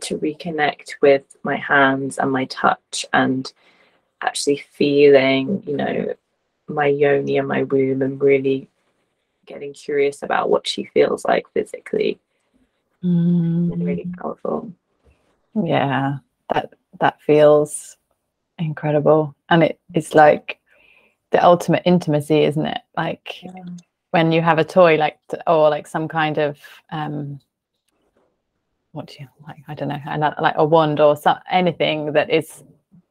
to 0.00 0.18
reconnect 0.18 0.94
with 1.02 1.36
my 1.42 1.56
hands 1.56 2.18
and 2.18 2.32
my 2.32 2.46
touch 2.46 3.04
and 3.12 3.52
actually 4.22 4.56
feeling 4.72 5.62
you 5.66 5.76
know 5.76 6.14
my 6.74 6.86
yoni 6.86 7.38
and 7.38 7.48
my 7.48 7.62
womb 7.64 8.02
and 8.02 8.20
really 8.20 8.68
getting 9.46 9.72
curious 9.72 10.22
about 10.22 10.50
what 10.50 10.66
she 10.66 10.84
feels 10.84 11.24
like 11.24 11.46
physically. 11.52 12.18
Mm. 13.02 13.84
really 13.84 14.06
powerful. 14.18 14.72
Yeah 15.54 16.18
that 16.52 16.74
that 17.00 17.20
feels 17.22 17.96
incredible. 18.58 19.34
And 19.48 19.62
it, 19.62 19.80
it's 19.94 20.14
like 20.14 20.58
the 21.30 21.42
ultimate 21.44 21.82
intimacy 21.86 22.44
isn't 22.44 22.66
it? 22.66 22.80
Like 22.96 23.42
yeah. 23.42 23.52
when 24.10 24.32
you 24.32 24.42
have 24.42 24.58
a 24.58 24.64
toy 24.64 24.96
like 24.96 25.18
or 25.46 25.70
like 25.70 25.86
some 25.86 26.08
kind 26.08 26.38
of 26.38 26.58
um 26.90 27.40
what 28.92 29.06
do 29.06 29.14
you 29.20 29.28
like 29.46 29.62
i 29.68 29.74
don't 29.74 29.86
know 29.86 30.34
like 30.40 30.56
a 30.56 30.64
wand 30.64 30.98
or 30.98 31.16
some, 31.16 31.38
anything 31.48 32.12
that 32.12 32.28
is 32.28 32.64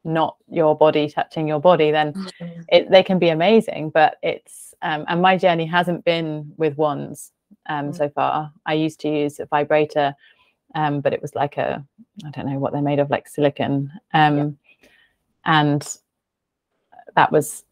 not 0.03 0.37
your 0.49 0.77
body 0.77 1.09
touching 1.09 1.47
your 1.47 1.59
body 1.59 1.91
then 1.91 2.13
mm-hmm. 2.13 2.61
it, 2.69 2.89
they 2.89 3.03
can 3.03 3.19
be 3.19 3.29
amazing 3.29 3.89
but 3.89 4.17
it's 4.23 4.73
um, 4.81 5.03
and 5.07 5.21
my 5.21 5.37
journey 5.37 5.65
hasn't 5.65 6.03
been 6.05 6.51
with 6.57 6.77
wands 6.77 7.31
um, 7.67 7.87
mm-hmm. 7.87 7.95
so 7.95 8.09
far 8.09 8.51
i 8.65 8.73
used 8.73 8.99
to 8.99 9.09
use 9.09 9.39
a 9.39 9.45
vibrator 9.45 10.13
um, 10.75 11.01
but 11.01 11.13
it 11.13 11.21
was 11.21 11.35
like 11.35 11.57
a 11.57 11.83
i 12.25 12.29
don't 12.31 12.47
know 12.47 12.59
what 12.59 12.71
they're 12.71 12.81
made 12.81 12.99
of 12.99 13.09
like 13.09 13.27
silicon 13.27 13.91
um, 14.13 14.37
yeah. 14.37 14.89
and 15.45 15.97
that 17.15 17.31
was 17.31 17.65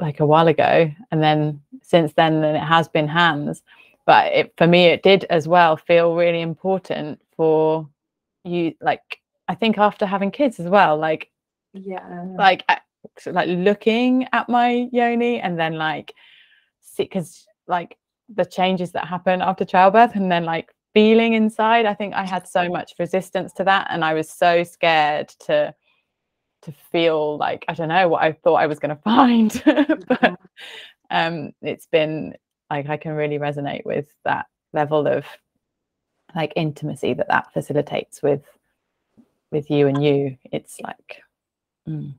like 0.00 0.20
a 0.20 0.26
while 0.26 0.48
ago 0.48 0.90
and 1.10 1.22
then 1.22 1.60
since 1.82 2.12
then 2.14 2.40
then 2.40 2.54
it 2.54 2.60
has 2.64 2.88
been 2.88 3.08
hands 3.08 3.62
but 4.06 4.32
it, 4.32 4.52
for 4.56 4.66
me 4.66 4.84
it 4.86 5.02
did 5.02 5.24
as 5.30 5.48
well 5.48 5.76
feel 5.76 6.14
really 6.14 6.40
important 6.40 7.20
for 7.36 7.88
you 8.44 8.74
like 8.80 9.20
i 9.48 9.54
think 9.54 9.78
after 9.78 10.06
having 10.06 10.30
kids 10.30 10.60
as 10.60 10.66
well 10.66 10.96
like 10.96 11.30
yeah. 11.74 12.24
like 12.36 12.64
like 13.26 13.48
looking 13.48 14.26
at 14.32 14.48
my 14.48 14.88
yoni 14.92 15.40
and 15.40 15.58
then 15.58 15.74
like 15.74 16.14
see 16.80 17.04
because 17.04 17.46
like 17.66 17.96
the 18.34 18.44
changes 18.44 18.92
that 18.92 19.06
happen 19.06 19.42
after 19.42 19.64
childbirth 19.64 20.14
and 20.14 20.32
then 20.32 20.44
like 20.44 20.74
feeling 20.94 21.34
inside 21.34 21.84
i 21.84 21.92
think 21.92 22.14
i 22.14 22.24
had 22.24 22.48
so 22.48 22.68
much 22.68 22.94
resistance 22.98 23.52
to 23.52 23.64
that 23.64 23.86
and 23.90 24.04
i 24.04 24.14
was 24.14 24.30
so 24.30 24.64
scared 24.64 25.28
to 25.28 25.74
to 26.64 26.72
feel 26.90 27.36
like 27.36 27.64
I 27.68 27.74
don't 27.74 27.88
know 27.88 28.08
what 28.08 28.22
I 28.22 28.32
thought 28.32 28.54
I 28.54 28.66
was 28.66 28.78
going 28.78 28.96
to 28.96 29.02
find, 29.02 29.62
but 30.08 30.38
um, 31.10 31.52
it's 31.62 31.86
been 31.86 32.34
like 32.70 32.88
I 32.88 32.96
can 32.96 33.12
really 33.12 33.38
resonate 33.38 33.84
with 33.84 34.08
that 34.24 34.46
level 34.72 35.06
of 35.06 35.24
like 36.34 36.52
intimacy 36.56 37.14
that 37.14 37.28
that 37.28 37.52
facilitates 37.52 38.22
with 38.22 38.42
with 39.52 39.70
you 39.70 39.86
and 39.86 40.02
you. 40.02 40.36
It's 40.50 40.80
like, 40.80 41.22
mm. 41.88 42.14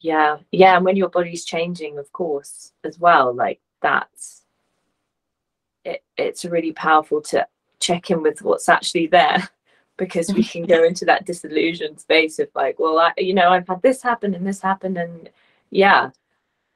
yeah, 0.00 0.38
yeah, 0.50 0.76
and 0.76 0.84
when 0.84 0.96
your 0.96 1.08
body's 1.08 1.44
changing, 1.44 1.98
of 1.98 2.12
course, 2.12 2.72
as 2.84 2.98
well, 2.98 3.34
like 3.34 3.60
that's 3.80 4.42
it. 5.84 6.02
It's 6.16 6.44
really 6.44 6.72
powerful 6.72 7.20
to 7.22 7.46
check 7.80 8.10
in 8.10 8.22
with 8.22 8.42
what's 8.42 8.68
actually 8.68 9.06
there 9.06 9.48
because 9.96 10.32
we 10.32 10.44
can 10.44 10.64
go 10.64 10.84
into 10.84 11.04
that 11.06 11.24
disillusioned 11.24 12.00
space 12.00 12.38
of 12.38 12.48
like, 12.54 12.78
well, 12.78 12.98
I, 12.98 13.12
you 13.16 13.34
know, 13.34 13.50
I've 13.50 13.68
had 13.68 13.82
this 13.82 14.02
happen 14.02 14.34
and 14.34 14.46
this 14.46 14.60
happen, 14.60 14.96
and 14.96 15.30
yeah, 15.70 16.10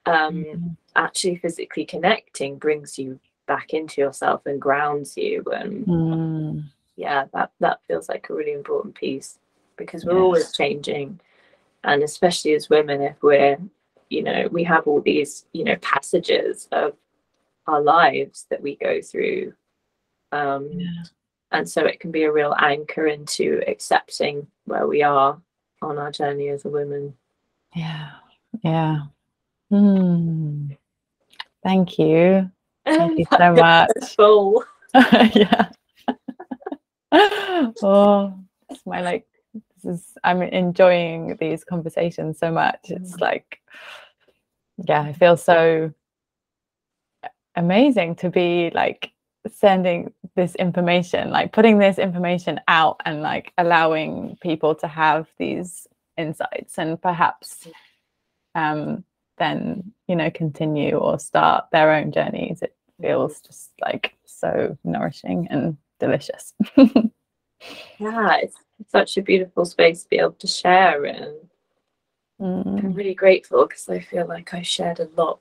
um, 0.06 0.44
mm-hmm. 0.44 0.68
actually 0.96 1.36
physically 1.36 1.84
connecting 1.84 2.56
brings 2.56 2.98
you 2.98 3.20
back 3.46 3.74
into 3.74 4.00
yourself 4.00 4.46
and 4.46 4.60
grounds 4.60 5.16
you, 5.16 5.44
and 5.52 5.86
mm. 5.86 6.64
yeah, 6.96 7.26
that 7.32 7.50
that 7.60 7.80
feels 7.88 8.08
like 8.08 8.28
a 8.30 8.34
really 8.34 8.52
important 8.52 8.94
piece 8.94 9.38
because 9.76 10.04
we're 10.04 10.12
yes. 10.12 10.20
always 10.20 10.52
changing, 10.52 11.20
and 11.84 12.02
especially 12.02 12.54
as 12.54 12.70
women, 12.70 13.00
if 13.02 13.16
we're, 13.22 13.58
you 14.08 14.22
know, 14.22 14.48
we 14.50 14.64
have 14.64 14.86
all 14.86 15.00
these, 15.00 15.46
you 15.52 15.64
know, 15.64 15.76
passages 15.76 16.68
of 16.72 16.94
our 17.66 17.80
lives 17.80 18.46
that 18.50 18.62
we 18.62 18.76
go 18.76 19.00
through. 19.00 19.52
Um, 20.32 20.70
yeah. 20.72 21.02
and 21.52 21.68
so 21.68 21.84
it 21.84 21.98
can 22.00 22.10
be 22.10 22.22
a 22.24 22.32
real 22.32 22.54
anchor 22.58 23.06
into 23.06 23.62
accepting 23.66 24.46
where 24.66 24.86
we 24.86 25.02
are 25.02 25.40
on 25.82 25.98
our 25.98 26.10
journey 26.10 26.48
as 26.48 26.64
a 26.64 26.68
woman. 26.68 27.14
Yeah. 27.74 28.10
Yeah. 28.62 28.98
Mm. 29.72 30.76
thank 31.62 31.98
you. 31.98 32.50
Thank 32.84 33.18
you 33.18 33.24
so 33.38 33.52
much. 33.54 33.90
full. 34.16 34.64
Yeah. 35.34 35.68
Oh, 37.82 38.34
it's 38.68 38.86
my 38.86 39.00
like 39.00 39.26
is 39.84 40.14
I'm 40.24 40.42
enjoying 40.42 41.36
these 41.40 41.64
conversations 41.64 42.38
so 42.38 42.50
much. 42.50 42.78
It's 42.90 43.16
Mm. 43.16 43.20
like 43.20 43.60
yeah, 44.86 45.02
I 45.02 45.12
feel 45.12 45.36
so 45.36 45.92
amazing 47.56 48.14
to 48.16 48.30
be 48.30 48.70
like 48.74 49.12
sending 49.48 50.12
this 50.36 50.54
information, 50.56 51.30
like 51.30 51.52
putting 51.52 51.78
this 51.78 51.98
information 51.98 52.60
out 52.68 53.00
and 53.04 53.22
like 53.22 53.52
allowing 53.58 54.36
people 54.40 54.74
to 54.76 54.86
have 54.88 55.26
these 55.38 55.86
insights 56.16 56.78
and 56.78 57.00
perhaps 57.00 57.66
um 58.54 59.04
then 59.38 59.92
you 60.08 60.14
know 60.16 60.30
continue 60.30 60.96
or 60.96 61.18
start 61.18 61.64
their 61.72 61.92
own 61.92 62.12
journeys. 62.12 62.62
It 62.62 62.74
feels 63.00 63.40
just 63.40 63.70
like 63.80 64.14
so 64.26 64.76
nourishing 64.84 65.48
and 65.50 65.76
delicious. 65.98 66.54
Yeah, 67.98 68.36
it's 68.36 68.56
such 68.88 69.16
a 69.16 69.22
beautiful 69.22 69.64
space 69.64 70.02
to 70.02 70.08
be 70.08 70.18
able 70.18 70.32
to 70.32 70.46
share 70.46 71.04
in. 71.04 71.34
I'm 72.40 72.92
Mm, 72.92 72.96
really 72.96 73.14
grateful 73.14 73.66
because 73.66 73.88
I 73.88 74.00
feel 74.00 74.26
like 74.26 74.54
I 74.54 74.62
shared 74.62 75.00
a 75.00 75.08
lot 75.16 75.40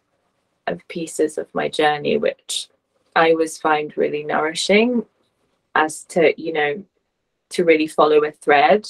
of 0.68 0.86
pieces 0.88 1.38
of 1.38 1.54
my 1.56 1.70
journey, 1.70 2.18
which 2.18 2.70
I 3.16 3.32
always 3.32 3.58
find 3.58 3.96
really 3.98 4.24
nourishing 4.24 5.06
as 5.76 6.04
to, 6.06 6.40
you 6.42 6.54
know, 6.54 6.84
to 7.52 7.64
really 7.64 7.88
follow 7.88 8.24
a 8.24 8.32
thread 8.32 8.88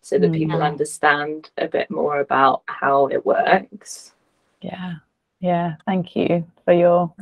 so 0.00 0.18
that 0.18 0.32
people 0.32 0.60
Mm. 0.60 0.66
understand 0.66 1.50
a 1.58 1.68
bit 1.68 1.90
more 1.90 2.20
about 2.20 2.62
how 2.66 3.06
it 3.08 3.24
works. 3.26 4.14
yeah, 4.62 4.94
yeah. 5.40 5.76
Thank 5.86 6.16
you 6.16 6.46
for 6.64 6.72
your 6.72 7.12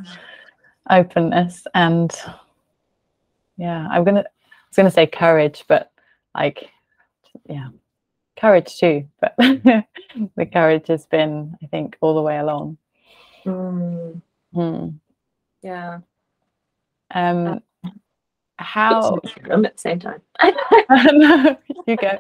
openness 0.88 1.66
and 1.74 2.12
yeah, 3.56 3.86
I'm 3.90 4.04
gonna 4.04 4.20
I 4.20 4.68
was 4.70 4.76
gonna 4.76 4.90
say 4.90 5.06
courage, 5.06 5.64
but 5.68 5.90
like 6.34 6.70
yeah, 7.48 7.68
courage 8.38 8.78
too. 8.78 9.08
But 9.20 9.34
the 9.38 10.46
courage 10.52 10.88
has 10.88 11.06
been, 11.06 11.56
I 11.62 11.66
think, 11.66 11.96
all 12.00 12.14
the 12.14 12.22
way 12.22 12.38
along. 12.38 12.78
Mm, 13.46 14.22
Hmm. 14.52 14.88
yeah. 15.62 16.00
Um, 17.12 17.62
how? 18.58 19.18
I'm 19.50 19.64
at 19.64 19.76
the 19.76 19.80
same 19.80 20.00
time. 20.00 20.22
no, 21.12 21.56
you 21.86 21.96
go. 21.96 22.18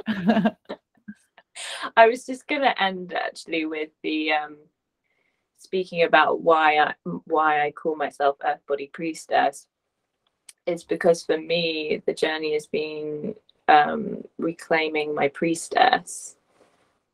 I 1.96 2.08
was 2.08 2.24
just 2.24 2.46
going 2.46 2.62
to 2.62 2.82
end 2.82 3.12
actually 3.12 3.66
with 3.66 3.90
the 4.02 4.32
um, 4.32 4.56
speaking 5.58 6.02
about 6.04 6.40
why 6.40 6.78
I 6.78 6.94
why 7.26 7.64
I 7.66 7.70
call 7.72 7.96
myself 7.96 8.36
Earth 8.44 8.60
Body 8.66 8.90
Priestess. 8.92 9.66
Is 10.66 10.84
because 10.84 11.24
for 11.24 11.38
me 11.38 12.02
the 12.06 12.14
journey 12.14 12.52
has 12.54 12.66
been 12.66 13.34
um, 13.70 14.22
reclaiming 14.38 15.14
my 15.14 15.28
priestess, 15.28 16.36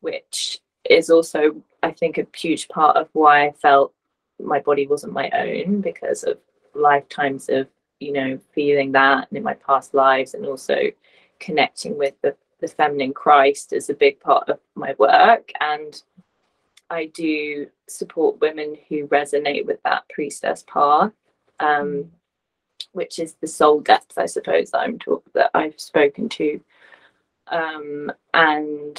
which 0.01 0.59
is 0.89 1.09
also 1.09 1.55
I 1.83 1.91
think 1.91 2.17
a 2.17 2.27
huge 2.35 2.67
part 2.69 2.97
of 2.97 3.09
why 3.13 3.47
I 3.47 3.51
felt 3.51 3.93
my 4.41 4.59
body 4.59 4.87
wasn't 4.87 5.13
my 5.13 5.29
own 5.29 5.81
because 5.81 6.23
of 6.23 6.37
lifetimes 6.73 7.49
of 7.49 7.67
you 7.99 8.11
know 8.11 8.39
feeling 8.53 8.91
that 8.93 9.27
and 9.29 9.37
in 9.37 9.43
my 9.43 9.53
past 9.53 9.93
lives 9.93 10.33
and 10.33 10.45
also 10.45 10.77
connecting 11.39 11.97
with 11.97 12.13
the 12.21 12.35
the 12.59 12.67
feminine 12.67 13.13
Christ 13.13 13.73
is 13.73 13.89
a 13.89 13.93
big 13.93 14.19
part 14.19 14.49
of 14.49 14.59
my 14.75 14.95
work. 14.97 15.51
And 15.59 16.01
I 16.89 17.07
do 17.07 17.67
support 17.87 18.41
women 18.41 18.77
who 18.89 19.07
resonate 19.07 19.65
with 19.65 19.81
that 19.83 20.07
priestess 20.09 20.63
path, 20.71 21.11
um, 21.59 22.11
which 22.97 23.19
is 23.19 23.35
the 23.35 23.47
soul 23.47 23.81
depth, 23.81 24.17
I 24.17 24.27
suppose, 24.27 24.71
that 24.71 24.79
I'm 24.81 24.99
talk- 24.99 25.31
that 25.33 25.51
I've 25.55 25.79
spoken 25.79 26.29
to. 26.31 26.61
Um, 27.47 28.11
and 28.33 28.97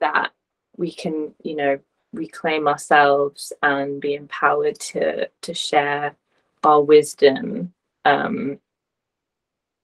that 0.00 0.32
we 0.78 0.92
can, 0.92 1.34
you 1.44 1.56
know, 1.56 1.80
reclaim 2.14 2.68
ourselves 2.68 3.52
and 3.62 4.00
be 4.00 4.14
empowered 4.14 4.78
to 4.80 5.28
to 5.42 5.54
share 5.54 6.16
our 6.64 6.82
wisdom 6.82 7.72
um 8.06 8.58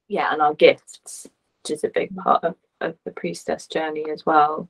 yeah 0.09 0.32
and 0.32 0.42
our 0.42 0.55
gifts 0.55 1.28
which 1.64 1.72
is 1.72 1.84
a 1.84 1.88
big 1.88 2.14
part 2.16 2.44
of 2.44 2.57
of 2.80 2.96
the 3.05 3.11
priestess 3.12 3.66
journey 3.66 4.07
as 4.11 4.26
well. 4.26 4.68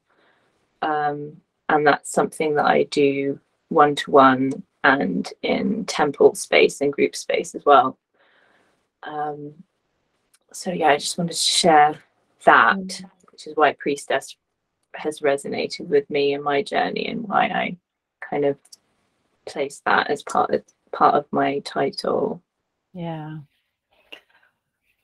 Um, 0.83 1.39
and 1.68 1.87
that's 1.87 2.11
something 2.11 2.55
that 2.55 2.66
I 2.66 2.85
do 2.85 3.41
one 3.68 3.95
to 3.97 4.11
one 4.11 4.62
and 4.85 5.31
in 5.43 5.85
temple 5.87 6.35
space 6.35 6.81
and 6.81 6.93
group 6.93 7.16
space 7.16 7.55
as 7.55 7.64
well. 7.64 7.99
Um, 9.03 9.55
so, 10.53 10.72
yeah, 10.72 10.88
I 10.88 10.96
just 10.96 11.18
wanted 11.18 11.32
to 11.32 11.38
share 11.38 11.94
that, 12.44 13.03
which 13.30 13.46
is 13.46 13.57
why 13.57 13.72
priestess 13.74 14.36
has 14.94 15.20
resonated 15.20 15.86
with 15.86 16.09
me 16.11 16.32
in 16.34 16.42
my 16.42 16.62
journey 16.62 17.07
and 17.07 17.28
why 17.28 17.46
I 17.46 17.76
kind 18.28 18.44
of 18.44 18.57
place 19.46 19.80
that 19.84 20.11
as 20.11 20.22
part 20.22 20.51
of 20.51 20.62
part 20.92 21.14
of 21.14 21.26
my 21.30 21.61
title. 21.61 22.42
Yeah. 22.92 23.38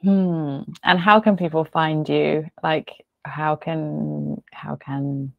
Hmm. 0.02 0.60
And 0.82 0.98
how 0.98 1.20
can 1.20 1.36
people 1.36 1.64
find 1.64 2.08
you? 2.08 2.46
Like, 2.62 3.04
how 3.24 3.56
can 3.56 4.42
how 4.52 4.76
can 4.76 5.32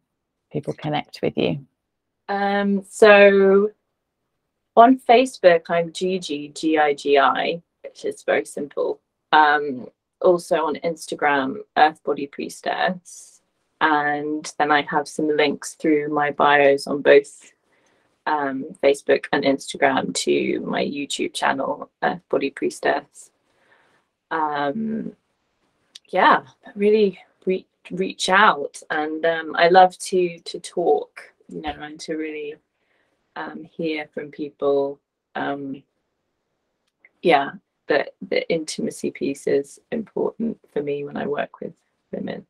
people 0.52 0.74
connect 0.74 1.20
with 1.22 1.38
you? 1.38 1.66
Um, 2.30 2.84
so 2.90 3.72
on 4.76 5.00
Facebook, 5.00 5.64
I'm 5.70 5.92
Gigi, 5.92 6.50
G 6.50 6.78
I 6.78 6.94
G 6.94 7.18
I, 7.18 7.62
which 7.86 8.06
is 8.06 8.24
very 8.24 8.46
simple. 8.46 9.00
Um, 9.32 9.88
also 10.22 10.66
on 10.66 10.76
Instagram, 10.78 11.58
Earth 11.78 12.04
Body 12.04 12.28
Priestess. 12.28 13.42
And 13.82 14.52
then 14.58 14.72
I 14.72 14.82
have 14.84 15.08
some 15.08 15.36
links 15.36 15.74
through 15.76 16.10
my 16.10 16.32
bios 16.32 16.88
on 16.88 17.02
both 17.02 17.52
um, 18.26 18.66
Facebook 18.84 19.26
and 19.32 19.44
Instagram 19.44 20.14
to 20.16 20.60
my 20.62 20.84
YouTube 20.84 21.34
channel, 21.34 21.90
Earth 22.02 22.22
Body 22.30 22.50
Priestess. 22.50 23.32
Um, 24.32 25.14
yeah, 26.10 26.44
really 26.76 27.20
re- 27.46 27.68
reach 27.92 28.30
out, 28.30 28.82
and 28.90 29.24
um, 29.26 29.56
I 29.56 29.68
love 29.70 29.98
to 30.00 30.40
to 30.40 30.60
talk, 30.60 31.22
you 31.48 31.62
know, 31.62 31.76
and 31.80 32.00
to 32.02 32.16
really 32.16 32.56
um, 33.36 33.64
hear 33.64 34.08
from 34.14 34.32
people. 34.32 35.00
Um, 35.36 35.84
yeah, 37.22 37.52
the 37.88 38.06
the 38.30 38.48
intimacy 38.52 39.12
piece 39.12 39.48
is 39.48 39.80
important 39.92 40.60
for 40.74 40.82
me 40.82 41.04
when 41.04 41.18
I 41.18 41.28
work 41.28 41.60
with 41.62 41.74
women. 42.12 42.46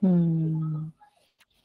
Hmm. 0.00 0.88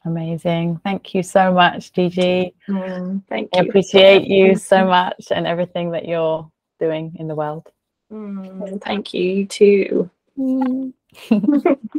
Amazing. 0.04 0.80
Thank 0.82 1.14
you 1.14 1.22
so 1.22 1.52
much, 1.52 1.92
Gigi. 1.92 2.54
Thank 2.66 3.50
I 3.54 3.60
you. 3.60 3.68
appreciate 3.68 4.26
you 4.26 4.56
so 4.72 4.84
much 4.84 5.28
and 5.30 5.46
everything 5.46 5.92
that 5.92 6.08
you're 6.08 6.50
doing 6.80 7.14
in 7.18 7.28
the 7.28 7.36
world. 7.36 7.70
Mm, 8.12 8.82
thank 8.82 9.14
you 9.14 9.22
you 9.22 9.46
too. 9.46 10.10
Mm. 10.38 10.92